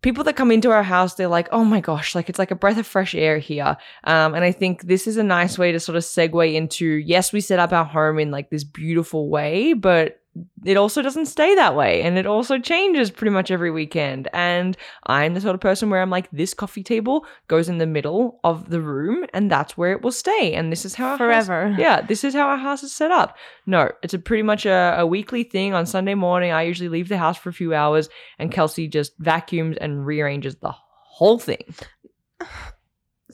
people 0.05 0.23
that 0.23 0.35
come 0.35 0.51
into 0.51 0.69
our 0.69 0.83
house, 0.83 1.15
they're 1.15 1.27
like, 1.27 1.49
oh 1.51 1.65
my 1.65 1.79
gosh, 1.79 2.13
like 2.13 2.29
it's 2.29 2.37
like 2.37 2.51
a 2.51 2.55
breath 2.55 2.77
of 2.77 2.85
fresh 2.85 3.15
air 3.15 3.39
here. 3.39 3.75
Um, 4.03 4.35
and 4.35 4.43
I 4.43 4.51
think 4.51 4.83
this 4.83 5.07
is 5.07 5.17
a 5.17 5.23
nice 5.23 5.57
way 5.57 5.71
to 5.71 5.79
sort 5.79 5.95
of 5.95 6.03
segue 6.03 6.53
into 6.53 6.85
yes, 6.85 7.33
we 7.33 7.41
set 7.41 7.57
up 7.57 7.73
our 7.73 7.83
home 7.83 8.19
in 8.19 8.29
like 8.29 8.51
this 8.51 8.63
beautiful 8.63 9.29
way, 9.29 9.73
but 9.73 10.21
it 10.65 10.77
also 10.77 11.01
doesn't 11.01 11.27
stay 11.27 11.55
that 11.55 11.75
way 11.75 12.01
and 12.01 12.17
it 12.17 12.25
also 12.25 12.59
changes 12.59 13.09
pretty 13.09 13.31
much 13.31 13.51
every 13.51 13.71
weekend 13.71 14.27
and 14.33 14.75
i'm 15.05 15.33
the 15.33 15.41
sort 15.41 15.55
of 15.55 15.61
person 15.61 15.89
where 15.89 16.01
i'm 16.01 16.09
like 16.09 16.29
this 16.31 16.53
coffee 16.53 16.83
table 16.83 17.25
goes 17.47 17.69
in 17.69 17.77
the 17.77 17.85
middle 17.85 18.39
of 18.43 18.69
the 18.69 18.81
room 18.81 19.25
and 19.33 19.49
that's 19.49 19.77
where 19.77 19.93
it 19.93 20.01
will 20.01 20.11
stay 20.11 20.53
and 20.53 20.71
this 20.71 20.83
is 20.83 20.95
how 20.95 21.05
our 21.11 21.17
house- 21.17 21.47
Forever. 21.47 21.75
yeah, 21.79 22.01
this 22.01 22.23
is 22.23 22.33
how 22.33 22.47
our 22.47 22.57
house 22.57 22.83
is 22.83 22.93
set 22.93 23.11
up. 23.11 23.37
No, 23.65 23.91
it's 24.03 24.13
a 24.13 24.19
pretty 24.19 24.43
much 24.43 24.65
a, 24.65 24.95
a 24.99 25.05
weekly 25.05 25.43
thing. 25.43 25.73
On 25.73 25.85
Sunday 25.85 26.15
morning, 26.15 26.51
I 26.51 26.63
usually 26.63 26.89
leave 26.89 27.09
the 27.09 27.17
house 27.17 27.37
for 27.37 27.49
a 27.49 27.53
few 27.53 27.73
hours, 27.73 28.09
and 28.39 28.51
Kelsey 28.51 28.87
just 28.87 29.13
vacuums 29.19 29.77
and 29.77 30.05
rearranges 30.05 30.55
the 30.57 30.71
whole 30.71 31.39
thing. 31.39 31.63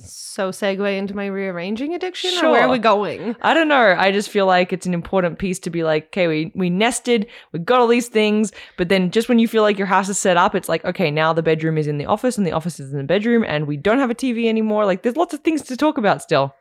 So 0.04 0.50
segue 0.50 0.98
into 0.98 1.16
my 1.16 1.26
rearranging 1.28 1.94
addiction, 1.94 2.32
or 2.32 2.40
Sure. 2.40 2.52
where 2.52 2.64
are 2.64 2.70
we 2.70 2.80
going? 2.80 3.36
I 3.42 3.54
don't 3.54 3.68
know. 3.68 3.96
I 3.98 4.12
just 4.12 4.30
feel 4.30 4.46
like 4.46 4.72
it's 4.74 4.86
an 4.86 4.94
important 4.94 5.40
piece 5.40 5.60
to 5.60 5.70
be 5.70 5.84
like, 5.84 6.08
okay, 6.08 6.28
we 6.28 6.52
we 6.56 6.70
nested, 6.70 7.28
we 7.52 7.60
got 7.60 7.80
all 7.80 7.88
these 7.88 8.08
things, 8.08 8.52
but 8.78 8.90
then 8.90 9.12
just 9.12 9.30
when 9.30 9.40
you 9.40 9.48
feel 9.48 9.64
like 9.64 9.78
your 9.78 9.88
house 9.88 10.10
is 10.10 10.18
set 10.18 10.38
up, 10.38 10.56
it's 10.56 10.70
like, 10.70 10.84
okay, 10.86 11.12
now 11.12 11.34
the 11.34 11.44
bedroom 11.44 11.78
is 11.78 11.88
in 11.88 11.98
the 11.98 12.06
office, 12.06 12.38
and 12.38 12.48
the 12.48 12.52
office 12.54 12.80
is 12.80 12.92
in 12.92 12.98
the 12.98 13.04
bedroom, 13.04 13.44
and 13.48 13.68
we 13.68 13.78
don't 13.78 14.00
have 14.00 14.10
a 14.12 14.16
TV 14.16 14.48
anymore. 14.48 14.86
Like, 14.86 15.04
there's 15.04 15.18
lots 15.18 15.34
of 15.34 15.42
things 15.42 15.62
to 15.64 15.78
talk 15.78 15.98
about 15.98 16.22
still. 16.22 16.56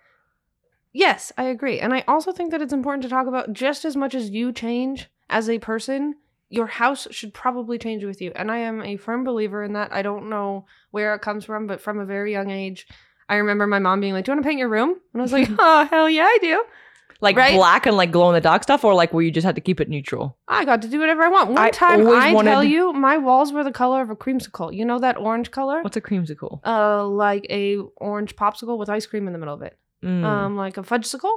Yes, 0.93 1.33
I 1.39 1.45
agree. 1.45 1.79
And 1.79 1.95
I 1.95 2.03
also 2.09 2.33
think 2.33 2.51
that 2.51 2.61
it's 2.63 2.73
important 2.73 3.05
to 3.05 3.09
talk 3.09 3.27
about 3.27 3.53
just 3.53 3.85
as 3.85 3.97
much 3.97 4.15
as 4.15 4.31
you 4.31 4.53
change 4.53 5.09
as 5.29 5.49
a 5.49 5.61
person, 5.61 6.17
your 6.49 6.67
house 6.67 7.07
should 7.13 7.33
probably 7.33 7.79
change 7.79 8.03
with 8.05 8.21
you. 8.21 8.33
And 8.35 8.51
I 8.51 8.59
am 8.59 8.83
a 8.83 8.97
firm 8.97 9.23
believer 9.23 9.63
in 9.63 9.75
that. 9.75 9.93
I 9.93 10.03
don't 10.03 10.29
know 10.29 10.67
where 10.91 11.15
it 11.15 11.23
comes 11.23 11.45
from, 11.45 11.69
but 11.69 11.81
from 11.81 12.01
a 12.01 12.05
very 12.05 12.33
young 12.33 12.51
age, 12.51 12.89
I 13.31 13.37
remember 13.37 13.67
my 13.67 13.79
mom 13.79 14.01
being 14.01 14.13
like, 14.13 14.25
Do 14.27 14.33
you 14.33 14.37
want 14.37 14.45
to 14.45 14.49
paint 14.49 14.59
your 14.59 14.69
room? 14.69 14.97
And 15.15 15.21
I 15.21 15.23
was 15.23 15.33
like, 15.33 15.49
Oh, 15.59 15.87
hell 15.91 16.11
yeah, 16.11 16.25
I 16.25 16.39
do. 16.43 16.65
Like 17.23 17.37
Right? 17.37 17.55
black 17.55 17.85
and 17.87 17.97
like 17.97 18.11
glow 18.13 18.29
in 18.31 18.35
the 18.35 18.41
dark 18.41 18.63
stuff, 18.63 18.83
or 18.83 18.95
like 18.95 19.13
where 19.13 19.23
you 19.23 19.31
just 19.31 19.45
had 19.45 19.55
to 19.55 19.61
keep 19.61 19.79
it 19.81 19.89
neutral. 19.91 20.39
I 20.49 20.65
got 20.65 20.81
to 20.83 20.89
do 20.89 20.99
whatever 20.99 21.23
I 21.23 21.29
want. 21.29 21.51
One 21.51 21.59
I 21.59 21.71
time, 21.71 22.07
I 22.09 22.33
wanted- 22.33 22.51
tell 22.51 22.65
you, 22.65 22.93
my 22.95 23.19
walls 23.19 23.53
were 23.53 23.63
the 23.65 23.73
color 23.73 24.01
of 24.03 24.09
a 24.11 24.17
creamsicle. 24.17 24.75
You 24.75 24.85
know 24.87 24.99
that 24.99 25.17
orange 25.19 25.51
color? 25.51 25.83
What's 25.83 25.97
a 25.99 26.01
creamsicle? 26.01 26.61
Uh, 26.65 27.07
like 27.07 27.47
a 27.51 27.77
orange 27.97 28.37
popsicle 28.37 28.79
with 28.79 28.89
ice 28.89 29.07
cream 29.07 29.27
in 29.27 29.33
the 29.35 29.39
middle 29.39 29.55
of 29.55 29.63
it. 29.63 29.77
Mm, 30.03 30.25
Um, 30.25 30.57
like 30.57 30.79
a 30.79 30.83
fudgesicle. 30.83 31.37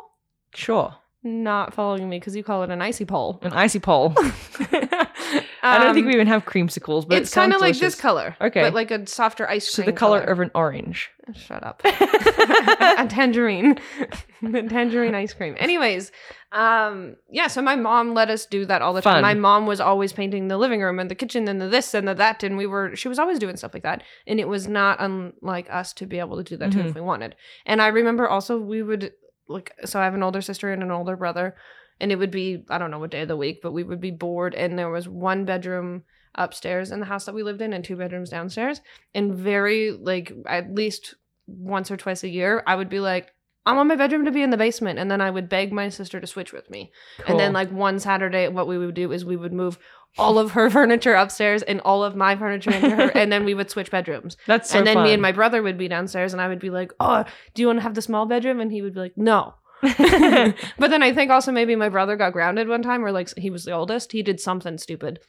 sure. 0.55 0.95
Not 1.25 1.73
following 1.73 2.09
me 2.09 2.19
because 2.19 2.35
you 2.35 2.43
call 2.43 2.63
it 2.63 2.69
an 2.69 2.81
icy 2.81 3.05
pole. 3.05 3.39
An 3.43 3.53
icy 3.53 3.79
pole. 3.79 4.13
I 4.17 5.79
don't 5.79 5.93
think 5.93 6.03
Um, 6.03 6.07
we 6.07 6.13
even 6.13 6.27
have 6.27 6.43
creamsicles, 6.45 7.07
but 7.07 7.21
it's 7.21 7.33
kind 7.33 7.53
of 7.53 7.61
like 7.61 7.77
this 7.77 7.95
color. 7.95 8.35
color. 8.37 8.47
Okay. 8.49 8.61
But 8.61 8.73
like 8.73 8.91
a 8.91 9.07
softer 9.07 9.49
ice 9.49 9.71
So 9.71 9.83
cream. 9.83 9.93
the 9.93 9.97
color 9.97 10.19
of 10.19 10.41
an 10.41 10.51
orange. 10.53 11.09
Shut 11.33 11.63
up. 11.63 11.81
a 11.85 13.07
tangerine. 13.09 13.79
the 14.41 14.63
tangerine 14.63 15.15
ice 15.15 15.33
cream. 15.33 15.55
Anyways, 15.57 16.11
um, 16.51 17.15
yeah, 17.31 17.47
so 17.47 17.61
my 17.61 17.77
mom 17.77 18.13
let 18.13 18.29
us 18.29 18.45
do 18.45 18.65
that 18.65 18.81
all 18.81 18.91
the 18.93 19.01
Fun. 19.01 19.13
time. 19.15 19.21
My 19.21 19.33
mom 19.33 19.65
was 19.65 19.79
always 19.79 20.11
painting 20.11 20.49
the 20.49 20.57
living 20.57 20.81
room 20.81 20.99
and 20.99 21.09
the 21.09 21.15
kitchen 21.15 21.47
and 21.47 21.61
the 21.61 21.69
this 21.69 21.93
and 21.93 22.05
the 22.05 22.13
that. 22.15 22.43
And 22.43 22.57
we 22.57 22.67
were, 22.67 22.95
she 22.97 23.07
was 23.07 23.17
always 23.17 23.39
doing 23.39 23.55
stuff 23.55 23.73
like 23.73 23.83
that. 23.83 24.03
And 24.27 24.41
it 24.41 24.49
was 24.49 24.67
not 24.67 24.97
unlike 24.99 25.67
us 25.69 25.93
to 25.93 26.05
be 26.05 26.19
able 26.19 26.35
to 26.35 26.43
do 26.43 26.57
that 26.57 26.73
too 26.73 26.79
Mm-hmm. 26.79 26.87
if 26.89 26.95
we 26.95 27.01
wanted. 27.01 27.35
And 27.65 27.81
I 27.81 27.87
remember 27.87 28.27
also 28.27 28.59
we 28.59 28.83
would, 28.83 29.13
like, 29.47 29.73
so 29.85 29.99
I 29.99 30.05
have 30.05 30.13
an 30.13 30.23
older 30.23 30.41
sister 30.41 30.71
and 30.71 30.83
an 30.83 30.91
older 30.91 31.15
brother. 31.15 31.55
And 31.99 32.11
it 32.11 32.17
would 32.17 32.31
be, 32.31 32.65
I 32.69 32.77
don't 32.77 32.91
know 32.91 32.99
what 32.99 33.11
day 33.11 33.21
of 33.21 33.27
the 33.27 33.37
week, 33.37 33.59
but 33.61 33.71
we 33.71 33.83
would 33.83 34.01
be 34.01 34.11
bored. 34.11 34.55
And 34.55 34.77
there 34.77 34.89
was 34.89 35.07
one 35.07 35.45
bedroom 35.45 36.03
upstairs 36.35 36.91
in 36.91 36.99
the 36.99 37.05
house 37.05 37.25
that 37.25 37.35
we 37.35 37.43
lived 37.43 37.61
in 37.61 37.71
and 37.71 37.83
two 37.83 37.95
bedrooms 37.95 38.29
downstairs. 38.29 38.81
And 39.13 39.35
very, 39.35 39.91
like, 39.91 40.33
at 40.47 40.73
least 40.73 41.15
once 41.45 41.91
or 41.91 41.97
twice 41.97 42.23
a 42.23 42.29
year, 42.29 42.63
I 42.65 42.75
would 42.75 42.89
be 42.89 42.99
like, 42.99 43.33
I 43.65 43.73
want 43.73 43.87
my 43.87 43.95
bedroom 43.95 44.25
to 44.25 44.31
be 44.31 44.41
in 44.41 44.49
the 44.49 44.57
basement. 44.57 44.99
And 44.99 45.09
then 45.09 45.21
I 45.21 45.29
would 45.29 45.47
beg 45.47 45.71
my 45.71 45.87
sister 45.89 46.19
to 46.19 46.27
switch 46.27 46.51
with 46.51 46.69
me. 46.69 46.91
And 47.27 47.39
then, 47.39 47.53
like, 47.53 47.71
one 47.71 47.99
Saturday, 47.99 48.47
what 48.47 48.67
we 48.67 48.77
would 48.77 48.95
do 48.95 49.11
is 49.11 49.23
we 49.23 49.37
would 49.37 49.53
move 49.53 49.77
all 50.17 50.37
of 50.37 50.51
her 50.51 50.69
furniture 50.71 51.13
upstairs 51.13 51.63
and 51.63 51.81
all 51.81 52.03
of 52.03 52.15
my 52.15 52.35
furniture 52.35 52.71
into 52.71 52.95
her. 52.95 53.09
and 53.15 53.31
then 53.31 53.45
we 53.45 53.53
would 53.53 53.69
switch 53.69 53.91
bedrooms. 53.91 54.37
that's 54.47 54.69
so 54.69 54.77
and 54.77 54.87
then 54.87 55.03
me 55.03 55.13
and 55.13 55.21
my 55.21 55.31
brother 55.31 55.61
would 55.61 55.77
be 55.77 55.87
downstairs 55.87 56.33
and 56.33 56.41
I 56.41 56.47
would 56.47 56.59
be 56.59 56.69
like, 56.69 56.93
oh, 56.99 57.25
do 57.53 57.61
you 57.61 57.67
want 57.67 57.79
to 57.79 57.83
have 57.83 57.95
the 57.95 58.01
small 58.01 58.25
bedroom? 58.25 58.59
And 58.59 58.71
he 58.71 58.81
would 58.81 58.93
be 58.93 58.99
like, 58.99 59.17
no. 59.17 59.55
but 59.83 60.55
then 60.77 61.03
I 61.03 61.13
think 61.13 61.29
also 61.29 61.51
maybe 61.51 61.75
my 61.75 61.89
brother 61.89 62.15
got 62.15 62.31
grounded 62.31 62.69
one 62.69 62.81
time, 62.81 63.03
or 63.03 63.11
like 63.11 63.37
he 63.37 63.49
was 63.49 63.65
the 63.65 63.73
oldest. 63.73 64.13
He 64.13 64.23
did 64.23 64.39
something 64.39 64.77
stupid. 64.77 65.19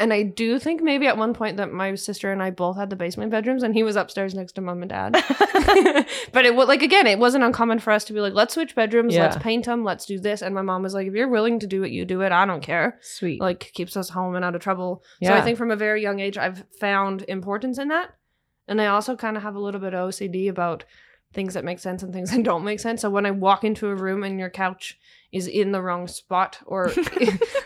And 0.00 0.12
I 0.12 0.22
do 0.22 0.58
think 0.58 0.82
maybe 0.82 1.06
at 1.06 1.16
one 1.16 1.34
point 1.34 1.58
that 1.58 1.72
my 1.72 1.94
sister 1.94 2.32
and 2.32 2.42
I 2.42 2.50
both 2.50 2.76
had 2.76 2.90
the 2.90 2.96
basement 2.96 3.30
bedrooms, 3.30 3.62
and 3.62 3.74
he 3.74 3.82
was 3.82 3.94
upstairs 3.94 4.34
next 4.34 4.52
to 4.52 4.60
mom 4.60 4.82
and 4.82 4.88
dad. 4.88 5.12
but 6.32 6.46
it 6.46 6.54
was 6.54 6.66
like 6.66 6.82
again, 6.82 7.06
it 7.06 7.18
wasn't 7.18 7.44
uncommon 7.44 7.78
for 7.78 7.92
us 7.92 8.04
to 8.04 8.12
be 8.12 8.20
like, 8.20 8.32
let's 8.32 8.54
switch 8.54 8.74
bedrooms, 8.74 9.14
let's 9.14 9.36
paint 9.36 9.66
them, 9.66 9.84
let's 9.84 10.06
do 10.06 10.18
this. 10.18 10.42
And 10.42 10.54
my 10.54 10.62
mom 10.62 10.82
was 10.82 10.94
like, 10.94 11.06
if 11.06 11.14
you're 11.14 11.28
willing 11.28 11.60
to 11.60 11.66
do 11.66 11.82
it, 11.82 11.92
you 11.92 12.04
do 12.04 12.22
it. 12.22 12.32
I 12.32 12.46
don't 12.46 12.62
care. 12.62 12.98
Sweet. 13.02 13.40
Like 13.40 13.70
keeps 13.74 13.96
us 13.96 14.08
home 14.08 14.34
and 14.34 14.44
out 14.44 14.54
of 14.54 14.62
trouble. 14.62 15.02
Yeah. 15.20 15.30
So 15.30 15.34
I 15.34 15.42
think 15.42 15.58
from 15.58 15.70
a 15.70 15.76
very 15.76 16.02
young 16.02 16.20
age, 16.20 16.38
I've 16.38 16.64
found 16.80 17.22
importance 17.28 17.78
in 17.78 17.88
that. 17.88 18.10
And 18.68 18.80
I 18.80 18.86
also 18.86 19.14
kind 19.14 19.36
of 19.36 19.42
have 19.42 19.54
a 19.54 19.60
little 19.60 19.80
bit 19.80 19.94
of 19.94 20.10
OCD 20.10 20.48
about 20.48 20.84
things 21.32 21.54
that 21.54 21.64
make 21.64 21.78
sense 21.78 22.02
and 22.02 22.12
things 22.12 22.30
that 22.32 22.42
don't 22.42 22.64
make 22.64 22.80
sense. 22.80 23.02
So 23.02 23.10
when 23.10 23.26
I 23.26 23.30
walk 23.30 23.64
into 23.64 23.88
a 23.88 23.94
room 23.94 24.24
and 24.24 24.38
your 24.38 24.50
couch 24.50 24.98
is 25.32 25.46
in 25.48 25.72
the 25.72 25.82
wrong 25.82 26.06
spot 26.08 26.58
or 26.66 26.90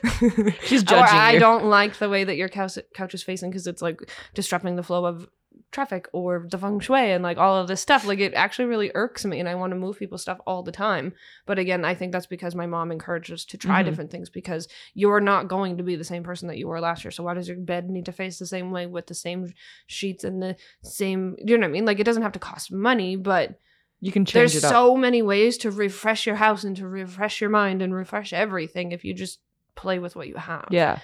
She's 0.64 0.83
judging 0.83 1.16
or 1.16 1.20
I 1.20 1.33
you. 1.33 1.40
don't 1.40 1.66
like 1.66 1.99
the 1.99 2.09
way 2.09 2.25
that 2.25 2.37
your 2.37 2.49
couch 2.49 2.79
couch 2.94 3.14
is 3.14 3.23
facing 3.23 3.51
because 3.51 3.66
it's 3.66 3.83
like 3.83 4.01
disrupting 4.35 4.77
the 4.77 4.83
flow 4.83 5.05
of 5.05 5.29
traffic 5.73 6.09
or 6.12 6.49
the 6.51 6.59
feng 6.59 6.81
shui 6.81 7.12
and 7.12 7.23
like 7.23 7.38
all 7.38 7.57
of 7.57 7.68
this 7.68 7.81
stuff. 7.81 8.05
Like 8.05 8.18
it 8.18 8.35
actually 8.35 8.64
really 8.64 8.90
irks 8.94 9.25
me 9.25 9.38
and 9.38 9.49
I 9.49 9.55
want 9.55 9.70
to 9.73 9.77
move 9.79 9.99
people's 9.99 10.23
stuff 10.23 10.40
all 10.46 10.62
the 10.64 10.73
time. 10.73 11.12
But 11.46 11.59
again, 11.61 11.85
I 11.85 11.94
think 11.94 12.11
that's 12.12 12.27
because 12.27 12.57
my 12.57 12.66
mom 12.66 12.90
encouraged 12.90 13.31
us 13.33 13.44
to 13.46 13.57
try 13.59 13.83
Mhm. 13.83 13.85
different 13.87 14.11
things 14.11 14.31
because 14.31 14.66
you're 14.94 15.20
not 15.20 15.46
going 15.49 15.77
to 15.77 15.85
be 15.85 15.94
the 15.94 16.03
same 16.05 16.25
person 16.25 16.49
that 16.49 16.59
you 16.59 16.66
were 16.66 16.81
last 16.81 17.05
year. 17.05 17.12
So 17.12 17.23
why 17.23 17.35
does 17.35 17.46
your 17.46 17.57
bed 17.59 17.88
need 17.88 18.07
to 18.07 18.12
face 18.12 18.38
the 18.38 18.46
same 18.46 18.73
way 18.73 18.87
with 18.87 19.07
the 19.07 19.14
same 19.14 19.53
sheets 19.87 20.25
and 20.25 20.42
the 20.42 20.57
same 20.83 21.37
you 21.38 21.57
know 21.57 21.66
what 21.66 21.70
I 21.70 21.73
mean? 21.73 21.85
Like 21.85 22.01
it 22.01 22.05
doesn't 22.05 22.23
have 22.23 22.33
to 22.33 22.38
cost 22.40 22.73
money, 22.73 23.14
but 23.14 23.61
you 24.00 24.12
can 24.12 24.24
change 24.24 24.52
there's 24.52 24.56
it 24.56 24.64
up. 24.64 24.70
so 24.70 24.96
many 24.96 25.22
ways 25.22 25.58
to 25.58 25.70
refresh 25.70 26.26
your 26.26 26.36
house 26.36 26.64
and 26.64 26.76
to 26.76 26.86
refresh 26.86 27.40
your 27.40 27.50
mind 27.50 27.82
and 27.82 27.94
refresh 27.94 28.32
everything 28.32 28.92
if 28.92 29.04
you 29.04 29.14
just 29.14 29.40
play 29.74 29.98
with 29.98 30.16
what 30.16 30.28
you 30.28 30.36
have. 30.36 30.68
Yeah. 30.70 30.98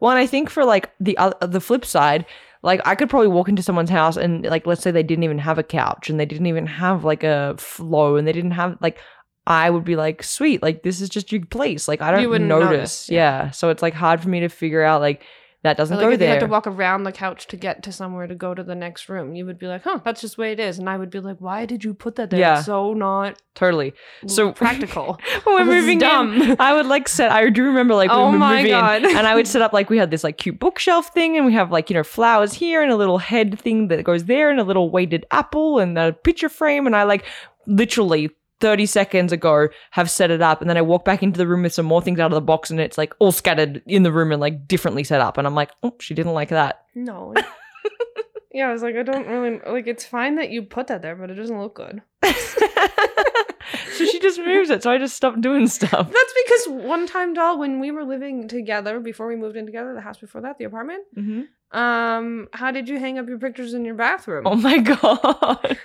Well, 0.00 0.10
and 0.10 0.18
I 0.18 0.26
think 0.26 0.50
for 0.50 0.64
like 0.64 0.90
the 0.98 1.16
uh, 1.18 1.46
the 1.46 1.60
flip 1.60 1.84
side, 1.84 2.26
like 2.62 2.80
I 2.84 2.94
could 2.94 3.10
probably 3.10 3.28
walk 3.28 3.48
into 3.48 3.62
someone's 3.62 3.90
house 3.90 4.16
and 4.16 4.44
like 4.46 4.66
let's 4.66 4.82
say 4.82 4.90
they 4.90 5.02
didn't 5.02 5.24
even 5.24 5.38
have 5.38 5.58
a 5.58 5.62
couch 5.62 6.10
and 6.10 6.18
they 6.18 6.26
didn't 6.26 6.46
even 6.46 6.66
have 6.66 7.04
like 7.04 7.22
a 7.22 7.54
flow 7.58 8.16
and 8.16 8.26
they 8.26 8.32
didn't 8.32 8.52
have 8.52 8.78
like 8.80 8.98
I 9.46 9.70
would 9.70 9.84
be 9.84 9.96
like, 9.96 10.22
sweet, 10.22 10.62
like 10.62 10.82
this 10.82 11.00
is 11.00 11.08
just 11.08 11.32
your 11.32 11.44
place. 11.44 11.88
Like 11.88 12.00
I 12.00 12.12
don't 12.12 12.48
notice. 12.48 12.70
notice, 12.70 13.10
yeah. 13.10 13.50
So 13.50 13.70
it's 13.70 13.82
like 13.82 13.94
hard 13.94 14.20
for 14.20 14.28
me 14.28 14.40
to 14.40 14.48
figure 14.48 14.82
out 14.82 15.00
like 15.00 15.22
that 15.62 15.76
doesn't 15.76 15.96
like 15.98 16.04
go 16.04 16.08
if 16.08 16.12
you 16.14 16.18
there. 16.18 16.30
had 16.30 16.40
to 16.40 16.46
walk 16.46 16.66
around 16.66 17.02
the 17.02 17.12
couch 17.12 17.46
to 17.48 17.56
get 17.56 17.82
to 17.82 17.92
somewhere 17.92 18.26
to 18.26 18.34
go 18.34 18.54
to 18.54 18.62
the 18.62 18.74
next 18.74 19.08
room, 19.08 19.34
you 19.34 19.44
would 19.44 19.58
be 19.58 19.66
like, 19.66 19.82
"Huh, 19.82 20.00
that's 20.04 20.20
just 20.22 20.36
the 20.36 20.42
way 20.42 20.52
it 20.52 20.60
is," 20.60 20.78
and 20.78 20.88
I 20.88 20.96
would 20.96 21.10
be 21.10 21.20
like, 21.20 21.36
"Why 21.38 21.66
did 21.66 21.84
you 21.84 21.92
put 21.92 22.16
that 22.16 22.30
there? 22.30 22.40
Yeah. 22.40 22.56
It's 22.58 22.66
so 22.66 22.94
not 22.94 23.40
totally. 23.54 23.92
So- 24.26 24.52
practical." 24.64 25.18
when 25.44 25.54
we're 25.56 25.64
moving 25.66 25.98
dumb. 25.98 26.40
in, 26.40 26.56
I 26.58 26.72
would 26.74 26.86
like 26.86 27.08
set. 27.08 27.30
I 27.30 27.48
do 27.50 27.62
remember 27.64 27.94
like 27.94 28.10
Oh 28.10 28.30
we 28.30 28.38
my 28.38 28.56
moving 28.58 28.70
God. 28.72 29.04
in, 29.04 29.16
and 29.16 29.26
I 29.26 29.34
would 29.34 29.46
set 29.46 29.60
up 29.62 29.72
like 29.72 29.90
we 29.90 29.98
had 29.98 30.10
this 30.10 30.24
like 30.24 30.38
cute 30.38 30.58
bookshelf 30.58 31.12
thing, 31.12 31.36
and 31.36 31.44
we 31.44 31.52
have 31.52 31.70
like 31.70 31.90
you 31.90 31.94
know 31.94 32.04
flowers 32.04 32.52
here 32.54 32.82
and 32.82 32.90
a 32.90 32.96
little 32.96 33.18
head 33.18 33.58
thing 33.60 33.88
that 33.88 34.02
goes 34.04 34.24
there, 34.24 34.50
and 34.50 34.60
a 34.60 34.64
little 34.64 34.90
weighted 34.90 35.26
apple 35.30 35.78
and 35.78 35.98
a 35.98 36.12
picture 36.12 36.48
frame, 36.48 36.86
and 36.86 36.96
I 36.96 37.02
like 37.04 37.24
literally. 37.66 38.30
30 38.60 38.86
seconds 38.86 39.32
ago 39.32 39.68
have 39.92 40.10
set 40.10 40.30
it 40.30 40.42
up 40.42 40.60
and 40.60 40.68
then 40.70 40.76
I 40.76 40.82
walk 40.82 41.04
back 41.04 41.22
into 41.22 41.38
the 41.38 41.46
room 41.46 41.62
with 41.62 41.72
some 41.72 41.86
more 41.86 42.02
things 42.02 42.20
out 42.20 42.30
of 42.30 42.34
the 42.34 42.40
box 42.40 42.70
and 42.70 42.78
it's 42.80 42.98
like 42.98 43.14
all 43.18 43.32
scattered 43.32 43.82
in 43.86 44.02
the 44.02 44.12
room 44.12 44.32
and 44.32 44.40
like 44.40 44.68
differently 44.68 45.02
set 45.04 45.20
up 45.20 45.38
and 45.38 45.46
I'm 45.46 45.54
like 45.54 45.70
oh 45.82 45.94
she 46.00 46.14
didn't 46.14 46.34
like 46.34 46.50
that 46.50 46.84
no. 46.94 47.34
yeah, 48.52 48.68
I 48.68 48.72
was 48.72 48.82
like, 48.82 48.96
I 48.96 49.04
don't 49.04 49.28
really 49.28 49.60
like. 49.64 49.86
It's 49.86 50.04
fine 50.04 50.34
that 50.34 50.50
you 50.50 50.62
put 50.62 50.88
that 50.88 51.02
there, 51.02 51.14
but 51.14 51.30
it 51.30 51.34
doesn't 51.34 51.56
look 51.60 51.74
good. 51.76 52.02
so 52.24 54.04
she 54.06 54.18
just 54.18 54.40
moves 54.40 54.70
it 54.70 54.82
so 54.82 54.90
I 54.90 54.98
just 54.98 55.14
stopped 55.16 55.40
doing 55.40 55.68
stuff 55.68 56.10
That's 56.10 56.34
because 56.44 56.84
one 56.84 57.06
time, 57.06 57.32
doll, 57.34 57.58
when 57.58 57.78
we 57.78 57.90
were 57.92 58.04
living 58.04 58.48
together 58.48 58.98
before 59.00 59.26
we 59.28 59.36
moved 59.36 59.56
in 59.56 59.66
together, 59.66 59.94
the 59.94 60.00
house 60.00 60.18
before 60.18 60.40
that, 60.42 60.58
the 60.58 60.64
apartment. 60.64 61.04
hmm 61.14 61.42
Um, 61.70 62.48
how 62.52 62.72
did 62.72 62.88
you 62.88 62.98
hang 62.98 63.18
up 63.18 63.28
your 63.28 63.38
pictures 63.38 63.74
in 63.74 63.84
your 63.84 63.94
bathroom? 63.94 64.46
oh 64.46 64.56
my 64.56 64.78
god 65.02 65.78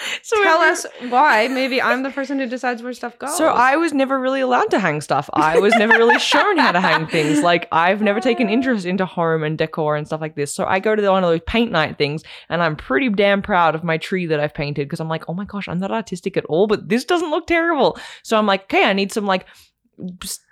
so 0.22 0.42
Tell 0.42 0.58
us 0.60 0.86
why. 1.08 1.48
Maybe 1.48 1.80
I'm 1.80 2.02
the 2.02 2.10
person 2.10 2.38
who 2.38 2.46
decides 2.46 2.82
where 2.82 2.92
stuff 2.92 3.18
goes. 3.18 3.36
So 3.36 3.48
I 3.48 3.76
was 3.76 3.92
never 3.92 4.18
really 4.18 4.40
allowed 4.40 4.70
to 4.70 4.78
hang 4.78 5.00
stuff. 5.00 5.28
I 5.32 5.58
was 5.58 5.74
never 5.76 5.96
really 5.96 6.18
shown 6.18 6.58
how 6.58 6.72
to 6.72 6.80
hang 6.80 7.06
things. 7.06 7.40
Like 7.40 7.68
I've 7.72 8.02
never 8.02 8.20
taken 8.20 8.48
interest 8.50 8.86
into 8.86 9.06
home 9.06 9.42
and 9.42 9.58
decor 9.58 9.96
and 9.96 10.06
stuff 10.06 10.20
like 10.20 10.36
this. 10.36 10.54
So 10.54 10.64
I 10.64 10.78
go 10.78 10.94
to 10.94 11.02
the, 11.02 11.10
one 11.10 11.24
of 11.24 11.30
those 11.30 11.40
paint 11.46 11.72
night 11.72 11.98
things 11.98 12.22
and 12.48 12.62
I'm 12.62 12.76
pretty 12.76 13.08
damn 13.08 13.42
proud 13.42 13.74
of 13.74 13.84
my 13.84 13.98
tree 13.98 14.26
that 14.26 14.40
I've 14.40 14.54
painted 14.54 14.86
because 14.86 15.00
I'm 15.00 15.08
like, 15.08 15.28
oh 15.28 15.34
my 15.34 15.44
gosh, 15.44 15.68
I'm 15.68 15.78
not 15.78 15.90
artistic 15.90 16.36
at 16.36 16.44
all, 16.46 16.66
but 16.66 16.88
this 16.88 17.04
doesn't 17.04 17.30
look 17.30 17.46
terrible. 17.46 17.98
So 18.22 18.38
I'm 18.38 18.46
like, 18.46 18.64
okay, 18.64 18.84
I 18.84 18.92
need 18.92 19.12
some 19.12 19.26
like 19.26 19.46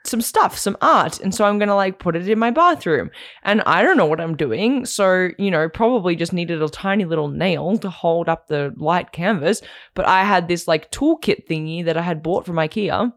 some 0.05 0.21
stuff, 0.21 0.57
some 0.57 0.77
art. 0.81 1.21
And 1.21 1.35
so 1.35 1.45
I'm 1.45 1.59
going 1.59 1.69
to 1.69 1.75
like 1.75 1.99
put 1.99 2.17
it 2.17 2.29
in 2.29 2.39
my 2.39 2.51
bathroom. 2.51 3.11
And 3.43 3.63
I 3.63 3.83
don't 3.83 3.97
know 3.97 4.07
what 4.07 4.21
I'm 4.21 4.37
doing. 4.37 4.87
So, 4.87 5.29
you 5.39 5.51
know, 5.51 5.69
probably 5.69 6.17
just 6.17 6.33
needed 6.33 6.63
a 6.63 6.69
tiny 6.69 7.05
little 7.05 7.29
nail 7.29 7.79
to 7.79 7.91
hold 7.91 8.29
up 8.29 8.49
the 8.49 8.73
light 8.77 9.13
canvas. 9.13 9.63
But 9.95 10.07
I 10.07 10.25
had 10.25 10.49
this 10.49 10.67
like 10.67 10.91
toolkit 10.91 11.47
thingy 11.47 11.85
that 11.85 11.97
I 11.97 12.03
had 12.03 12.23
bought 12.23 12.47
from 12.47 12.57
IKEA. 12.57 13.13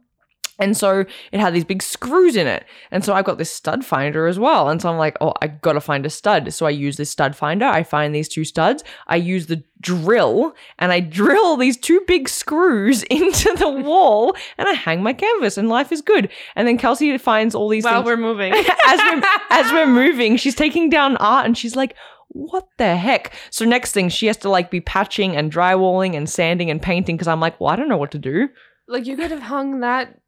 And 0.61 0.77
so 0.77 1.05
it 1.31 1.39
had 1.39 1.53
these 1.53 1.65
big 1.65 1.81
screws 1.81 2.35
in 2.35 2.47
it. 2.47 2.65
And 2.91 3.03
so 3.03 3.13
I've 3.13 3.25
got 3.25 3.37
this 3.37 3.51
stud 3.51 3.83
finder 3.83 4.27
as 4.27 4.39
well. 4.39 4.69
And 4.69 4.81
so 4.81 4.89
I'm 4.89 4.97
like, 4.97 5.17
oh, 5.21 5.33
I 5.41 5.47
gotta 5.47 5.81
find 5.81 6.05
a 6.05 6.09
stud. 6.09 6.53
So 6.53 6.65
I 6.65 6.69
use 6.69 6.97
this 6.97 7.09
stud 7.09 7.35
finder. 7.35 7.65
I 7.65 7.83
find 7.83 8.13
these 8.13 8.29
two 8.29 8.45
studs. 8.45 8.83
I 9.07 9.15
use 9.17 9.47
the 9.47 9.63
drill 9.81 10.55
and 10.77 10.91
I 10.91 10.99
drill 10.99 11.57
these 11.57 11.75
two 11.75 12.01
big 12.07 12.29
screws 12.29 13.03
into 13.09 13.53
the 13.57 13.69
wall 13.85 14.35
and 14.57 14.67
I 14.67 14.73
hang 14.73 15.03
my 15.03 15.13
canvas 15.13 15.57
and 15.57 15.69
life 15.69 15.91
is 15.91 16.01
good. 16.01 16.29
And 16.55 16.67
then 16.67 16.77
Kelsey 16.77 17.17
finds 17.17 17.55
all 17.55 17.67
these 17.67 17.83
things. 17.83 17.91
While 17.91 18.03
things 18.03 18.17
we're 18.17 18.17
moving. 18.17 18.53
as 18.87 18.99
we're 18.99 19.21
as 19.49 19.71
we're 19.71 19.87
moving, 19.87 20.37
she's 20.37 20.55
taking 20.55 20.89
down 20.89 21.17
art 21.17 21.45
and 21.45 21.57
she's 21.57 21.75
like, 21.75 21.95
what 22.33 22.67
the 22.77 22.95
heck? 22.95 23.33
So 23.49 23.65
next 23.65 23.91
thing, 23.91 24.09
she 24.09 24.27
has 24.27 24.37
to 24.37 24.49
like 24.49 24.71
be 24.71 24.79
patching 24.79 25.35
and 25.35 25.51
drywalling 25.51 26.15
and 26.15 26.29
sanding 26.29 26.69
and 26.69 26.81
painting 26.81 27.17
because 27.17 27.27
I'm 27.27 27.41
like, 27.41 27.59
well, 27.59 27.69
I 27.69 27.75
don't 27.75 27.89
know 27.89 27.97
what 27.97 28.11
to 28.11 28.19
do. 28.19 28.47
Like 28.91 29.05
you 29.05 29.15
could 29.15 29.31
have 29.31 29.41
hung 29.41 29.79
that 29.79 30.19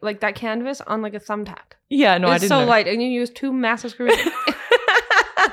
like 0.00 0.20
that 0.20 0.34
canvas 0.34 0.80
on 0.80 1.02
like 1.02 1.14
a 1.14 1.20
thumbtack. 1.20 1.74
Yeah, 1.88 2.18
no, 2.18 2.28
I 2.28 2.38
didn't 2.38 2.48
so 2.48 2.60
know. 2.60 2.66
light, 2.66 2.88
and 2.88 3.00
you 3.02 3.08
use 3.08 3.30
two 3.30 3.52
massive 3.52 3.92
screws. 3.92 4.16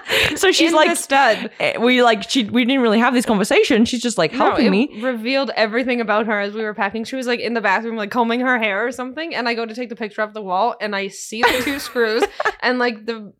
so 0.36 0.52
she's 0.52 0.72
in 0.72 0.76
like, 0.76 0.96
stud. 0.98 1.52
eh, 1.60 1.78
we 1.78 2.04
like 2.04 2.30
she 2.30 2.44
we 2.46 2.66
didn't 2.66 2.82
really 2.82 3.00
have 3.00 3.14
this 3.14 3.26
conversation. 3.26 3.86
She's 3.86 4.02
just 4.02 4.18
like 4.18 4.32
helping 4.32 4.66
no, 4.66 4.72
me. 4.72 5.02
revealed 5.02 5.52
everything 5.56 6.02
about 6.02 6.26
her 6.26 6.40
as 6.40 6.54
we 6.54 6.64
were 6.64 6.74
packing. 6.74 7.04
She 7.04 7.16
was 7.16 7.28
like 7.28 7.40
in 7.40 7.54
the 7.54 7.62
bathroom, 7.62 7.96
like 7.96 8.12
combing 8.12 8.40
her 8.42 8.58
hair 8.58 8.86
or 8.86 8.92
something, 8.92 9.36
and 9.36 9.48
I 9.48 9.54
go 9.54 9.66
to 9.66 9.74
take 9.74 9.90
the 9.90 9.96
picture 9.96 10.22
off 10.22 10.34
the 10.34 10.42
wall, 10.42 10.76
and 10.82 10.96
I 10.96 11.08
see 11.08 11.42
the 11.42 11.62
two 11.64 11.80
screws 11.80 12.24
and 12.62 12.80
like 12.80 13.06
the 13.06 13.34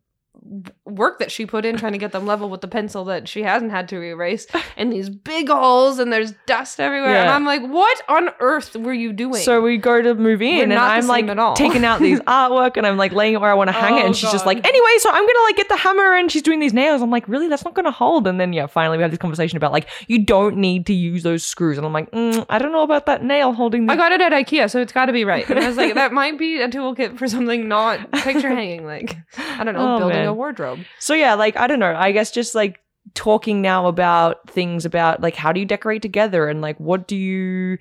work 0.84 1.18
that 1.18 1.32
she 1.32 1.46
put 1.46 1.64
in 1.64 1.76
trying 1.76 1.92
to 1.92 1.98
get 1.98 2.12
them 2.12 2.26
level 2.26 2.50
with 2.50 2.60
the 2.60 2.68
pencil 2.68 3.04
that 3.06 3.28
she 3.28 3.42
hasn't 3.42 3.70
had 3.70 3.88
to 3.88 4.00
erase, 4.02 4.46
and 4.76 4.92
these 4.92 5.08
big 5.08 5.48
holes, 5.48 5.98
and 5.98 6.12
there's 6.12 6.32
dust 6.46 6.80
everywhere, 6.80 7.16
and 7.16 7.30
I'm 7.30 7.44
like, 7.44 7.62
what 7.62 8.00
on 8.08 8.28
earth 8.40 8.76
were 8.76 8.92
you 8.92 9.12
doing? 9.12 9.42
So 9.42 9.62
we 9.62 9.78
go 9.78 10.02
to 10.02 10.14
move 10.14 10.42
in, 10.42 10.56
We're 10.56 10.62
and 10.64 10.72
I'm 10.74 11.06
like 11.06 11.26
taking 11.56 11.84
out 11.84 12.00
these 12.00 12.20
artwork, 12.26 12.76
and 12.76 12.86
I'm 12.86 12.96
like 12.96 13.12
laying 13.12 13.34
it 13.34 13.40
where 13.40 13.50
I 13.50 13.54
want 13.54 13.68
to 13.68 13.72
hang 13.72 13.98
it, 13.98 14.02
Oh, 14.02 14.06
and 14.06 14.16
she's 14.16 14.30
just 14.32 14.46
like, 14.46 14.64
anyway, 14.66 14.90
so 14.98 15.10
I'm 15.10 15.24
gonna 15.26 15.44
like 15.46 15.56
get 15.56 15.68
the 15.68 15.76
hammer, 15.76 16.14
and 16.14 16.30
she's 16.30 16.42
doing 16.42 16.60
these 16.60 16.74
nails. 16.74 17.00
I'm 17.02 17.10
like, 17.10 17.26
really, 17.28 17.48
that's 17.48 17.64
not 17.64 17.74
gonna 17.74 17.90
hold. 17.90 18.26
And 18.26 18.38
then 18.40 18.52
yeah, 18.52 18.66
finally 18.66 18.98
we 18.98 19.02
have 19.02 19.10
this 19.10 19.18
conversation 19.18 19.56
about 19.56 19.72
like 19.72 19.88
you 20.08 20.24
don't 20.24 20.56
need 20.58 20.86
to 20.86 20.92
use 20.94 21.22
those 21.22 21.44
screws, 21.44 21.78
and 21.78 21.86
I'm 21.86 21.92
like, 21.92 22.10
mm, 22.10 22.44
I 22.48 22.58
don't 22.58 22.72
know 22.72 22.82
about 22.82 23.06
that 23.06 23.24
nail 23.24 23.52
holding. 23.52 23.86
The- 23.86 23.92
I 23.92 23.96
got 23.96 24.12
it 24.12 24.20
at 24.20 24.32
IKEA, 24.32 24.70
so 24.70 24.80
it's 24.80 24.92
got 24.92 25.06
to 25.06 25.12
be 25.12 25.24
right. 25.24 25.48
And 25.48 25.58
I 25.58 25.66
was 25.68 25.76
like, 25.76 25.94
that 25.94 26.12
might 26.12 26.38
be 26.38 26.60
a 26.60 26.68
toolkit 26.68 27.16
for 27.18 27.28
something 27.28 27.66
not 27.68 28.10
picture 28.12 28.48
hanging, 28.48 28.84
like 28.84 29.16
I 29.38 29.64
don't 29.64 29.74
know, 29.74 29.84
Oh, 29.94 29.98
building 29.98 30.16
man. 30.18 30.26
a 30.28 30.33
Mm-hmm. 30.34 30.38
wardrobe. 30.38 30.78
So 30.98 31.14
yeah, 31.14 31.34
like 31.34 31.56
I 31.56 31.66
don't 31.66 31.78
know. 31.78 31.94
I 31.94 32.12
guess 32.12 32.30
just 32.30 32.54
like 32.54 32.80
talking 33.14 33.60
now 33.60 33.86
about 33.86 34.48
things 34.50 34.84
about 34.84 35.20
like 35.20 35.36
how 35.36 35.52
do 35.52 35.60
you 35.60 35.66
decorate 35.66 36.02
together 36.02 36.48
and 36.48 36.60
like 36.62 36.78
what 36.80 37.06
do 37.06 37.16
you 37.16 37.76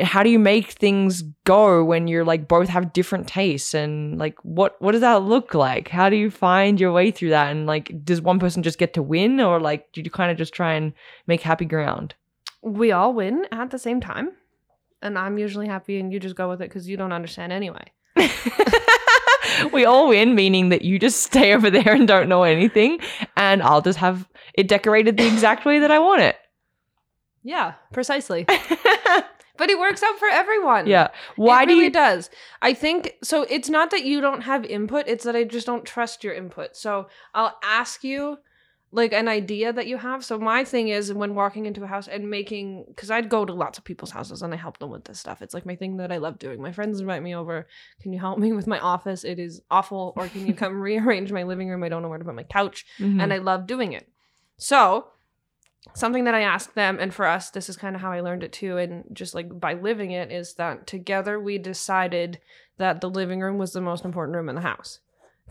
how 0.00 0.22
do 0.22 0.30
you 0.30 0.38
make 0.38 0.70
things 0.70 1.20
go 1.44 1.84
when 1.84 2.08
you're 2.08 2.24
like 2.24 2.48
both 2.48 2.68
have 2.68 2.94
different 2.94 3.28
tastes 3.28 3.74
and 3.74 4.18
like 4.18 4.34
what 4.42 4.80
what 4.80 4.92
does 4.92 5.02
that 5.02 5.22
look 5.22 5.52
like? 5.52 5.88
How 5.88 6.08
do 6.08 6.16
you 6.16 6.30
find 6.30 6.80
your 6.80 6.92
way 6.92 7.10
through 7.10 7.28
that 7.30 7.50
and 7.50 7.66
like 7.66 7.92
does 8.04 8.22
one 8.22 8.38
person 8.38 8.62
just 8.62 8.78
get 8.78 8.94
to 8.94 9.02
win 9.02 9.38
or 9.40 9.60
like 9.60 9.92
do 9.92 10.00
you 10.00 10.10
kind 10.10 10.30
of 10.30 10.38
just 10.38 10.54
try 10.54 10.72
and 10.72 10.94
make 11.26 11.42
happy 11.42 11.66
ground? 11.66 12.14
We 12.62 12.92
all 12.92 13.12
win 13.12 13.46
at 13.50 13.70
the 13.70 13.78
same 13.78 14.00
time, 14.00 14.30
and 15.02 15.18
I'm 15.18 15.36
usually 15.36 15.66
happy, 15.66 15.98
and 15.98 16.12
you 16.12 16.20
just 16.20 16.36
go 16.36 16.48
with 16.48 16.62
it 16.62 16.68
because 16.68 16.88
you 16.88 16.96
don't 16.96 17.12
understand 17.12 17.52
anyway. 17.52 17.84
we 19.72 19.84
all 19.84 20.08
win, 20.08 20.34
meaning 20.34 20.68
that 20.70 20.82
you 20.82 20.98
just 20.98 21.22
stay 21.22 21.54
over 21.54 21.70
there 21.70 21.92
and 21.94 22.06
don't 22.06 22.28
know 22.28 22.42
anything, 22.42 22.98
and 23.36 23.62
I'll 23.62 23.82
just 23.82 23.98
have 23.98 24.28
it 24.54 24.68
decorated 24.68 25.16
the 25.16 25.26
exact 25.26 25.64
way 25.64 25.78
that 25.78 25.90
I 25.90 25.98
want 25.98 26.22
it. 26.22 26.36
Yeah, 27.42 27.74
precisely. 27.92 28.44
but 29.56 29.70
it 29.70 29.78
works 29.78 30.02
out 30.02 30.18
for 30.18 30.28
everyone. 30.28 30.86
Yeah. 30.86 31.08
Why 31.36 31.62
it 31.62 31.66
do 31.66 31.72
really 31.72 31.84
you? 31.84 31.90
does. 31.90 32.30
I 32.60 32.74
think 32.74 33.14
so. 33.22 33.42
It's 33.50 33.68
not 33.68 33.90
that 33.90 34.04
you 34.04 34.20
don't 34.20 34.42
have 34.42 34.64
input; 34.64 35.08
it's 35.08 35.24
that 35.24 35.36
I 35.36 35.44
just 35.44 35.66
don't 35.66 35.84
trust 35.84 36.22
your 36.22 36.34
input. 36.34 36.76
So 36.76 37.08
I'll 37.34 37.58
ask 37.62 38.04
you 38.04 38.38
like 38.94 39.14
an 39.14 39.26
idea 39.26 39.72
that 39.72 39.86
you 39.86 39.96
have. 39.96 40.22
So 40.22 40.38
my 40.38 40.64
thing 40.64 40.88
is 40.88 41.12
when 41.14 41.34
walking 41.34 41.64
into 41.64 41.82
a 41.82 41.86
house 41.86 42.08
and 42.08 42.28
making 42.28 42.84
because 42.88 43.10
I'd 43.10 43.30
go 43.30 43.46
to 43.46 43.52
lots 43.54 43.78
of 43.78 43.84
people's 43.84 44.10
houses 44.10 44.42
and 44.42 44.52
I 44.52 44.58
help 44.58 44.78
them 44.78 44.90
with 44.90 45.04
this 45.04 45.18
stuff. 45.18 45.40
It's 45.40 45.54
like 45.54 45.64
my 45.64 45.76
thing 45.76 45.96
that 45.96 46.12
I 46.12 46.18
love 46.18 46.38
doing. 46.38 46.60
My 46.60 46.72
friends 46.72 47.00
invite 47.00 47.22
me 47.22 47.34
over. 47.34 47.66
Can 48.02 48.12
you 48.12 48.20
help 48.20 48.38
me 48.38 48.52
with 48.52 48.66
my 48.66 48.78
office? 48.78 49.24
It 49.24 49.38
is 49.38 49.62
awful. 49.70 50.12
Or 50.16 50.28
can 50.28 50.46
you 50.46 50.52
come 50.62 50.78
rearrange 50.80 51.32
my 51.32 51.42
living 51.42 51.70
room? 51.70 51.82
I 51.82 51.88
don't 51.88 52.02
know 52.02 52.08
where 52.10 52.18
to 52.18 52.24
put 52.24 52.34
my 52.34 52.42
couch 52.42 52.84
Mhm. 53.00 53.22
and 53.22 53.32
I 53.32 53.38
love 53.38 53.66
doing 53.66 53.94
it. 53.94 54.08
So, 54.58 55.08
something 55.94 56.24
that 56.24 56.34
I 56.34 56.42
asked 56.42 56.74
them, 56.74 56.98
and 57.00 57.12
for 57.12 57.26
us, 57.26 57.50
this 57.50 57.68
is 57.68 57.76
kind 57.76 57.96
of 57.96 58.02
how 58.02 58.12
I 58.12 58.20
learned 58.20 58.44
it 58.44 58.52
too, 58.52 58.76
and 58.76 59.04
just 59.12 59.34
like 59.34 59.58
by 59.58 59.72
living 59.74 60.10
it, 60.12 60.30
is 60.30 60.54
that 60.54 60.86
together 60.86 61.40
we 61.40 61.58
decided 61.58 62.40
that 62.76 63.00
the 63.00 63.10
living 63.10 63.40
room 63.40 63.58
was 63.58 63.72
the 63.72 63.80
most 63.80 64.04
important 64.04 64.36
room 64.36 64.48
in 64.48 64.54
the 64.54 64.60
house 64.60 65.00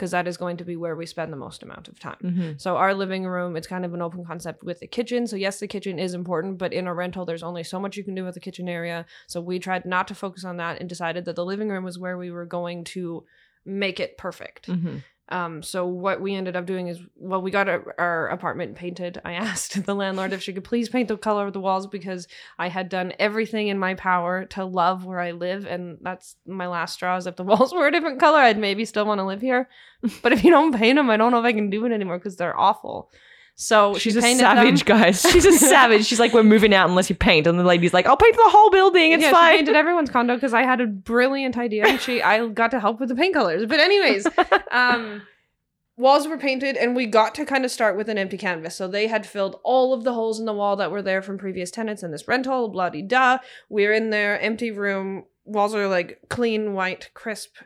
because 0.01 0.09
that 0.09 0.27
is 0.27 0.35
going 0.35 0.57
to 0.57 0.65
be 0.65 0.75
where 0.75 0.95
we 0.95 1.05
spend 1.05 1.31
the 1.31 1.37
most 1.37 1.61
amount 1.61 1.87
of 1.87 1.99
time. 1.99 2.17
Mhm. 2.23 2.59
So 2.59 2.75
our 2.75 2.95
living 2.95 3.23
room, 3.23 3.55
it's 3.55 3.67
kind 3.67 3.85
of 3.85 3.93
an 3.93 4.01
open 4.01 4.25
concept 4.25 4.63
with 4.63 4.79
the 4.79 4.87
kitchen. 4.87 5.27
So 5.27 5.35
yes, 5.35 5.59
the 5.59 5.67
kitchen 5.67 5.99
is 5.99 6.15
important, 6.15 6.57
but 6.57 6.73
in 6.73 6.87
a 6.87 6.93
rental, 6.95 7.23
there's 7.23 7.43
only 7.43 7.63
so 7.63 7.79
much 7.79 7.97
you 7.97 8.03
can 8.03 8.15
do 8.15 8.25
with 8.25 8.33
the 8.33 8.39
kitchen 8.39 8.67
area. 8.67 9.05
So 9.27 9.39
we 9.41 9.59
tried 9.59 9.85
not 9.85 10.07
to 10.07 10.15
focus 10.15 10.43
on 10.43 10.57
that 10.57 10.79
and 10.79 10.89
decided 10.89 11.25
that 11.25 11.35
the 11.35 11.45
living 11.45 11.69
room 11.69 11.83
was 11.83 11.99
where 11.99 12.17
we 12.17 12.31
were 12.31 12.47
going 12.47 12.83
to 12.95 13.23
make 13.63 13.99
it 13.99 14.17
perfect. 14.17 14.67
Mhm. 14.67 15.03
Um, 15.31 15.63
so 15.63 15.87
what 15.87 16.19
we 16.19 16.35
ended 16.35 16.57
up 16.57 16.65
doing 16.65 16.89
is, 16.89 16.99
well, 17.15 17.41
we 17.41 17.51
got 17.51 17.69
our, 17.69 17.95
our 17.97 18.27
apartment 18.27 18.75
painted. 18.75 19.19
I 19.23 19.33
asked 19.33 19.85
the 19.85 19.95
landlord 19.95 20.33
if 20.33 20.43
she 20.43 20.51
could 20.51 20.65
please 20.65 20.89
paint 20.89 21.07
the 21.07 21.17
color 21.17 21.47
of 21.47 21.53
the 21.53 21.61
walls 21.61 21.87
because 21.87 22.27
I 22.59 22.67
had 22.67 22.89
done 22.89 23.13
everything 23.17 23.69
in 23.69 23.79
my 23.79 23.95
power 23.95 24.45
to 24.47 24.65
love 24.65 25.05
where 25.05 25.21
I 25.21 25.31
live, 25.31 25.65
and 25.65 25.97
that's 26.01 26.35
my 26.45 26.67
last 26.67 26.93
straw. 26.93 27.15
Is 27.15 27.27
if 27.27 27.37
the 27.37 27.43
walls 27.51 27.73
were 27.73 27.87
a 27.87 27.91
different 27.91 28.19
color, 28.19 28.39
I'd 28.39 28.57
maybe 28.57 28.83
still 28.83 29.05
want 29.05 29.19
to 29.19 29.25
live 29.25 29.41
here. 29.41 29.69
But 30.21 30.33
if 30.33 30.43
you 30.43 30.49
don't 30.49 30.75
paint 30.75 30.97
them, 30.97 31.11
I 31.11 31.17
don't 31.17 31.31
know 31.31 31.39
if 31.39 31.45
I 31.45 31.53
can 31.53 31.69
do 31.69 31.85
it 31.85 31.91
anymore 31.91 32.17
because 32.17 32.35
they're 32.35 32.59
awful. 32.59 33.11
So 33.61 33.93
She's 33.93 34.13
she 34.13 34.19
a 34.19 34.21
savage, 34.21 34.85
them. 34.85 34.97
guys. 34.99 35.21
She's 35.21 35.45
a 35.45 35.51
savage. 35.57 36.07
She's 36.07 36.19
like, 36.19 36.33
we're 36.33 36.41
moving 36.41 36.73
out 36.73 36.89
unless 36.89 37.11
you 37.11 37.15
paint. 37.15 37.45
And 37.45 37.59
the 37.59 37.63
lady's 37.63 37.93
like, 37.93 38.07
I'll 38.07 38.17
paint 38.17 38.35
the 38.35 38.49
whole 38.49 38.71
building. 38.71 39.11
It's 39.11 39.21
yeah, 39.21 39.29
She 39.29 39.33
fine. 39.35 39.57
painted 39.57 39.75
everyone's 39.75 40.09
condo 40.09 40.33
because 40.33 40.51
I 40.53 40.63
had 40.63 40.81
a 40.81 40.87
brilliant 40.87 41.57
idea. 41.59 41.85
And 41.85 42.01
she, 42.01 42.23
I 42.23 42.47
got 42.47 42.71
to 42.71 42.79
help 42.79 42.99
with 42.99 43.09
the 43.09 43.15
paint 43.15 43.35
colors. 43.35 43.67
But 43.67 43.79
anyways, 43.79 44.25
um 44.71 45.21
walls 45.95 46.27
were 46.27 46.37
painted 46.39 46.75
and 46.75 46.95
we 46.95 47.05
got 47.05 47.35
to 47.35 47.45
kind 47.45 47.63
of 47.63 47.69
start 47.69 47.95
with 47.95 48.09
an 48.09 48.17
empty 48.17 48.37
canvas 48.37 48.75
so 48.75 48.87
they 48.87 49.05
had 49.05 49.27
filled 49.27 49.59
all 49.63 49.93
of 49.93 50.03
the 50.03 50.13
holes 50.13 50.39
in 50.39 50.47
the 50.47 50.53
wall 50.53 50.75
that 50.75 50.89
were 50.89 51.01
there 51.03 51.21
from 51.21 51.37
previous 51.37 51.69
tenants 51.69 52.01
in 52.01 52.09
this 52.09 52.27
rental 52.27 52.69
blah 52.69 52.89
de 52.89 53.03
da 53.03 53.37
we're 53.69 53.93
in 53.93 54.09
there 54.09 54.39
empty 54.39 54.71
room 54.71 55.25
walls 55.43 55.75
are 55.75 55.87
like 55.87 56.17
clean 56.29 56.73
white 56.73 57.11
crisp 57.13 57.57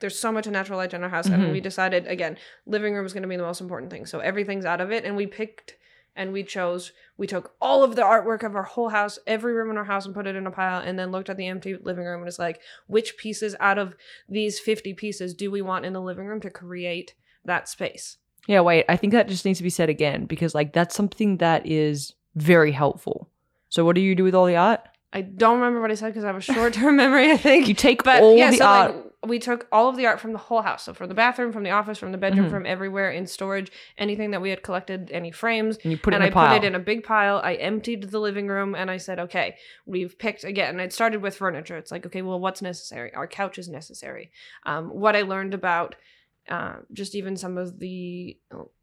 there's 0.00 0.18
so 0.18 0.32
much 0.32 0.46
natural 0.46 0.78
light 0.78 0.92
in 0.94 1.02
our 1.02 1.08
house 1.08 1.28
Mhm. 1.28 1.34
and 1.34 1.52
we 1.52 1.60
decided 1.60 2.06
again 2.06 2.36
living 2.66 2.94
room 2.94 3.04
was 3.04 3.12
going 3.12 3.22
to 3.22 3.28
be 3.28 3.36
the 3.36 3.42
most 3.42 3.60
important 3.60 3.90
thing 3.92 4.06
so 4.06 4.18
everything's 4.20 4.64
out 4.64 4.80
of 4.80 4.90
it 4.90 5.04
and 5.04 5.16
we 5.16 5.26
picked 5.26 5.76
and 6.16 6.32
we 6.32 6.42
chose 6.42 6.92
we 7.16 7.26
took 7.26 7.54
all 7.60 7.84
of 7.84 7.94
the 7.96 8.02
artwork 8.02 8.42
of 8.42 8.56
our 8.56 8.62
whole 8.64 8.88
house 8.88 9.18
every 9.26 9.52
room 9.52 9.70
in 9.70 9.76
our 9.76 9.84
house 9.84 10.04
and 10.06 10.14
put 10.14 10.26
it 10.26 10.34
in 10.36 10.46
a 10.46 10.50
pile 10.50 10.80
and 10.80 10.98
then 10.98 11.12
looked 11.12 11.30
at 11.30 11.36
the 11.36 11.46
empty 11.46 11.76
living 11.80 12.04
room 12.04 12.16
and 12.16 12.24
was 12.24 12.38
like 12.38 12.60
which 12.88 13.16
pieces 13.16 13.54
out 13.60 13.78
of 13.78 13.94
these 14.28 14.58
50 14.58 14.92
pieces 14.94 15.34
do 15.34 15.50
we 15.50 15.62
want 15.62 15.84
in 15.86 15.92
the 15.92 16.00
living 16.00 16.26
room 16.26 16.40
to 16.40 16.50
create 16.50 17.14
that 17.44 17.68
space 17.68 18.16
Yeah, 18.48 18.60
wait. 18.60 18.84
I 18.88 18.96
think 18.96 19.12
that 19.12 19.28
just 19.28 19.44
needs 19.44 19.58
to 19.58 19.62
be 19.62 19.70
said 19.70 19.88
again 19.88 20.24
because 20.24 20.54
like 20.54 20.72
that's 20.72 20.94
something 20.96 21.36
that 21.38 21.66
is 21.66 22.14
very 22.34 22.72
helpful. 22.72 23.28
So 23.68 23.84
what 23.84 23.94
do 23.94 24.00
you 24.00 24.14
do 24.14 24.24
with 24.24 24.34
all 24.34 24.46
the 24.46 24.56
art? 24.56 24.80
i 25.12 25.20
don't 25.20 25.58
remember 25.58 25.80
what 25.80 25.90
i 25.90 25.94
said 25.94 26.06
because 26.08 26.22
i 26.22 26.28
have 26.28 26.36
a 26.36 26.40
short-term 26.40 26.94
memory 27.04 27.32
i 27.32 27.36
think 27.36 27.66
You 27.66 27.74
take 27.74 28.04
but 28.04 28.22
all 28.22 28.36
yeah 28.36 28.50
the 28.52 28.56
so 28.58 28.64
art. 28.64 28.94
like 28.94 29.04
we 29.26 29.38
took 29.38 29.66
all 29.70 29.88
of 29.90 29.96
the 29.96 30.06
art 30.06 30.18
from 30.18 30.32
the 30.32 30.38
whole 30.38 30.62
house 30.62 30.84
so 30.84 30.94
from 30.94 31.08
the 31.08 31.14
bathroom 31.14 31.52
from 31.52 31.62
the 31.62 31.70
office 31.70 31.98
from 31.98 32.10
the 32.10 32.16
bedroom 32.16 32.46
Mhm. 32.46 32.50
from 32.50 32.64
everywhere 32.64 33.10
in 33.10 33.26
storage 33.26 33.70
anything 33.98 34.30
that 34.30 34.40
we 34.40 34.48
had 34.48 34.62
collected 34.62 35.10
any 35.12 35.30
frames 35.30 35.76
and 35.84 35.92
you 35.92 35.98
put 35.98 36.14
it 36.14 36.16
and 36.16 36.24
in 36.24 36.28
a 36.28 36.30
I 36.30 36.34
pile. 36.34 36.48
put 36.56 36.64
it 36.64 36.66
in 36.66 36.74
a 36.74 36.78
big 36.78 37.04
pile. 37.04 37.38
I 37.44 37.54
emptied 37.54 38.04
the 38.10 38.18
living 38.18 38.48
room 38.48 38.74
and 38.74 38.90
I 38.90 38.96
said, 38.96 39.18
okay, 39.18 39.56
we've 39.84 40.18
picked 40.18 40.44
again. 40.44 40.70
And 40.70 40.80
it 40.80 40.92
started 40.94 41.20
with 41.20 41.36
furniture. 41.36 41.76
It's 41.76 41.90
like, 41.90 42.06
okay, 42.06 42.22
well, 42.22 42.40
what's 42.40 42.62
necessary? 42.62 43.12
Our 43.14 43.26
couch 43.26 43.58
is 43.58 43.68
necessary. 43.68 44.30
Um, 44.64 44.88
what 44.88 45.14
I 45.14 45.22
learned 45.22 45.52
about 45.52 45.96
uh, 46.50 46.74
just 46.92 47.14
even 47.14 47.36
some 47.36 47.56
of 47.56 47.78
the 47.78 48.36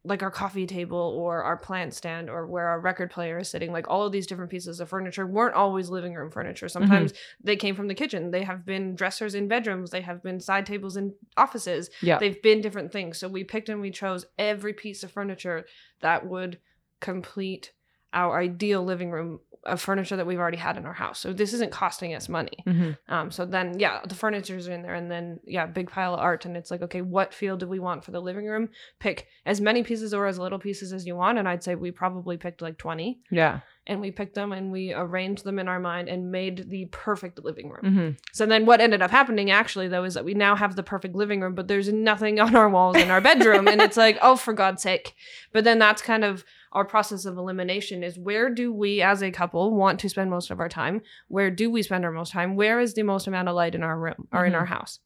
like 0.06 0.24
our 0.24 0.32
coffee 0.32 0.66
table 0.66 1.14
or 1.20 1.44
our 1.44 1.58
plant 1.58 1.94
stand 1.94 2.30
or 2.30 2.48
where 2.48 2.68
our 2.70 2.80
record 2.80 3.12
player 3.12 3.40
is 3.40 3.50
sitting 3.50 3.74
like 3.74 3.90
all 3.90 4.06
of 4.06 4.14
these 4.14 4.26
different 4.26 4.50
pieces 4.50 4.80
of 4.80 4.88
furniture 4.88 5.28
weren't 5.28 5.54
always 5.54 5.90
living 5.90 6.14
room 6.14 6.32
furniture. 6.32 6.70
Sometimes 6.70 7.12
they 7.44 7.58
came 7.58 7.76
from 7.76 7.90
the 7.90 7.94
kitchen. 7.94 8.32
They 8.32 8.44
have 8.44 8.66
been 8.66 8.96
dressers 8.96 9.36
in 9.36 9.50
bedrooms. 9.50 9.92
They 9.92 10.00
have 10.00 10.24
been 10.24 10.40
side 10.40 10.66
tables 10.66 10.96
in 10.96 11.14
offices. 11.36 11.90
Yeah. 12.02 12.20
they've 12.20 12.42
been 12.42 12.62
different 12.62 12.94
things. 12.94 13.18
So 13.18 13.28
we 13.28 13.44
picked 13.44 13.68
and 13.68 13.82
we 13.82 13.92
chose 13.92 14.26
every 14.40 14.74
piece 14.74 15.04
of 15.04 15.12
furniture 15.12 15.66
that 16.00 16.26
would 16.26 16.60
complete 17.02 17.74
our 18.14 18.40
ideal 18.40 18.84
living 18.84 19.12
room 19.12 19.42
of 19.68 19.80
furniture 19.82 20.16
that 20.16 20.26
we've 20.26 20.40
already 20.40 20.58
had 20.58 20.78
in 20.78 20.86
our 20.86 20.94
house 20.94 21.20
so 21.20 21.32
this 21.34 21.54
isn't 21.54 21.72
costing 21.72 22.14
us 22.16 22.28
money 22.30 22.58
Mhm. 22.66 22.98
um, 23.10 23.32
so 23.32 23.46
then, 23.46 23.80
yeah, 23.80 24.00
the 24.08 24.16
furniture's 24.16 24.68
in 24.68 24.82
there, 24.82 24.96
and 24.96 25.12
then 25.12 25.40
yeah, 25.46 25.66
big 25.66 25.90
pile 25.90 26.14
of 26.14 26.20
art, 26.20 26.46
and 26.46 26.58
it's 26.58 26.72
like, 26.72 26.82
okay, 26.82 27.02
what 27.02 27.34
feel 27.34 27.58
do 27.58 27.68
we 27.68 27.80
want 27.80 28.04
for 28.04 28.12
the 28.12 28.22
living 28.22 28.46
room? 28.48 28.70
Pick 29.00 29.28
as 29.46 29.60
many 29.62 29.84
pieces 29.84 30.14
or 30.14 30.26
as 30.28 30.40
little 30.40 30.60
pieces 30.60 30.94
as 30.94 31.06
you 31.06 31.16
want, 31.16 31.38
and 31.38 31.48
I'd 31.48 31.64
say 31.64 31.76
we 31.76 31.92
probably 31.92 32.38
picked 32.38 32.62
like 32.62 32.78
twenty, 32.78 33.20
Yeah. 33.30 33.60
And 33.88 34.00
we 34.00 34.12
picked 34.12 34.36
them 34.36 34.52
and 34.52 34.72
we 34.72 34.94
arranged 34.94 35.44
them 35.44 35.58
in 35.58 35.68
our 35.68 35.80
mind 35.80 36.10
and 36.10 36.32
made 36.32 36.70
the 36.70 36.86
perfect 36.92 37.44
living 37.44 37.70
room. 37.70 37.94
hmm 37.94 38.10
So 38.34 38.46
then, 38.46 38.66
what 38.66 38.82
ended 38.82 39.02
up 39.02 39.10
happening 39.10 39.50
actually 39.50 39.88
though 39.88 40.04
is 40.04 40.14
that 40.14 40.26
we 40.26 40.36
now 40.36 40.56
have 40.56 40.76
the 40.76 40.84
perfect 40.84 41.16
living 41.16 41.42
room, 41.42 41.56
but 41.56 41.68
there's 41.68 41.92
nothing 41.92 42.40
on 42.40 42.56
our 42.56 42.70
walls 42.70 42.98
in 42.98 43.10
our 43.10 43.22
bedroom, 43.22 43.68
and 43.68 43.82
it's 43.82 43.98
like, 43.98 44.18
oh, 44.22 44.36
for 44.36 44.54
God's 44.54 44.84
sake! 44.84 45.16
But 45.52 45.64
then 45.64 45.80
that's 45.80 46.02
kind 46.02 46.24
of 46.24 46.46
our 46.74 46.86
process 46.86 47.26
of 47.26 47.38
elimination 47.38 48.04
is 48.04 48.20
where 48.20 48.50
do 48.50 48.72
we 48.72 49.02
as 49.02 49.24
a 49.24 49.32
couple 49.32 49.74
want 49.74 50.00
to 50.02 50.10
spend 50.10 50.30
most 50.30 50.52
of 50.52 50.60
our 50.60 50.70
time? 50.70 51.02
Where 51.30 51.50
do 51.50 51.72
we 51.72 51.82
spend 51.82 52.06
our 52.06 52.12
most 52.12 52.34
time? 52.34 52.56
Where 52.56 52.80
is 52.80 52.94
the 52.94 53.04
most 53.04 53.26
amount 53.26 53.48
of 53.48 53.56
light 53.56 53.74
in 53.74 53.84
our 53.84 53.98
room 53.98 54.28
or 54.32 54.46
in 54.46 54.54
our 54.54 54.66
house? 54.66 55.00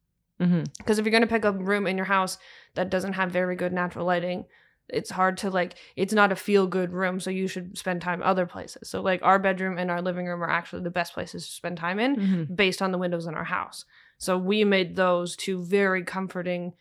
Because 0.80 0.98
if 0.98 1.06
you're 1.06 1.12
going 1.12 1.22
to 1.22 1.28
pick 1.28 1.46
a 1.46 1.52
room 1.52 1.86
in 1.86 1.98
your 1.98 2.08
house 2.08 2.40
that 2.74 2.90
doesn't 2.90 3.14
have 3.14 3.32
very 3.32 3.56
good 3.56 3.72
natural 3.72 4.08
lighting 4.08 4.46
it's 4.92 5.10
hard 5.10 5.38
to 5.38 5.50
like 5.50 5.76
it's 5.96 6.14
not 6.14 6.32
a 6.32 6.36
feel 6.36 6.68
good 6.68 6.94
room 6.94 7.20
so 7.20 7.30
you 7.30 7.48
should 7.48 7.78
spend 7.78 8.02
time 8.02 8.22
other 8.24 8.46
places. 8.46 8.89
So 8.89 9.02
like 9.02 9.22
our 9.24 9.39
bedroom 9.39 9.78
and 9.78 9.89
our 9.89 10.02
living 10.02 10.26
room 10.26 10.44
are 10.44 10.50
actually 10.50 10.84
the 10.84 10.89
best 10.89 11.14
places 11.14 11.46
to 11.46 11.52
spend 11.52 11.78
time 11.78 12.00
in 12.00 12.16
hmm 12.16 12.54
based 12.54 12.82
on 12.82 12.92
the 12.92 12.98
windows 12.98 13.26
in 13.26 13.36
our 13.36 13.44
house. 13.44 13.86
So 14.18 14.38
we 14.38 14.64
made 14.64 14.96
those 14.96 15.36
two 15.36 15.64
very 15.64 16.04
comforting 16.04 16.74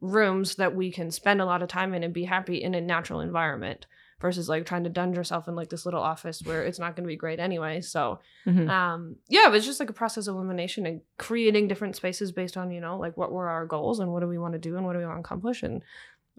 rooms 0.00 0.56
that 0.56 0.74
we 0.74 0.90
can 0.90 1.10
spend 1.10 1.40
a 1.40 1.44
lot 1.44 1.62
of 1.62 1.68
time 1.68 1.94
in 1.94 2.02
and 2.02 2.14
be 2.14 2.24
happy 2.24 2.62
in 2.62 2.74
a 2.74 2.80
natural 2.80 3.20
environment 3.20 3.86
versus 4.20 4.48
like 4.48 4.66
trying 4.66 4.84
to 4.84 4.90
dunge 4.90 5.16
yourself 5.16 5.46
in 5.46 5.54
like 5.54 5.68
this 5.68 5.84
little 5.84 6.02
office 6.02 6.42
where 6.42 6.64
it's 6.64 6.78
not 6.78 6.96
going 6.96 7.04
to 7.04 7.08
be 7.08 7.16
great 7.16 7.38
anyway. 7.38 7.80
So 7.80 8.20
hmm 8.44 8.68
um 8.68 9.16
yeah 9.28 9.46
it 9.46 9.52
was 9.52 9.64
just 9.64 9.80
like 9.80 9.88
a 9.88 9.94
process 9.94 10.26
of 10.26 10.34
elimination 10.34 10.84
and 10.84 11.00
creating 11.16 11.68
different 11.68 11.96
spaces 11.96 12.32
based 12.32 12.56
on 12.56 12.70
you 12.70 12.80
know 12.80 12.98
like 12.98 13.16
what 13.16 13.32
were 13.32 13.48
our 13.48 13.64
goals 13.64 13.98
and 14.00 14.12
what 14.12 14.20
do 14.20 14.28
we 14.28 14.36
want 14.38 14.52
to 14.52 14.58
do 14.58 14.76
and 14.76 14.84
what 14.84 14.92
do 14.92 14.98
we 14.98 15.06
want 15.06 15.16
to 15.16 15.20
accomplish 15.20 15.62
and 15.62 15.82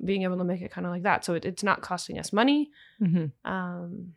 being 0.04 0.24
able 0.24 0.38
to 0.38 0.44
make 0.44 0.62
it 0.62 0.72
kind 0.72 0.86
of 0.88 0.92
like 0.92 1.04
that 1.04 1.24
so 1.26 1.34
it, 1.34 1.46
it's 1.46 1.64
not 1.64 1.82
costing 1.82 2.18
us 2.20 2.32
money 2.34 2.70
hmm 3.00 3.26
um 3.46 4.14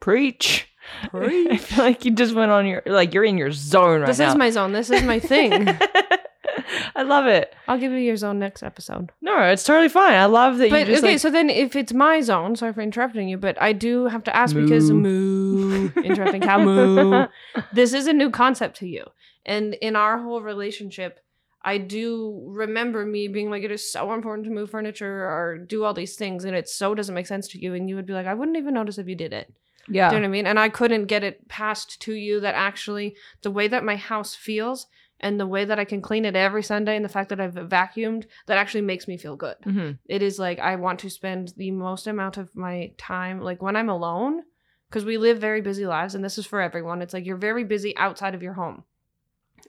Preach. 0.00 0.68
I 1.12 1.56
feel 1.56 1.84
like 1.84 2.04
you 2.04 2.12
just 2.12 2.34
went 2.34 2.50
on 2.52 2.64
your 2.66 2.82
like 2.86 3.12
you're 3.12 3.24
in 3.24 3.36
your 3.36 3.50
zone 3.50 4.00
right 4.02 4.06
this 4.06 4.18
now. 4.20 4.28
is 4.28 4.36
my 4.36 4.50
zone 4.50 4.72
this 4.72 4.90
is 4.90 5.02
my 5.02 5.18
thing 5.18 5.68
I 6.96 7.02
love 7.02 7.26
it. 7.26 7.54
i'll 7.66 7.78
give 7.78 7.92
you 7.92 7.98
your 7.98 8.16
zone 8.16 8.38
next 8.38 8.62
episode 8.62 9.10
No, 9.20 9.40
it's 9.42 9.64
totally 9.64 9.88
fine. 9.88 10.14
I 10.14 10.26
love 10.26 10.58
that 10.58 10.70
but 10.70 10.80
you 10.80 10.86
just 10.86 11.04
okay 11.04 11.12
like, 11.14 11.20
so 11.20 11.30
then 11.30 11.50
if 11.50 11.74
it's 11.76 11.92
my 11.92 12.20
zone 12.20 12.56
sorry 12.56 12.72
for 12.72 12.80
interrupting 12.80 13.28
you 13.28 13.36
but 13.38 13.60
i 13.60 13.72
do 13.72 14.06
have 14.06 14.24
to 14.24 14.34
ask 14.34 14.54
because 14.54 14.90
moo 14.90 15.88
interrupting 16.02 16.42
cow 16.42 16.58
moo 16.64 17.26
this 17.72 17.92
is 17.92 18.06
a 18.06 18.12
new 18.12 18.30
concept 18.30 18.76
to 18.78 18.86
you. 18.86 19.04
And 19.46 19.74
in 19.74 19.96
our 19.96 20.18
whole 20.18 20.42
relationship, 20.42 21.20
I 21.62 21.78
do 21.78 22.44
remember 22.46 23.04
me 23.04 23.28
being 23.28 23.50
like, 23.50 23.62
it 23.62 23.70
is 23.70 23.90
so 23.90 24.12
important 24.12 24.46
to 24.46 24.52
move 24.52 24.70
furniture 24.70 25.24
or 25.24 25.58
do 25.58 25.84
all 25.84 25.94
these 25.94 26.16
things. 26.16 26.44
And 26.44 26.56
it 26.56 26.68
so 26.68 26.94
doesn't 26.94 27.14
make 27.14 27.26
sense 27.26 27.48
to 27.48 27.60
you. 27.60 27.74
And 27.74 27.88
you 27.88 27.96
would 27.96 28.06
be 28.06 28.12
like, 28.12 28.26
I 28.26 28.34
wouldn't 28.34 28.56
even 28.56 28.74
notice 28.74 28.98
if 28.98 29.08
you 29.08 29.16
did 29.16 29.32
it. 29.32 29.52
yeah. 29.88 30.08
Do 30.08 30.16
you 30.16 30.20
know 30.20 30.26
what 30.26 30.30
I 30.30 30.32
mean? 30.32 30.46
And 30.46 30.58
I 30.58 30.68
couldn't 30.68 31.06
get 31.06 31.24
it 31.24 31.48
passed 31.48 32.00
to 32.02 32.14
you 32.14 32.40
that 32.40 32.54
actually 32.54 33.16
the 33.42 33.50
way 33.50 33.68
that 33.68 33.84
my 33.84 33.96
house 33.96 34.34
feels 34.34 34.86
and 35.20 35.40
the 35.40 35.48
way 35.48 35.64
that 35.64 35.80
I 35.80 35.84
can 35.84 36.00
clean 36.00 36.24
it 36.24 36.36
every 36.36 36.62
Sunday 36.62 36.94
and 36.94 37.04
the 37.04 37.08
fact 37.08 37.30
that 37.30 37.40
I've 37.40 37.54
vacuumed, 37.54 38.26
that 38.46 38.56
actually 38.56 38.82
makes 38.82 39.08
me 39.08 39.16
feel 39.16 39.34
good 39.36 39.56
hmm 39.64 39.90
it 40.06 40.22
is 40.22 40.38
like 40.38 40.58
I 40.58 40.76
want 40.76 41.00
to 41.00 41.10
spend 41.10 41.52
the 41.56 41.70
most 41.70 42.06
amount 42.06 42.38
of 42.38 42.54
my 42.56 42.92
time 42.96 43.40
like 43.40 43.60
when 43.60 43.76
I'm 43.76 43.90
alone 43.90 44.42
because 44.88 45.04
we 45.04 45.18
live 45.18 45.38
very 45.38 45.60
busy 45.60 45.86
lives 45.86 46.14
and 46.14 46.24
this 46.24 46.38
is 46.38 46.46
for 46.46 46.60
everyone. 46.60 47.02
It's 47.02 47.12
like 47.12 47.26
you're 47.26 47.36
very 47.36 47.64
busy 47.64 47.96
outside 47.96 48.34
of 48.34 48.42
your 48.42 48.54
home. 48.54 48.84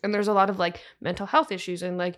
And 0.03 0.13
there's 0.13 0.27
a 0.27 0.33
lot 0.33 0.49
of 0.49 0.59
like 0.59 0.81
mental 1.01 1.25
health 1.25 1.51
issues 1.51 1.81
and 1.81 1.97
like 1.97 2.17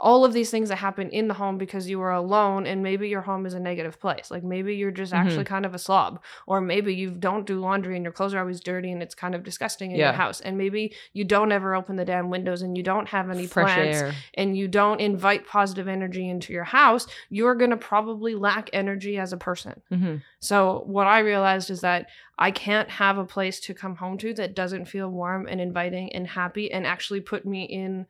all 0.00 0.24
of 0.24 0.32
these 0.32 0.48
things 0.50 0.68
that 0.68 0.76
happen 0.76 1.08
in 1.10 1.26
the 1.26 1.34
home 1.34 1.58
because 1.58 1.88
you 1.90 2.00
are 2.00 2.12
alone 2.12 2.66
and 2.68 2.82
maybe 2.84 3.08
your 3.08 3.22
home 3.22 3.44
is 3.46 3.54
a 3.54 3.58
negative 3.58 3.98
place 3.98 4.30
like 4.30 4.44
maybe 4.44 4.76
you're 4.76 4.92
just 4.92 5.12
Mhm. 5.12 5.16
actually 5.16 5.44
kind 5.44 5.66
of 5.66 5.74
a 5.74 5.78
slob 5.78 6.22
or 6.46 6.60
maybe 6.60 6.94
you 6.94 7.10
don't 7.10 7.46
do 7.46 7.58
laundry 7.58 7.96
and 7.96 8.04
your 8.04 8.12
clothes 8.12 8.32
are 8.32 8.38
always 8.38 8.60
dirty 8.60 8.92
and 8.92 9.02
it's 9.02 9.14
kind 9.16 9.34
of 9.34 9.42
disgusting 9.42 9.90
in 9.90 9.96
Yeah. 9.98 10.10
your 10.10 10.16
house 10.16 10.40
and 10.40 10.56
maybe 10.56 10.94
you 11.12 11.24
don't 11.24 11.50
ever 11.50 11.74
open 11.74 11.96
the 11.96 12.04
damn 12.04 12.30
windows 12.30 12.62
and 12.62 12.76
you 12.76 12.82
don't 12.84 13.08
have 13.08 13.28
any 13.28 13.46
Fresh 13.46 13.74
plants 13.74 13.98
air. 14.02 14.12
and 14.34 14.56
you 14.56 14.68
don't 14.68 15.00
invite 15.00 15.46
positive 15.48 15.88
energy 15.88 16.28
into 16.28 16.52
your 16.52 16.64
house 16.64 17.06
you're 17.28 17.56
going 17.56 17.70
to 17.70 17.76
probably 17.76 18.36
lack 18.36 18.70
energy 18.72 19.18
as 19.18 19.32
a 19.32 19.36
person 19.36 19.80
hmm 19.88 20.16
so 20.40 20.84
what 20.86 21.08
I 21.08 21.18
realized 21.18 21.68
is 21.70 21.80
that 21.80 22.06
I 22.38 22.52
can't 22.52 22.88
have 22.88 23.18
a 23.18 23.24
place 23.24 23.58
to 23.60 23.74
come 23.74 23.96
home 23.96 24.16
to 24.18 24.32
that 24.34 24.54
doesn't 24.54 24.84
feel 24.84 25.08
warm 25.10 25.48
and 25.48 25.60
inviting 25.60 26.12
and 26.12 26.28
happy 26.28 26.70
and 26.70 26.86
actually 26.86 27.20
put 27.20 27.44
me 27.44 27.64
in 27.64 28.06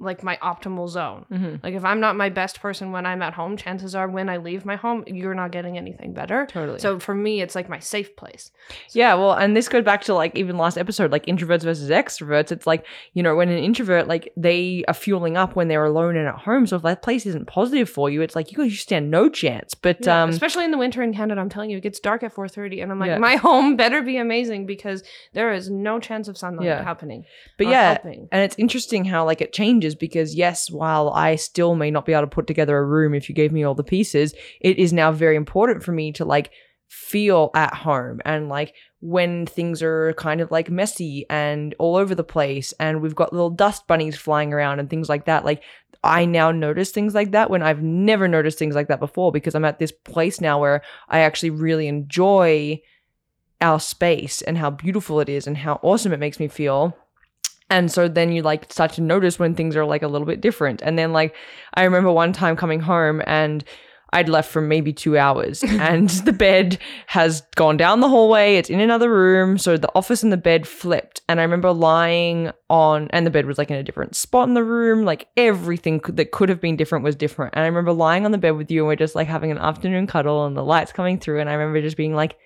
like 0.00 0.24
my 0.24 0.36
optimal 0.42 0.88
zone. 0.88 1.24
hmm 1.28 1.54
Like 1.62 1.74
if 1.74 1.84
I'm 1.84 2.00
not 2.00 2.16
my 2.16 2.28
best 2.28 2.60
person 2.60 2.90
when 2.90 3.06
I'm 3.06 3.22
at 3.22 3.34
home, 3.34 3.56
chances 3.56 3.94
are 3.94 4.08
when 4.08 4.28
I 4.28 4.38
leave 4.38 4.64
my 4.64 4.74
home, 4.74 5.04
you're 5.06 5.34
not 5.34 5.52
getting 5.52 5.78
anything 5.78 6.12
better. 6.12 6.46
Totally. 6.50 6.80
So 6.80 6.98
for 6.98 7.14
me, 7.14 7.40
it's 7.40 7.54
like 7.54 7.68
my 7.68 7.78
safe 7.78 8.16
place. 8.16 8.50
Yeah, 8.92 9.14
well, 9.14 9.32
and 9.34 9.56
this 9.56 9.68
goes 9.68 9.84
back 9.84 10.02
to 10.04 10.14
like 10.14 10.34
even 10.36 10.58
last 10.58 10.76
episode, 10.76 11.12
like 11.12 11.26
introverts 11.26 11.62
versus 11.62 11.88
extroverts. 11.88 12.50
It's 12.50 12.66
like, 12.66 12.84
you 13.14 13.22
know, 13.22 13.36
when 13.36 13.48
an 13.48 13.58
introvert, 13.62 14.08
like 14.08 14.32
they 14.36 14.82
are 14.88 14.94
fueling 14.94 15.36
up 15.36 15.54
when 15.54 15.68
they're 15.68 15.84
alone 15.84 16.16
and 16.16 16.26
at 16.26 16.34
home. 16.34 16.66
So 16.66 16.74
if 16.76 16.82
that 16.82 17.02
place 17.02 17.24
isn't 17.24 17.46
positive 17.46 17.88
for 17.88 18.10
you, 18.10 18.22
it's 18.22 18.34
like 18.34 18.50
you, 18.50 18.60
you 18.64 18.70
stand 18.74 19.08
no 19.08 19.28
chance. 19.28 19.74
But 19.74 19.98
Yeah, 20.04 20.24
um 20.24 20.30
especially 20.30 20.64
in 20.64 20.72
the 20.72 20.78
winter 20.78 21.02
in 21.04 21.14
Canada, 21.14 21.40
I'm 21.40 21.48
telling 21.48 21.70
you, 21.70 21.76
it 21.76 21.82
gets 21.82 22.00
dark 22.00 22.24
at 22.24 22.34
4:30, 22.34 22.82
and 22.82 22.90
I'm 22.90 22.98
like, 22.98 23.08
Yeah. 23.08 23.18
my 23.18 23.36
home 23.46 23.76
better 23.76 24.02
be 24.02 24.16
amazing 24.16 24.66
because 24.66 25.04
there 25.32 25.52
is 25.52 25.70
no 25.70 26.00
chance 26.00 26.26
of 26.26 26.36
sunlight 26.36 26.66
Yeah. 26.66 26.82
happening. 26.82 27.24
but 27.56 27.68
yeah, 27.68 27.92
helping. 27.94 28.28
and 28.32 28.42
it's 28.42 28.56
interesting 28.58 29.04
how 29.04 29.24
like 29.24 29.40
it 29.40 29.52
changes 29.52 29.91
because 29.94 30.34
yes, 30.34 30.70
while 30.70 31.10
I 31.10 31.36
still 31.36 31.74
may 31.74 31.90
not 31.90 32.06
be 32.06 32.12
able 32.12 32.22
to 32.22 32.26
put 32.26 32.46
together 32.46 32.76
a 32.76 32.84
room 32.84 33.14
if 33.14 33.28
you 33.28 33.34
gave 33.34 33.52
me 33.52 33.64
all 33.64 33.74
the 33.74 33.84
pieces, 33.84 34.34
it 34.60 34.78
is 34.78 34.92
now 34.92 35.12
very 35.12 35.36
important 35.36 35.82
for 35.82 35.92
me 35.92 36.12
to 36.12 36.24
like 36.24 36.50
feel 36.88 37.50
at 37.54 37.72
home 37.72 38.20
and 38.26 38.50
like 38.50 38.74
when 39.00 39.46
things 39.46 39.82
are 39.82 40.12
kind 40.18 40.42
of 40.42 40.50
like 40.50 40.70
messy 40.70 41.24
and 41.30 41.74
all 41.78 41.96
over 41.96 42.14
the 42.14 42.22
place 42.22 42.74
and 42.78 43.00
we've 43.00 43.14
got 43.14 43.32
little 43.32 43.48
dust 43.48 43.86
bunnies 43.86 44.14
flying 44.14 44.52
around 44.52 44.78
and 44.78 44.90
things 44.90 45.08
like 45.08 45.24
that 45.24 45.42
like 45.42 45.62
I 46.04 46.26
now 46.26 46.50
notice 46.50 46.90
things 46.90 47.14
like 47.14 47.30
that 47.30 47.48
when 47.48 47.62
I've 47.62 47.82
never 47.82 48.28
noticed 48.28 48.58
things 48.58 48.74
like 48.74 48.88
that 48.88 49.00
before 49.00 49.32
because 49.32 49.54
I'm 49.54 49.64
at 49.64 49.78
this 49.78 49.92
place 49.92 50.40
now 50.40 50.60
where 50.60 50.82
I 51.08 51.20
actually 51.20 51.50
really 51.50 51.86
enjoy 51.86 52.82
our 53.60 53.78
space 53.78 54.42
and 54.42 54.58
how 54.58 54.70
beautiful 54.70 55.20
it 55.20 55.28
is 55.28 55.46
and 55.46 55.56
how 55.56 55.78
awesome 55.82 56.12
it 56.12 56.18
makes 56.18 56.40
me 56.40 56.48
feel. 56.48 56.96
And 57.72 57.90
so 57.90 58.06
then 58.06 58.32
you 58.32 58.42
like 58.42 58.70
start 58.70 58.92
to 58.92 59.00
notice 59.00 59.38
when 59.38 59.54
things 59.54 59.76
are 59.76 59.84
like 59.86 60.02
a 60.02 60.08
little 60.08 60.26
bit 60.26 60.42
different. 60.42 60.82
And 60.82 60.98
then 60.98 61.12
like 61.12 61.34
I 61.72 61.84
remember 61.84 62.12
one 62.12 62.34
time 62.34 62.54
coming 62.54 62.80
home 62.80 63.22
and 63.26 63.64
I'd 64.12 64.28
left 64.28 64.50
for 64.50 64.60
maybe 64.60 64.92
two 64.92 65.16
hours 65.16 65.62
and 65.66 66.10
the 66.10 66.34
bed 66.34 66.78
has 67.06 67.40
gone 67.56 67.78
down 67.78 68.00
the 68.00 68.10
hallway. 68.10 68.56
It's 68.56 68.68
in 68.68 68.78
another 68.78 69.10
room. 69.10 69.56
So 69.56 69.78
the 69.78 69.90
office 69.94 70.22
and 70.22 70.30
the 70.30 70.36
bed 70.36 70.68
flipped. 70.68 71.22
And 71.30 71.40
I 71.40 71.44
remember 71.44 71.72
lying 71.72 72.52
on, 72.68 73.08
and 73.10 73.26
the 73.26 73.30
bed 73.30 73.46
was 73.46 73.56
like 73.56 73.70
in 73.70 73.76
a 73.76 73.82
different 73.82 74.14
spot 74.14 74.48
in 74.48 74.52
the 74.52 74.64
room. 74.64 75.06
Like 75.06 75.28
everything 75.38 75.98
could, 75.98 76.18
that 76.18 76.30
could 76.30 76.50
have 76.50 76.60
been 76.60 76.76
different 76.76 77.04
was 77.04 77.16
different. 77.16 77.54
And 77.54 77.64
I 77.64 77.68
remember 77.68 77.94
lying 77.94 78.26
on 78.26 78.32
the 78.32 78.38
bed 78.38 78.50
with 78.50 78.70
you 78.70 78.82
and 78.82 78.88
we're 78.88 78.96
just 78.96 79.14
like 79.14 79.28
having 79.28 79.50
an 79.50 79.56
afternoon 79.56 80.06
cuddle 80.06 80.44
and 80.44 80.54
the 80.54 80.62
lights 80.62 80.92
coming 80.92 81.18
through. 81.18 81.40
And 81.40 81.48
I 81.48 81.54
remember 81.54 81.80
just 81.80 81.96
being 81.96 82.14
like, 82.14 82.36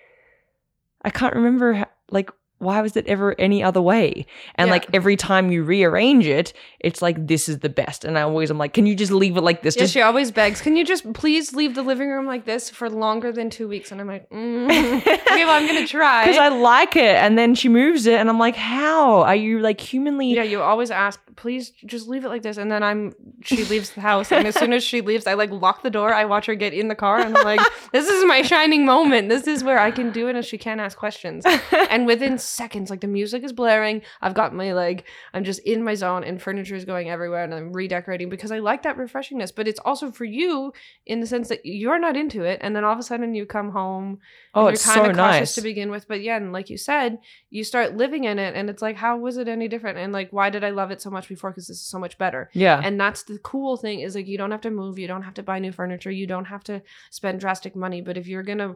I 1.03 1.09
can't 1.09 1.35
remember 1.35 1.73
how, 1.73 1.87
like 2.11 2.31
why 2.59 2.81
was 2.81 2.95
it 2.97 3.05
ever 3.07 3.35
any 3.39 3.63
other 3.63 3.81
way? 3.81 4.25
And 4.55 4.67
Yeah. 4.67 4.73
like 4.73 4.87
every 4.93 5.15
time 5.15 5.51
you 5.51 5.63
rearrange 5.63 6.25
it, 6.25 6.53
it's 6.79 7.01
like 7.01 7.27
this 7.27 7.47
is 7.47 7.59
the 7.59 7.69
best. 7.69 8.03
And 8.03 8.17
I 8.17 8.21
always 8.23 8.49
am 8.49 8.57
like, 8.57 8.73
can 8.73 8.85
you 8.85 8.95
just 8.95 9.11
leave 9.11 9.37
it 9.37 9.41
like 9.41 9.61
this? 9.61 9.75
Yeah, 9.75 9.83
Just 9.83 9.93
she 9.93 10.01
always 10.01 10.31
begs, 10.31 10.61
"Can 10.61 10.75
you 10.75 10.83
just 10.85 11.11
please 11.13 11.53
leave 11.53 11.75
the 11.75 11.83
living 11.83 12.09
room 12.09 12.25
like 12.25 12.45
this 12.45 12.69
for 12.69 12.89
longer 12.89 13.31
than 13.31 13.49
two 13.49 13.67
weeks?" 13.67 13.91
And 13.91 14.01
I'm 14.01 14.07
like, 14.07 14.29
mm, 14.29 14.67
"Okay, 15.01 15.45
well, 15.45 15.51
I'm 15.61 15.67
gonna 15.67 15.85
try." 15.99 16.25
because 16.25 16.37
I 16.39 16.49
like 16.49 16.95
it. 16.95 17.15
And 17.15 17.37
then 17.37 17.53
she 17.55 17.69
moves 17.69 18.05
it, 18.07 18.15
and 18.19 18.29
I'm 18.29 18.39
like, 18.39 18.55
how 18.55 19.21
are 19.23 19.35
you 19.35 19.59
like 19.59 19.79
humanly? 19.79 20.33
yeah, 20.33 20.43
you 20.43 20.61
always 20.61 20.89
ask, 20.91 21.19
"Please 21.35 21.71
just 21.85 22.07
leave 22.07 22.25
it 22.25 22.29
like 22.29 22.41
this," 22.41 22.57
and 22.57 22.71
then 22.71 22.81
I'm 22.83 23.13
she 23.43 23.63
leaves 23.65 23.91
the 23.91 24.01
house, 24.01 24.31
and 24.31 24.47
as 24.47 24.55
soon 24.55 24.73
as 24.73 24.83
she 24.83 25.01
leaves, 25.01 25.27
I 25.27 25.33
like 25.35 25.51
lock 25.51 25.83
the 25.83 25.89
door. 25.91 26.13
I 26.13 26.25
watch 26.25 26.47
her 26.47 26.55
get 26.55 26.73
in 26.73 26.87
the 26.87 26.95
car, 26.95 27.19
and 27.19 27.37
I'm 27.37 27.43
like, 27.43 27.61
"This 27.91 28.07
is 28.09 28.25
my 28.25 28.41
shining 28.41 28.85
moment. 28.85 29.29
This 29.29 29.45
is 29.47 29.63
where 29.63 29.79
I 29.79 29.91
can 29.91 30.11
do 30.11 30.27
it, 30.27 30.35
and 30.35 30.43
she 30.43 30.57
can't 30.57 30.81
ask 30.81 30.97
questions." 30.97 31.45
and 31.89 32.05
within 32.07 32.37
seconds, 32.47 32.89
like 32.89 33.01
the 33.01 33.07
music 33.07 33.43
is 33.43 33.53
blaring, 33.53 34.01
I've 34.21 34.33
got 34.33 34.53
my 34.53 34.73
like, 34.73 35.05
I'm 35.33 35.43
just 35.43 35.59
in 35.59 35.83
my 35.83 35.95
zone, 35.95 36.23
and 36.23 36.41
furniture 36.41 36.75
is 36.75 36.85
going 36.85 37.09
everywhere, 37.09 37.43
and 37.43 37.53
I'm 37.53 37.73
redecorating 37.73 38.29
because 38.29 38.51
I 38.51 38.59
like 38.59 38.83
that 38.83 38.97
refreshingness. 38.97 39.53
But 39.55 39.67
it's 39.67 39.79
also 39.85 40.11
for 40.11 40.25
you 40.25 40.73
in 41.05 41.19
the 41.19 41.27
sense 41.27 41.49
that 41.49 41.65
you're 41.65 41.99
not 41.99 42.17
into 42.17 42.43
it, 42.43 42.59
and 42.61 42.75
then 42.75 42.83
all 42.83 42.93
of 42.93 42.99
a 42.99 43.03
sudden 43.03 43.35
you 43.35 43.45
come 43.45 43.71
home. 43.71 44.19
oh, 44.53 44.67
it's 44.67 44.85
you're 44.85 44.93
so 44.93 44.99
kind 45.01 45.11
of 45.11 45.17
cautious 45.17 45.39
nice. 45.39 45.55
to 45.55 45.61
begin 45.61 45.91
with, 45.91 46.07
but 46.07 46.21
yeah, 46.21 46.37
and 46.37 46.51
like 46.53 46.69
you 46.69 46.77
said, 46.77 47.19
you 47.49 47.63
start 47.63 47.95
living 47.97 48.23
in 48.23 48.39
it, 48.39 48.55
and 48.55 48.69
it's 48.69 48.81
like, 48.81 48.95
how 48.95 49.17
was 49.17 49.37
it 49.37 49.47
any 49.47 49.67
different? 49.67 49.97
And 49.97 50.13
like, 50.13 50.31
why 50.31 50.49
did 50.49 50.63
I 50.63 50.69
love 50.71 50.91
it 50.91 51.01
so 51.01 51.09
much 51.09 51.27
before? 51.27 51.51
Because 51.51 51.67
this 51.67 51.77
is 51.77 51.87
so 51.87 51.99
much 51.99 52.17
better. 52.17 52.49
yeah, 52.53 52.81
And 52.83 52.99
that's 52.99 53.23
the 53.23 53.39
cool 53.39 53.77
thing 53.77 53.99
is 54.01 54.15
like 54.15 54.27
you 54.27 54.37
don't 54.37 54.51
have 54.51 54.61
to 54.61 54.71
move, 54.71 54.99
you 54.99 55.07
don't 55.07 55.23
have 55.23 55.33
to 55.35 55.43
buy 55.43 55.59
new 55.59 55.71
furniture, 55.71 56.11
you 56.11 56.27
don't 56.27 56.45
have 56.45 56.63
to 56.65 56.81
spend 57.09 57.39
drastic 57.39 57.75
money. 57.75 58.01
But 58.01 58.17
if 58.17 58.27
you're 58.27 58.43
gonna, 58.43 58.75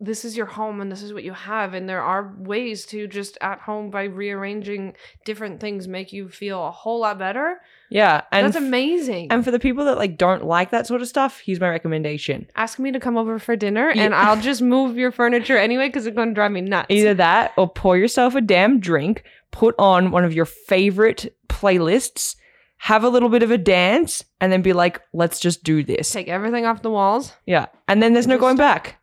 this 0.00 0.24
is 0.24 0.36
your 0.36 0.46
home 0.46 0.80
and 0.80 0.92
this 0.92 1.02
is 1.02 1.12
what 1.12 1.24
you 1.24 1.32
have, 1.32 1.74
and 1.74 1.88
there 1.88 2.02
are 2.02 2.32
ways 2.38 2.86
to 2.86 3.08
just 3.08 3.36
at 3.40 3.58
home 3.60 3.90
by 3.90 4.04
rearranging 4.04 4.94
different 5.24 5.58
things 5.60 5.88
make 5.88 6.12
you 6.12 6.28
feel 6.28 6.64
a 6.66 6.70
whole 6.70 7.00
lot 7.00 7.18
better. 7.18 7.60
yeah. 7.90 8.22
And 8.30 8.46
that's 8.46 8.56
f- 8.56 8.62
amazing. 8.62 9.32
And 9.32 9.44
for 9.44 9.50
the 9.50 9.58
people 9.58 9.84
that 9.86 9.96
like 9.98 10.16
don't 10.16 10.44
like 10.44 10.70
that 10.70 10.86
sort 10.86 11.02
of 11.02 11.08
stuff, 11.08 11.40
here's 11.44 11.58
my 11.58 11.68
recommendation. 11.68 12.46
Ask 12.54 12.78
me 12.78 12.92
to 12.92 13.00
come 13.00 13.16
over 13.16 13.38
for 13.40 13.56
dinner, 13.56 13.90
Yeah. 13.94 14.04
and 14.04 14.14
I'll 14.14 14.40
just 14.40 14.62
move 14.74 14.96
your 14.96 15.10
furniture 15.10 15.56
anyway 15.58 15.88
because 15.88 16.06
it's 16.06 16.16
gonna 16.16 16.32
drive 16.34 16.52
me 16.52 16.60
nuts. 16.60 16.86
Either 16.90 17.14
that 17.14 17.52
or 17.56 17.68
pour 17.68 17.96
yourself 17.98 18.34
a 18.36 18.40
damn 18.40 18.78
drink, 18.78 19.24
put 19.50 19.74
on 19.80 20.10
one 20.12 20.24
of 20.24 20.32
your 20.32 20.44
favorite 20.44 21.34
playlists, 21.48 22.36
have 22.76 23.02
a 23.02 23.08
little 23.08 23.28
bit 23.30 23.42
of 23.42 23.50
a 23.50 23.58
dance, 23.58 24.24
and 24.40 24.52
then 24.52 24.62
be 24.62 24.72
like, 24.72 25.00
let's 25.12 25.40
just 25.40 25.64
do 25.64 25.82
this. 25.82 26.12
Take 26.12 26.28
everything 26.28 26.64
off 26.66 26.82
the 26.82 26.90
walls. 26.90 27.32
Yeah. 27.46 27.66
And 27.88 28.00
then 28.00 28.12
there's 28.12 28.28
no 28.28 28.38
going 28.38 28.56
back. 28.56 28.97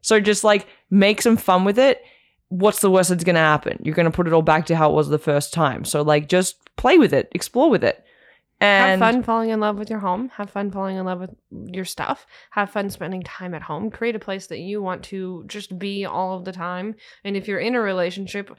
So 0.00 0.20
just 0.20 0.44
like 0.44 0.66
make 0.90 1.22
some 1.22 1.36
fun 1.36 1.64
with 1.64 1.78
it. 1.78 2.02
What's 2.48 2.80
the 2.80 2.90
worst 2.90 3.10
that's 3.10 3.24
going 3.24 3.34
to 3.34 3.40
happen? 3.40 3.80
You're 3.82 3.94
going 3.94 4.10
to 4.10 4.16
put 4.16 4.26
it 4.26 4.32
all 4.32 4.42
back 4.42 4.66
to 4.66 4.76
how 4.76 4.90
it 4.90 4.94
was 4.94 5.08
the 5.08 5.18
first 5.18 5.54
time. 5.54 5.84
So 5.84 6.02
like 6.02 6.28
just 6.28 6.56
play 6.76 6.98
with 6.98 7.12
it, 7.12 7.28
explore 7.32 7.70
with 7.70 7.84
it. 7.84 8.04
And 8.62 9.00
have 9.00 9.14
fun 9.14 9.22
falling 9.22 9.50
in 9.50 9.60
love 9.60 9.78
with 9.78 9.88
your 9.88 10.00
home. 10.00 10.30
Have 10.34 10.50
fun 10.50 10.70
falling 10.70 10.96
in 10.96 11.06
love 11.06 11.20
with 11.20 11.34
your 11.50 11.86
stuff. 11.86 12.26
Have 12.50 12.70
fun 12.70 12.90
spending 12.90 13.22
time 13.22 13.54
at 13.54 13.62
home. 13.62 13.90
Create 13.90 14.16
a 14.16 14.18
place 14.18 14.48
that 14.48 14.58
you 14.58 14.82
want 14.82 15.02
to 15.04 15.44
just 15.46 15.78
be 15.78 16.04
all 16.04 16.36
of 16.36 16.44
the 16.44 16.52
time. 16.52 16.94
And 17.24 17.38
if 17.38 17.48
you're 17.48 17.58
in 17.58 17.74
a 17.74 17.80
relationship, 17.80 18.50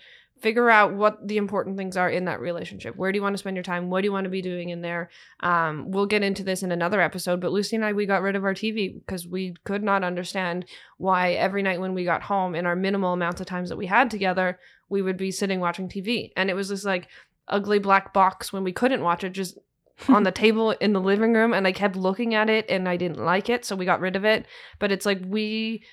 figure 0.42 0.70
out 0.70 0.94
what 0.94 1.28
the 1.28 1.38
important 1.38 1.78
things 1.78 1.96
are 1.96 2.10
in 2.10 2.26
that 2.26 2.40
relationship. 2.40 2.96
Where 2.96 3.12
do 3.12 3.18
you 3.18 3.22
want 3.22 3.34
to 3.34 3.38
spend 3.38 3.56
your 3.56 3.64
time? 3.64 3.90
What 3.90 4.02
do 4.02 4.06
you 4.06 4.12
want 4.12 4.24
to 4.24 4.30
be 4.30 4.42
doing 4.42 4.70
in 4.70 4.82
there? 4.82 5.10
Um, 5.42 5.92
we'll 5.92 6.08
get 6.08 6.24
into 6.24 6.44
this 6.44 6.64
in 6.64 6.72
another 6.72 7.00
episode, 7.00 7.40
but 7.40 7.52
Lucy 7.52 7.76
and 7.76 7.86
I, 7.86 7.94
we 7.94 8.08
got 8.08 8.24
rid 8.24 8.36
of 8.36 8.44
our 8.44 8.56
TV 8.56 8.94
because 8.94 9.28
we 9.28 9.56
could 9.64 9.84
not 9.84 10.04
understand 10.04 10.66
why 10.98 11.34
every 11.34 11.62
night 11.62 11.80
when 11.80 11.94
we 11.94 12.04
got 12.04 12.24
home, 12.24 12.56
in 12.56 12.66
our 12.66 12.76
minimal 12.76 13.14
amounts 13.14 13.40
of 13.40 13.48
times 13.48 13.70
that 13.70 13.78
we 13.78 13.86
had 13.86 14.10
together, 14.10 14.60
we 14.90 15.02
would 15.02 15.18
be 15.18 15.32
sitting 15.32 15.60
watching 15.60 15.88
TV. 15.88 16.32
And 16.36 16.50
it 16.50 16.56
was 16.56 16.70
this 16.70 16.84
like 16.84 17.08
ugly 17.48 17.80
black 17.80 18.12
box 18.14 18.52
when 18.52 18.64
we 18.64 18.72
couldn't 18.72 19.02
watch 19.02 19.24
it, 19.24 19.34
just 19.34 19.60
on 20.10 20.24
the 20.24 20.32
table 20.32 20.72
in 20.72 20.94
the 20.94 21.02
living 21.02 21.34
room 21.34 21.54
and 21.54 21.68
I 21.68 21.72
kept 21.72 21.96
looking 21.96 22.34
at 22.34 22.50
it 22.50 22.66
and 22.68 22.90
I 22.90 22.98
didn't 22.98 23.24
like 23.24 23.50
it, 23.50 23.64
so 23.64 23.76
we 23.76 23.86
got 23.86 24.00
rid 24.00 24.16
of 24.16 24.26
it. 24.26 24.48
But 24.80 24.92
it's 24.92 25.06
like 25.06 25.22
we 25.24 25.84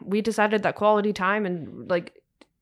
we 0.00 0.20
decided 0.20 0.62
that 0.64 0.74
quality 0.74 1.12
time 1.12 1.46
and 1.46 1.88
like 1.88 2.12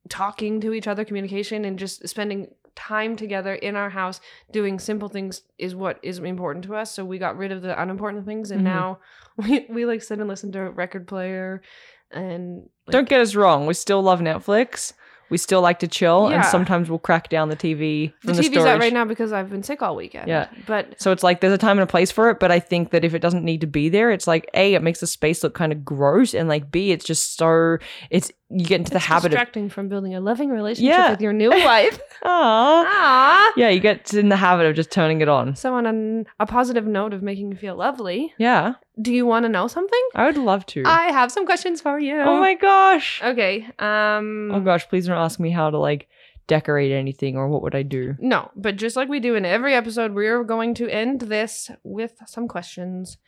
talking 0.09 0.61
to 0.61 0.73
each 0.73 0.87
other, 0.87 1.05
communication 1.05 1.65
and 1.65 1.79
just 1.79 2.07
spending 2.09 2.49
time 2.75 3.17
together 3.17 3.55
in 3.55 3.75
our 3.75 3.89
house 3.91 4.21
doing 4.53 4.79
simple 4.79 5.09
things 5.09 5.43
is 5.59 5.75
what 5.75 5.99
is 6.03 6.19
important 6.19 6.65
to 6.67 6.75
us. 6.77 6.93
So 6.93 7.05
we 7.05 7.19
got 7.19 7.37
rid 7.39 7.51
of 7.51 7.63
the 7.63 7.81
unimportant 7.81 8.27
things 8.27 8.51
and 8.51 8.61
Mhm. 8.61 8.65
now 8.65 8.99
we, 9.39 9.67
we 9.71 9.87
like 9.87 10.03
sit 10.03 10.19
and 10.19 10.29
listen 10.29 10.53
to 10.53 10.61
a 10.61 10.71
record 10.71 11.07
player 11.09 11.63
and 12.11 12.69
like, 12.87 12.93
don't 12.93 13.09
get 13.09 13.21
us 13.21 13.35
wrong, 13.35 13.67
we 13.67 13.75
still 13.75 14.03
love 14.03 14.21
Netflix. 14.21 14.93
We 15.29 15.39
still 15.39 15.61
like 15.61 15.81
to 15.81 15.89
chill 15.89 16.29
and 16.29 16.45
sometimes 16.45 16.89
we'll 16.89 17.01
crack 17.01 17.29
down 17.29 17.49
the 17.49 17.57
TV 17.57 18.13
the 18.23 18.33
the, 18.33 18.43
TV's 18.43 18.47
storage. 18.47 18.67
out 18.69 18.79
right 18.79 18.93
now 18.93 19.05
because 19.05 19.33
I've 19.33 19.51
been 19.51 19.65
sick 19.65 19.83
all 19.83 19.97
weekend. 19.97 20.29
Yeah. 20.29 20.47
But 20.69 21.01
So 21.01 21.11
it's 21.11 21.25
like 21.25 21.41
there's 21.41 21.53
a 21.53 21.59
time 21.59 21.79
and 21.79 21.83
a 21.83 21.87
place 21.91 22.13
for 22.13 22.31
it, 22.31 22.39
but 22.39 22.53
I 22.53 22.61
think 22.61 22.91
that 22.93 23.05
if 23.05 23.13
it 23.13 23.19
doesn't 23.19 23.43
need 23.45 23.61
to 23.63 23.67
be 23.67 23.89
there, 23.89 24.13
it's 24.13 24.29
like 24.29 24.49
A, 24.55 24.75
it 24.75 24.85
makes 24.85 25.01
the 25.01 25.09
space 25.09 25.43
look 25.43 25.53
kind 25.55 25.73
of 25.73 25.85
gross, 25.85 26.33
and 26.33 26.49
like 26.49 26.71
B, 26.71 26.93
it's 26.93 27.05
just 27.05 27.37
so 27.37 27.79
it's 28.09 28.31
you 28.49 28.65
get 28.65 28.79
into 28.81 28.91
the 28.93 28.97
it's 28.99 29.07
habit 29.07 29.27
of 29.27 29.31
distracting 29.33 29.69
from 29.69 29.89
building 29.89 30.15
a 30.15 30.21
loving 30.21 30.51
relationship 30.51 30.89
Yeah. 30.93 31.11
with 31.11 31.21
your 31.21 31.33
new 31.33 31.51
wife. 31.51 31.99
Aww. 32.25 32.85
Ah. 32.87 33.53
Yeah, 33.57 33.71
you 33.71 33.81
get 33.81 34.15
in 34.15 34.29
the 34.29 34.37
habit 34.37 34.67
of 34.67 34.77
just 34.77 34.91
turning 34.93 35.21
it 35.21 35.29
on. 35.29 35.57
So 35.57 35.75
on 35.75 35.85
an, 35.87 36.27
a 36.39 36.47
positive 36.47 36.87
note 36.87 37.13
of 37.13 37.23
making 37.23 37.51
you 37.51 37.57
feel 37.57 37.75
lovely, 37.77 38.33
Yeah, 38.39 38.75
do 39.03 39.13
you 39.13 39.27
want 39.27 39.45
to 39.45 39.49
know 39.49 39.67
something? 39.67 40.09
I 40.15 40.27
would 40.27 40.37
love 40.39 40.65
to. 40.67 40.83
I 40.87 41.11
have 41.13 41.33
some 41.33 41.45
questions 41.45 41.81
for 41.81 41.99
you. 41.99 42.21
oh 42.21 42.39
my 42.39 42.55
gosh. 42.55 43.21
Okay. 43.23 43.67
Um. 43.79 44.51
Oh 44.55 44.61
gosh, 44.61 44.89
please 44.89 45.07
don't 45.07 45.19
ask 45.19 45.41
me 45.41 45.51
how 45.51 45.71
to 45.71 45.79
like 45.79 46.09
decorate 46.47 46.93
anything 46.93 47.37
or 47.37 47.49
what 47.49 47.63
would 47.63 47.75
I 47.75 47.83
do? 47.83 48.15
No, 48.21 48.53
but 48.55 48.77
just 48.77 48.95
like 48.95 49.09
we 49.09 49.19
do 49.19 49.35
in 49.35 49.45
every 49.45 49.75
episode, 49.75 50.15
we're 50.15 50.45
going 50.45 50.75
to 50.75 50.89
end 50.89 51.23
this 51.23 51.69
with 51.83 52.15
some 52.27 52.47
questions. 52.47 53.19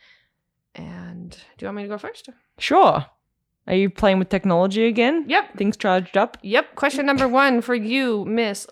And 0.76 1.30
do 1.56 1.64
you 1.64 1.66
want 1.66 1.78
me 1.78 1.82
to 1.82 1.88
go 1.88 1.98
first? 1.98 2.28
Sure. 2.58 3.04
Are 3.68 3.74
you 3.74 3.90
playing 3.90 4.18
with 4.18 4.30
technology 4.30 4.86
again? 4.86 5.24
Yep. 5.28 5.56
Things 5.56 5.76
charged 5.76 6.16
up? 6.16 6.36
Yep. 6.42 6.74
Question 6.74 7.06
number 7.06 7.28
one 7.28 7.60
for 7.60 7.74
you, 7.74 8.24
Miss 8.24 8.66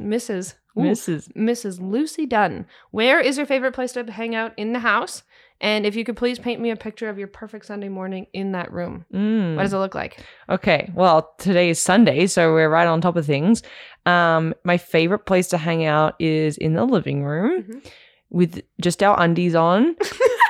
Mrs. 0.00 0.54
Ooh, 0.76 0.80
Mrs. 0.80 1.32
Mrs. 1.34 1.80
Lucy 1.80 2.26
Dunn. 2.26 2.66
Where 2.90 3.20
is 3.20 3.36
your 3.36 3.46
favorite 3.46 3.72
place 3.72 3.92
to 3.92 4.10
hang 4.10 4.34
out 4.34 4.52
in 4.58 4.72
the 4.72 4.80
house? 4.80 5.22
And 5.60 5.86
if 5.86 5.94
you 5.94 6.04
could 6.04 6.16
please 6.16 6.40
paint 6.40 6.60
me 6.60 6.70
a 6.70 6.76
picture 6.76 7.08
of 7.08 7.18
your 7.18 7.28
perfect 7.28 7.66
Sunday 7.66 7.88
morning 7.88 8.26
in 8.32 8.50
that 8.52 8.72
room. 8.72 9.04
Mm. 9.14 9.54
What 9.54 9.62
does 9.62 9.72
it 9.72 9.78
look 9.78 9.94
like? 9.94 10.18
Okay, 10.48 10.90
well, 10.92 11.32
today 11.38 11.70
is 11.70 11.80
Sunday, 11.80 12.26
so 12.26 12.52
we're 12.52 12.68
right 12.68 12.88
on 12.88 13.00
top 13.00 13.14
of 13.14 13.24
things. 13.24 13.62
Um, 14.04 14.54
my 14.64 14.76
favorite 14.76 15.20
place 15.24 15.46
to 15.48 15.58
hang 15.58 15.84
out 15.84 16.16
is 16.18 16.56
in 16.58 16.74
the 16.74 16.84
living 16.84 17.22
room 17.22 17.62
Mhm. 17.62 17.90
with 18.30 18.62
just 18.80 19.04
our 19.04 19.20
undies 19.22 19.54
on 19.54 19.94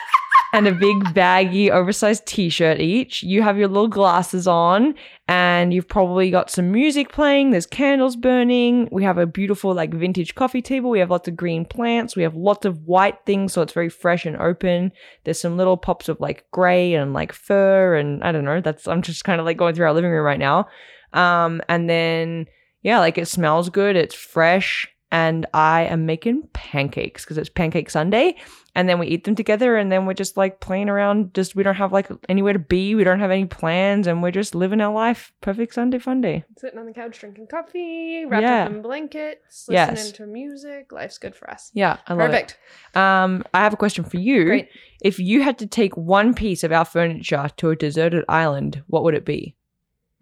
and 0.53 0.69
a 0.69 0.73
big 0.73 1.15
baggy 1.15 1.71
oversized 1.71 2.27
t-shirt 2.27 2.79
each. 2.79 3.23
You 3.23 3.43
have 3.43 3.57
your 3.57 3.69
little 3.69 3.89
glasses 3.89 4.47
on 4.47 4.95
and 5.27 5.73
you've 5.73 5.89
probably 5.89 6.31
got 6.31 6.51
some 6.51 6.71
music 6.71 7.11
playing, 7.11 7.51
there's 7.51 7.65
candles 7.67 8.17
burning. 8.17 8.89
We 8.93 9.03
have 9.05 9.17
a 9.17 9.27
beautiful 9.27 9.73
like 9.73 9.95
vintage 9.95 10.35
coffee 10.35 10.61
table. 10.61 10.91
We 10.91 10.99
have 10.99 11.11
lots 11.11 11.27
of 11.27 11.37
green 11.37 11.65
plants. 11.65 12.15
We 12.15 12.23
have 12.23 12.35
lots 12.35 12.67
of 12.67 12.83
white 12.85 13.25
things 13.25 13.55
so 13.55 13.63
it's 13.63 13.73
very 13.73 13.89
fresh 13.89 14.27
and 14.27 14.37
open. 14.37 14.93
There's 15.25 15.41
some 15.41 15.57
little 15.57 15.79
pops 15.79 16.11
of 16.11 16.21
like 16.21 16.45
gray 16.51 16.95
and 16.95 17.15
like 17.15 17.33
fur 17.33 17.97
and 17.97 18.23
I 18.23 18.31
don't 18.31 18.45
know. 18.45 18.61
That's 18.61 18.87
I'm 18.87 19.01
just 19.01 19.25
kind 19.25 19.41
of 19.41 19.47
like 19.47 19.57
going 19.57 19.75
through 19.75 19.87
our 19.87 19.95
living 19.95 20.11
room 20.11 20.25
right 20.25 20.39
now. 20.39 20.69
Um 21.15 21.63
and 21.69 21.89
then 21.89 22.47
yeah, 22.83 22.99
like 22.99 23.17
it 23.17 23.27
smells 23.27 23.71
good, 23.71 23.97
it's 23.97 24.15
fresh 24.15 24.92
and 25.13 25.47
I 25.55 25.83
am 25.83 26.07
making 26.07 26.49
pancakes 26.55 27.23
because 27.25 27.37
it's 27.39 27.51
pancake 27.51 27.91
Sunday 27.91 28.35
and 28.75 28.89
then 28.89 28.99
we 28.99 29.07
eat 29.07 29.25
them 29.25 29.35
together 29.35 29.77
and 29.77 29.93
then 29.93 30.07
we're 30.07 30.15
just 30.15 30.39
like 30.39 30.59
playing 30.61 30.89
around 30.89 31.35
just 31.35 31.55
we 31.55 31.63
don't 31.63 31.75
have 31.75 31.93
like 31.93 32.09
anywhere 32.31 32.55
to 32.55 32.59
be 32.59 32.95
we 32.95 33.05
don't 33.05 33.21
have 33.21 33.31
any 33.31 33.45
plans 33.45 34.07
and 34.07 34.23
we're 34.23 34.31
just 34.31 34.55
living 34.55 34.81
our 34.81 34.93
life 34.93 35.31
perfect 35.43 35.75
sunday 35.75 35.99
fun 35.99 36.23
day 36.23 36.43
Sitting 36.57 36.79
on 36.79 36.87
the 36.87 36.93
couch 36.95 37.19
drinking 37.21 37.49
coffee, 37.49 38.25
wrapped 38.25 38.43
Yeah. 38.43 38.65
up 38.65 38.71
in 38.71 38.81
blankets, 38.83 39.67
Yes. 39.71 39.91
listening 39.91 40.15
to 40.15 40.27
music. 40.27 40.91
Life's 40.91 41.19
good 41.19 41.37
for 41.37 41.51
us. 41.51 41.71
yeah 41.75 41.99
i 42.07 42.15
love 42.15 42.31
Perfect. 42.31 42.59
it 42.93 42.97
um 42.97 43.45
i 43.53 43.59
have 43.61 43.75
a 43.75 43.77
question 43.77 44.05
for 44.05 44.17
you 44.17 44.47
Great. 44.47 44.69
if 45.03 45.19
you 45.19 45.43
had 45.43 45.59
to 45.59 45.67
take 45.67 45.95
one 45.97 46.33
piece 46.33 46.65
of 46.65 46.73
our 46.73 46.87
furniture 46.87 47.51
to 47.59 47.69
a 47.71 47.77
deserted 47.77 48.25
island 48.31 48.83
what 48.87 49.05
would 49.05 49.15
it 49.15 49.27
be 49.27 49.55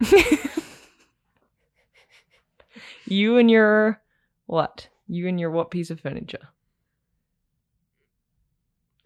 you 3.06 3.36
and 3.38 3.50
your 3.50 4.00
what 4.50 4.88
you 5.06 5.28
and 5.28 5.38
your 5.38 5.50
what 5.50 5.70
piece 5.70 5.90
of 5.90 6.00
furniture 6.00 6.48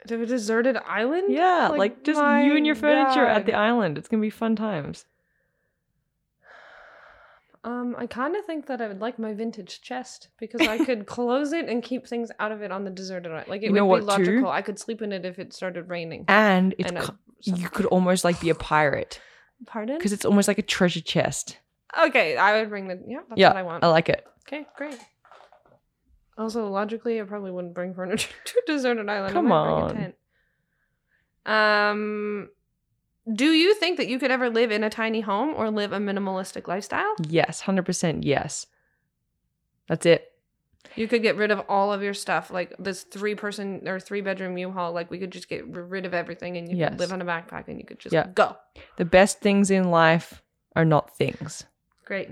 To 0.08 0.20
a 0.22 0.26
deserted 0.26 0.76
island? 0.86 1.32
yeah 1.32 1.68
like, 1.68 2.02
just 2.02 2.18
you 2.18 2.56
and 2.56 2.66
your 2.66 2.74
furniture 2.74 3.26
at 3.26 3.44
the 3.46 3.52
island 3.54 3.98
it's 3.98 4.08
gonna 4.08 4.20
be 4.22 4.30
fun 4.30 4.56
times 4.56 5.04
Um, 7.64 7.94
I 7.96 8.06
kind 8.06 8.36
of 8.36 8.44
think 8.44 8.66
that 8.66 8.82
I 8.82 8.88
would 8.88 9.00
like 9.00 9.18
my 9.18 9.32
vintage 9.32 9.80
chest 9.80 10.28
because 10.38 10.60
I 10.68 10.84
could 10.84 11.06
close 11.16 11.54
it 11.54 11.66
and 11.66 11.82
keep 11.82 12.06
things 12.06 12.30
out 12.38 12.52
of 12.52 12.60
it 12.60 12.70
on 12.70 12.84
the 12.84 12.90
deserted 12.90 13.32
island. 13.32 13.48
Like 13.48 13.62
it 13.62 13.66
You 13.66 13.72
would 13.72 13.76
know 13.78 13.84
be 13.86 13.88
what, 13.88 14.00
too? 14.00 14.06
logical. 14.06 14.50
I 14.50 14.60
could 14.60 14.78
sleep 14.78 15.00
in 15.00 15.12
it 15.12 15.24
if 15.24 15.38
it 15.38 15.54
started 15.54 15.88
raining. 15.88 16.26
and 16.28 16.74
it's 16.78 16.90
And 16.90 16.98
co- 17.00 17.14
you 17.40 17.70
could 17.70 17.86
almost 17.86 18.22
like 18.22 18.38
be 18.38 18.50
a 18.50 18.54
pirate 18.54 19.18
Pardon? 19.64 19.96
because 19.96 20.12
it's 20.12 20.26
almost 20.26 20.46
like 20.46 20.58
a 20.58 20.62
treasure 20.76 21.00
chest. 21.00 21.58
Okay, 21.98 22.36
I 22.36 22.58
would 22.60 22.68
bring 22.68 22.86
the 22.88 23.02
yeah. 23.08 23.20
That's 23.30 23.40
yeah, 23.40 23.48
what 23.48 23.56
I 23.56 23.62
want. 23.62 23.82
I 23.82 23.88
like 23.88 24.10
it. 24.10 24.26
okay, 24.46 24.66
great. 24.76 24.98
Also, 26.36 26.68
logically, 26.68 27.20
I 27.20 27.24
probably 27.24 27.50
wouldn't 27.52 27.74
bring 27.74 27.94
furniture 27.94 28.32
to 28.44 28.62
a 28.64 28.66
deserted 28.72 29.08
island. 29.08 29.32
Come 29.34 29.46
I 29.46 29.48
might 29.50 29.56
on. 29.56 29.86
Bring 29.88 29.98
a 29.98 30.02
tent. 30.02 30.14
Um, 31.46 32.48
do 33.32 33.46
you 33.52 33.74
think 33.74 33.98
that 33.98 34.08
you 34.08 34.18
could 34.18 34.30
ever 34.30 34.50
live 34.50 34.70
in 34.70 34.82
a 34.84 34.90
tiny 34.90 35.20
home 35.20 35.54
or 35.56 35.70
live 35.70 35.92
a 35.92 35.98
minimalistic 35.98 36.66
lifestyle? 36.68 37.14
Yes, 37.28 37.60
hundred 37.60 37.84
percent. 37.86 38.24
Yes, 38.24 38.66
that's 39.88 40.06
it. 40.06 40.30
You 40.96 41.08
could 41.08 41.22
get 41.22 41.36
rid 41.36 41.50
of 41.50 41.62
all 41.68 41.92
of 41.92 42.02
your 42.02 42.14
stuff, 42.14 42.50
like 42.50 42.74
this 42.78 43.02
three 43.02 43.34
person 43.34 43.88
or 43.88 43.98
three 43.98 44.20
bedroom 44.20 44.56
U-Haul. 44.58 44.92
Like 44.92 45.10
we 45.10 45.18
could 45.18 45.30
just 45.32 45.48
get 45.48 45.66
rid 45.66 46.04
of 46.06 46.14
everything, 46.14 46.56
and 46.56 46.68
you 46.70 46.76
Yes. 46.76 46.90
could 46.90 47.00
live 47.00 47.12
on 47.12 47.22
a 47.22 47.24
backpack, 47.24 47.68
and 47.68 47.78
you 47.78 47.84
could 47.86 47.98
just 47.98 48.12
Yeah. 48.12 48.26
go. 48.34 48.56
The 48.96 49.04
best 49.04 49.40
things 49.40 49.70
in 49.70 49.90
life 49.90 50.42
are 50.76 50.84
not 50.84 51.16
things. 51.16 51.64
Great. 52.04 52.28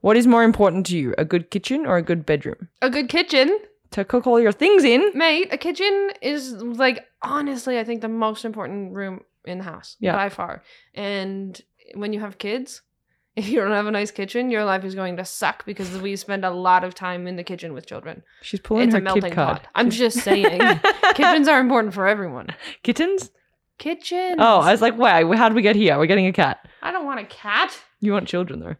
What 0.00 0.16
is 0.16 0.26
more 0.26 0.42
important 0.44 0.86
to 0.86 0.96
you, 0.98 1.14
a 1.18 1.24
good 1.24 1.50
kitchen 1.50 1.86
or 1.86 1.96
a 1.96 2.02
good 2.02 2.26
bedroom? 2.26 2.68
A 2.82 2.90
good 2.90 3.08
kitchen, 3.08 3.58
To 3.92 4.04
cook 4.04 4.26
all 4.26 4.40
your 4.40 4.52
things 4.52 4.84
in. 4.84 5.10
mate. 5.14 5.48
A 5.52 5.56
kitchen 5.58 6.10
is 6.20 6.52
like 6.54 7.06
honestly, 7.22 7.78
I 7.78 7.84
think 7.84 8.00
the 8.00 8.08
most 8.08 8.44
important 8.44 8.92
room 8.92 9.20
in 9.44 9.58
the 9.58 9.64
house 9.64 9.96
Yeah. 10.00 10.16
by 10.16 10.28
far. 10.30 10.62
And 10.94 11.60
when 11.94 12.12
you 12.12 12.20
have 12.20 12.38
kids, 12.38 12.82
if 13.36 13.48
you 13.48 13.60
don't 13.60 13.72
have 13.72 13.86
a 13.86 13.90
nice 13.90 14.10
kitchen, 14.10 14.50
your 14.50 14.64
life 14.64 14.84
is 14.84 14.94
going 14.94 15.16
to 15.16 15.24
suck 15.24 15.64
because 15.66 15.96
we 15.98 16.16
spend 16.16 16.44
a 16.44 16.50
lot 16.50 16.82
of 16.84 16.94
time 16.94 17.26
in 17.26 17.36
the 17.36 17.44
kitchen 17.44 17.72
with 17.72 17.86
children. 17.86 18.22
She's 18.42 18.60
pulling 18.60 18.84
it's 18.84 18.94
her 18.94 19.00
a 19.00 19.02
melting 19.02 19.22
kid 19.24 19.34
card. 19.34 19.56
pot. 19.62 19.66
I'm 19.74 19.90
just 19.90 20.18
saying, 20.20 20.60
kitchens 21.14 21.48
are 21.48 21.58
important 21.60 21.94
for 21.94 22.06
everyone. 22.06 22.48
Kittens? 22.84 23.30
Kitchens. 23.78 24.36
Oh, 24.38 24.60
I 24.60 24.70
was 24.70 24.80
like, 24.80 24.96
wow, 24.96 25.32
how 25.32 25.48
did 25.48 25.56
we 25.56 25.62
get 25.62 25.74
here? 25.76 25.98
We're 25.98 26.06
getting 26.06 26.26
a 26.28 26.32
cat. 26.32 26.58
I 26.82 26.92
don't 26.92 27.04
want 27.06 27.20
a 27.20 27.24
cat. 27.24 27.76
You 28.00 28.12
want 28.12 28.28
children 28.28 28.60
though. 28.60 28.76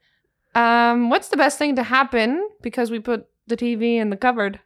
Um, 0.55 1.11
what's 1.11 1.29
the 1.29 1.37
best 1.37 1.59
thing 1.59 1.77
to 1.77 1.83
happen 1.83 2.49
because 2.63 2.91
we 2.91 2.99
put 3.01 3.27
the 3.47 3.57
TV 3.57 3.97
in 3.97 4.11
the 4.11 4.17
cupboard? 4.17 4.61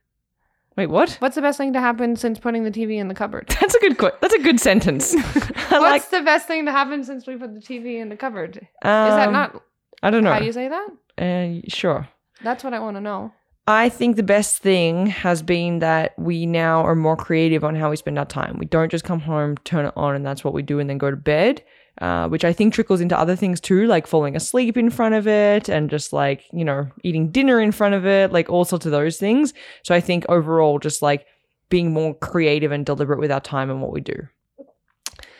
Wait, 0.76 0.86
what? 0.86 1.12
What's 1.18 1.34
the 1.34 1.42
best 1.42 1.58
thing 1.58 1.72
to 1.72 1.80
happen 1.80 2.14
since 2.14 2.38
putting 2.38 2.62
the 2.64 2.70
TV 2.70 2.98
in 2.98 3.08
the 3.08 3.14
cupboard? 3.14 3.48
That's 3.60 3.74
a 3.74 3.80
good. 3.80 3.98
Qu- 3.98 4.12
that's 4.20 4.34
a 4.34 4.38
good 4.38 4.60
sentence. 4.60 5.14
What's 5.34 5.70
like. 5.72 6.10
the 6.10 6.22
best 6.22 6.46
thing 6.46 6.66
to 6.66 6.72
happen 6.72 7.02
since 7.02 7.26
we 7.26 7.36
put 7.36 7.54
the 7.54 7.60
TV 7.60 7.98
in 8.00 8.08
the 8.10 8.16
cupboard? 8.16 8.56
Is 8.58 8.62
Um, 8.82 9.16
that 9.18 9.32
not 9.32 9.62
I 10.02 10.10
don't 10.10 10.22
know. 10.22 10.32
how 10.32 10.40
you 10.40 10.52
say 10.52 10.68
that? 10.68 10.88
uh, 11.18 11.60
sure. 11.68 12.08
That's 12.44 12.62
what 12.62 12.74
I 12.74 12.78
want 12.78 12.96
to 12.96 13.00
know. 13.00 13.32
I 13.66 13.88
think 13.88 14.14
the 14.16 14.22
best 14.22 14.58
thing 14.62 15.08
has 15.08 15.42
been 15.42 15.80
that 15.80 16.16
we 16.18 16.46
now 16.46 16.82
are 16.84 16.94
more 16.94 17.16
creative 17.16 17.64
on 17.64 17.74
how 17.74 17.90
we 17.90 17.96
spend 17.96 18.18
our 18.18 18.24
time. 18.24 18.56
We 18.58 18.64
don't 18.66 18.90
just 18.90 19.04
come 19.04 19.20
home, 19.20 19.56
turn 19.64 19.84
it 19.86 19.92
on, 19.96 20.14
and 20.14 20.24
that's 20.24 20.42
what 20.44 20.54
we 20.54 20.62
do, 20.62 20.78
and 20.78 20.88
then 20.88 20.96
go 20.96 21.10
to 21.10 21.16
bed. 21.16 21.62
Uh, 22.00 22.28
which 22.28 22.44
I 22.44 22.52
think 22.52 22.72
trickles 22.74 23.00
into 23.00 23.18
other 23.18 23.34
things 23.34 23.60
too, 23.60 23.86
like 23.88 24.06
falling 24.06 24.36
asleep 24.36 24.76
in 24.76 24.88
front 24.88 25.16
of 25.16 25.26
it 25.26 25.68
and 25.68 25.90
just 25.90 26.12
like, 26.12 26.44
you 26.52 26.64
know, 26.64 26.86
eating 27.02 27.30
dinner 27.32 27.60
in 27.60 27.72
front 27.72 27.94
of 27.96 28.06
it, 28.06 28.30
like 28.32 28.48
all 28.48 28.64
sorts 28.64 28.86
of 28.86 28.92
those 28.92 29.16
things. 29.18 29.52
So 29.82 29.96
I 29.96 30.00
think 30.00 30.24
overall, 30.28 30.78
just 30.78 31.02
like 31.02 31.26
being 31.70 31.92
more 31.92 32.14
creative 32.14 32.70
and 32.70 32.86
deliberate 32.86 33.18
with 33.18 33.32
our 33.32 33.40
time 33.40 33.68
and 33.68 33.82
what 33.82 33.90
we 33.90 34.00
do. 34.00 34.28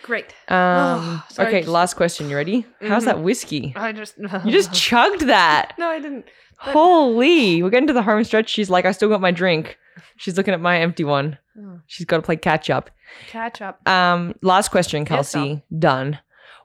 Great. 0.03 0.35
Um, 0.49 1.23
sorry, 1.29 1.49
okay, 1.59 1.67
last 1.67 1.95
question. 1.95 2.29
You 2.31 2.37
ready? 2.37 2.65
How's 2.81 3.03
Mhm. 3.03 3.07
that 3.07 3.21
whiskey? 3.23 3.73
I 3.77 3.93
just 3.93 4.17
You 4.45 4.51
just 4.51 4.73
chugged 4.73 5.23
that. 5.29 5.75
no, 5.79 5.89
I 5.89 6.01
didn't. 6.01 6.25
But- 6.65 6.73
Holy, 6.73 7.63
we're 7.63 7.71
getting 7.71 7.87
to 7.87 7.93
the 7.93 8.03
home 8.03 8.25
stretch. 8.25 8.49
She's 8.49 8.69
like, 8.71 8.85
I 8.85 8.93
still 8.93 9.09
got 9.09 9.21
my 9.21 9.31
drink. 9.31 9.79
She's 10.17 10.37
looking 10.37 10.55
at 10.55 10.61
my 10.61 10.81
empty 10.81 11.05
one. 11.05 11.39
Oh, 11.57 11.81
She's 11.87 12.07
got 12.07 12.17
to 12.17 12.23
play 12.23 12.37
catch 12.37 12.69
up. 12.71 12.91
catch 13.29 13.61
up. 13.63 13.87
Um, 13.89 14.35
last 14.43 14.71
question, 14.71 15.03
Yes, 15.03 15.09
Kelsey. 15.09 15.63
Done. 15.79 16.19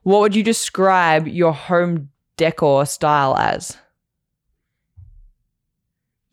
What 0.04 0.20
would 0.20 0.36
you 0.36 0.44
describe 0.44 1.28
your 1.28 1.54
home 1.54 2.10
decor 2.38 2.86
style 2.86 3.36
as? 3.38 3.78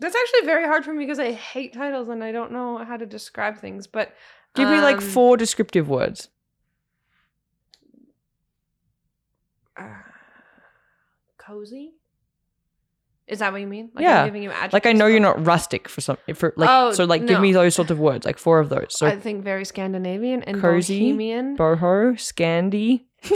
That's 0.00 0.16
actually 0.16 0.46
very 0.46 0.64
hard 0.64 0.84
for 0.84 0.92
me 0.92 1.04
because 1.04 1.18
I 1.18 1.32
hate 1.32 1.74
titles 1.74 2.08
and 2.08 2.24
I 2.24 2.32
don't 2.32 2.52
know 2.52 2.78
how 2.78 2.96
to 2.96 3.06
describe 3.06 3.58
things. 3.58 3.86
But 3.86 4.14
Give 4.54 4.68
me 4.68 4.80
like 4.80 4.96
um, 4.96 5.02
four 5.02 5.36
descriptive 5.36 5.88
words. 5.88 6.28
uh, 9.76 10.02
cozy. 11.38 11.92
Is 13.30 13.38
that 13.38 13.52
what 13.52 13.60
you 13.60 13.66
mean? 13.66 13.90
Like 13.94 14.02
Yeah. 14.02 14.20
I'm 14.22 14.26
giving 14.26 14.42
you 14.42 14.50
adjectives. 14.50 14.72
Like 14.74 14.86
I 14.86 14.92
know 14.92 15.06
you're 15.06 15.20
not 15.20 15.44
rustic 15.46 15.88
for 15.88 16.00
some 16.00 16.18
for 16.34 16.52
like 16.56 16.68
Oh, 16.68 16.92
so 16.92 17.04
like 17.04 17.26
give 17.26 17.40
me 17.40 17.52
those 17.52 17.74
sort 17.76 17.90
of 17.90 17.98
words, 18.00 18.26
like 18.26 18.38
four 18.38 18.58
of 18.58 18.68
those. 18.68 18.88
So 18.90 19.06
I 19.06 19.16
think 19.18 19.44
very 19.44 19.64
Scandinavian 19.64 20.42
and 20.42 20.60
Cozy, 20.60 20.98
bohemian. 21.00 21.56
boho, 21.56 22.14
Scandi. 22.18 23.04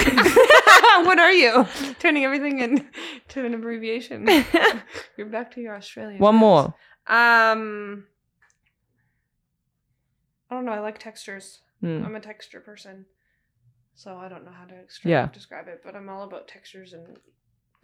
what 1.07 1.19
are 1.19 1.33
you? 1.33 1.67
Turning 2.01 2.25
everything 2.25 2.59
into 2.61 3.45
an 3.45 3.55
abbreviation. 3.55 4.27
You're 5.17 5.29
back 5.29 5.53
to 5.55 5.61
your 5.61 5.77
Australian. 5.77 6.19
One 6.21 6.37
more. 6.37 6.75
Um, 7.07 8.05
I 10.51 10.55
don't 10.57 10.65
know. 10.65 10.73
I 10.73 10.81
like 10.81 10.99
textures. 10.99 11.61
Hmm. 11.81 12.03
I'm 12.05 12.15
a 12.17 12.21
texture 12.21 12.61
person, 12.61 13.07
so 13.95 14.17
I 14.17 14.29
don't 14.29 14.45
know 14.45 14.53
how 14.53 14.65
to 14.65 14.75
Yeah. 15.05 15.29
describe 15.33 15.69
it. 15.69 15.83
But 15.85 15.95
I'm 15.95 16.09
all 16.09 16.23
about 16.25 16.49
textures 16.49 16.93
and 16.95 17.19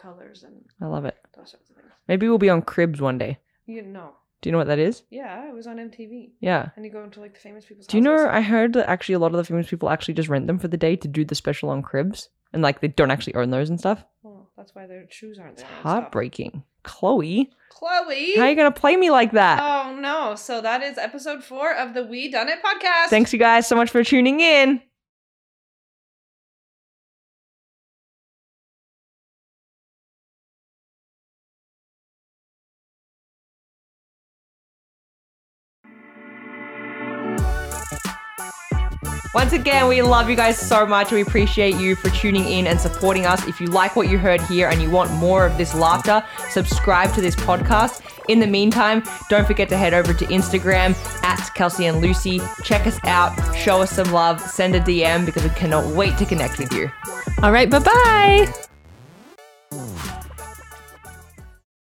colors 0.01 0.43
and 0.43 0.63
I 0.81 0.87
love 0.87 1.05
it. 1.05 1.17
those 1.37 1.51
sorts 1.51 1.71
of 1.71 1.77
things. 1.77 1.89
Maybe 2.09 2.29
we'll 2.29 2.39
be 2.39 2.51
on 2.51 2.63
Cribs 2.63 3.01
one 3.01 3.19
day. 3.19 3.39
You 3.67 3.83
know, 3.83 4.15
Do 4.43 4.49
you 4.49 4.53
know 4.53 4.59
what 4.59 4.67
that 4.69 4.79
is? 4.79 5.03
yeah, 5.11 5.49
it 5.49 5.55
was 5.55 5.67
on 5.67 5.77
MTV, 5.77 6.33
Yeah. 6.41 6.71
and 6.77 6.85
you 6.85 6.91
go 6.91 7.05
into 7.05 7.21
like 7.21 7.35
the 7.35 7.41
famous 7.41 7.65
people's. 7.67 7.87
Do 7.87 7.97
you 7.97 8.01
know? 8.03 8.27
I 8.29 8.41
heard 8.41 8.73
that 8.73 8.89
actually 8.89 9.15
a 9.15 9.19
lot 9.19 9.33
of 9.33 9.37
the 9.37 9.45
famous 9.45 9.69
people 9.69 9.91
actually 9.91 10.15
just 10.15 10.29
rent 10.29 10.47
them 10.47 10.59
for 10.59 10.69
the 10.69 10.77
day 10.77 10.97
to 10.97 11.07
do 11.09 11.25
the 11.25 11.35
special 11.35 11.69
on 11.71 11.83
cribs, 11.83 12.31
and 12.53 12.63
like 12.63 12.81
they 12.81 12.89
don't 12.89 13.11
actually 13.13 13.35
own 13.37 13.51
those 13.51 13.71
and 13.71 13.79
stuff. 13.79 14.03
Well, 14.23 14.51
that's 14.57 14.75
why 14.75 14.87
their 14.87 15.07
shoes 15.11 15.39
aren't 15.39 15.53
It's 15.53 15.63
there. 15.63 15.71
and 15.71 15.81
stuff. 15.81 15.93
heartbreaking. 15.93 16.65
Chloe, 16.83 17.51
Chloe. 17.69 18.37
how 18.37 18.43
are 18.45 18.49
you 18.51 18.57
gonna 18.57 18.71
play 18.73 18.97
me 18.97 19.11
like 19.11 19.33
that? 19.33 19.61
Oh 19.63 19.95
no. 19.95 20.35
So 20.35 20.61
that 20.63 20.83
is 20.83 20.97
episode 20.99 21.45
four 21.45 21.75
of 21.75 21.93
the 21.95 22.05
We 22.05 22.31
Done 22.31 22.49
It 22.49 22.59
podcast. 22.63 23.09
Thanks 23.11 23.33
you 23.35 23.39
guys 23.39 23.67
so 23.69 23.77
much 23.77 23.91
for 23.91 24.03
tuning 24.03 24.41
in. 24.41 24.81
Once 39.51 39.63
again, 39.63 39.89
we 39.89 40.01
love 40.01 40.31
you 40.31 40.37
guys 40.37 40.57
so 40.57 40.87
much. 40.87 41.11
We 41.11 41.23
appreciate 41.23 41.75
you 41.75 41.97
for 41.97 42.09
tuning 42.11 42.45
in 42.45 42.69
and 42.69 42.81
supporting 42.81 43.27
us. 43.27 43.49
If 43.49 43.61
you 43.61 43.67
like 43.67 43.97
what 43.97 44.09
you 44.09 44.17
heard 44.17 44.41
here 44.43 44.69
and 44.69 44.81
you 44.81 44.89
want 44.93 45.11
more 45.15 45.45
of 45.45 45.59
this 45.59 45.75
laughter, 45.75 46.25
subscribe 46.51 47.13
to 47.15 47.21
this 47.21 47.35
podcast. 47.35 48.01
In 48.29 48.39
the 48.39 48.47
meantime, 48.47 49.03
don't 49.29 49.45
forget 49.45 49.69
to 49.71 49.77
head 49.77 49.93
over 49.93 50.15
to 50.15 50.25
Instagram 50.27 50.95
at 51.25 51.53
Kelsey 51.57 51.87
and 51.87 52.01
Lucy. 52.01 52.41
Check 52.63 52.87
us 52.87 53.01
out, 53.03 53.35
show 53.57 53.83
us 53.83 53.91
some 53.91 54.13
love, 54.13 54.41
send 54.41 54.77
a 54.77 54.81
DM 54.81 55.27
because 55.27 55.43
we 55.43 55.51
cannot 55.51 55.85
wait 55.97 56.17
to 56.19 56.25
connect 56.25 56.61
with 56.61 56.73
you. 56.73 56.89
All 57.43 57.51
right. 57.51 57.69
Bye 57.69 58.47
bye. 59.73 60.20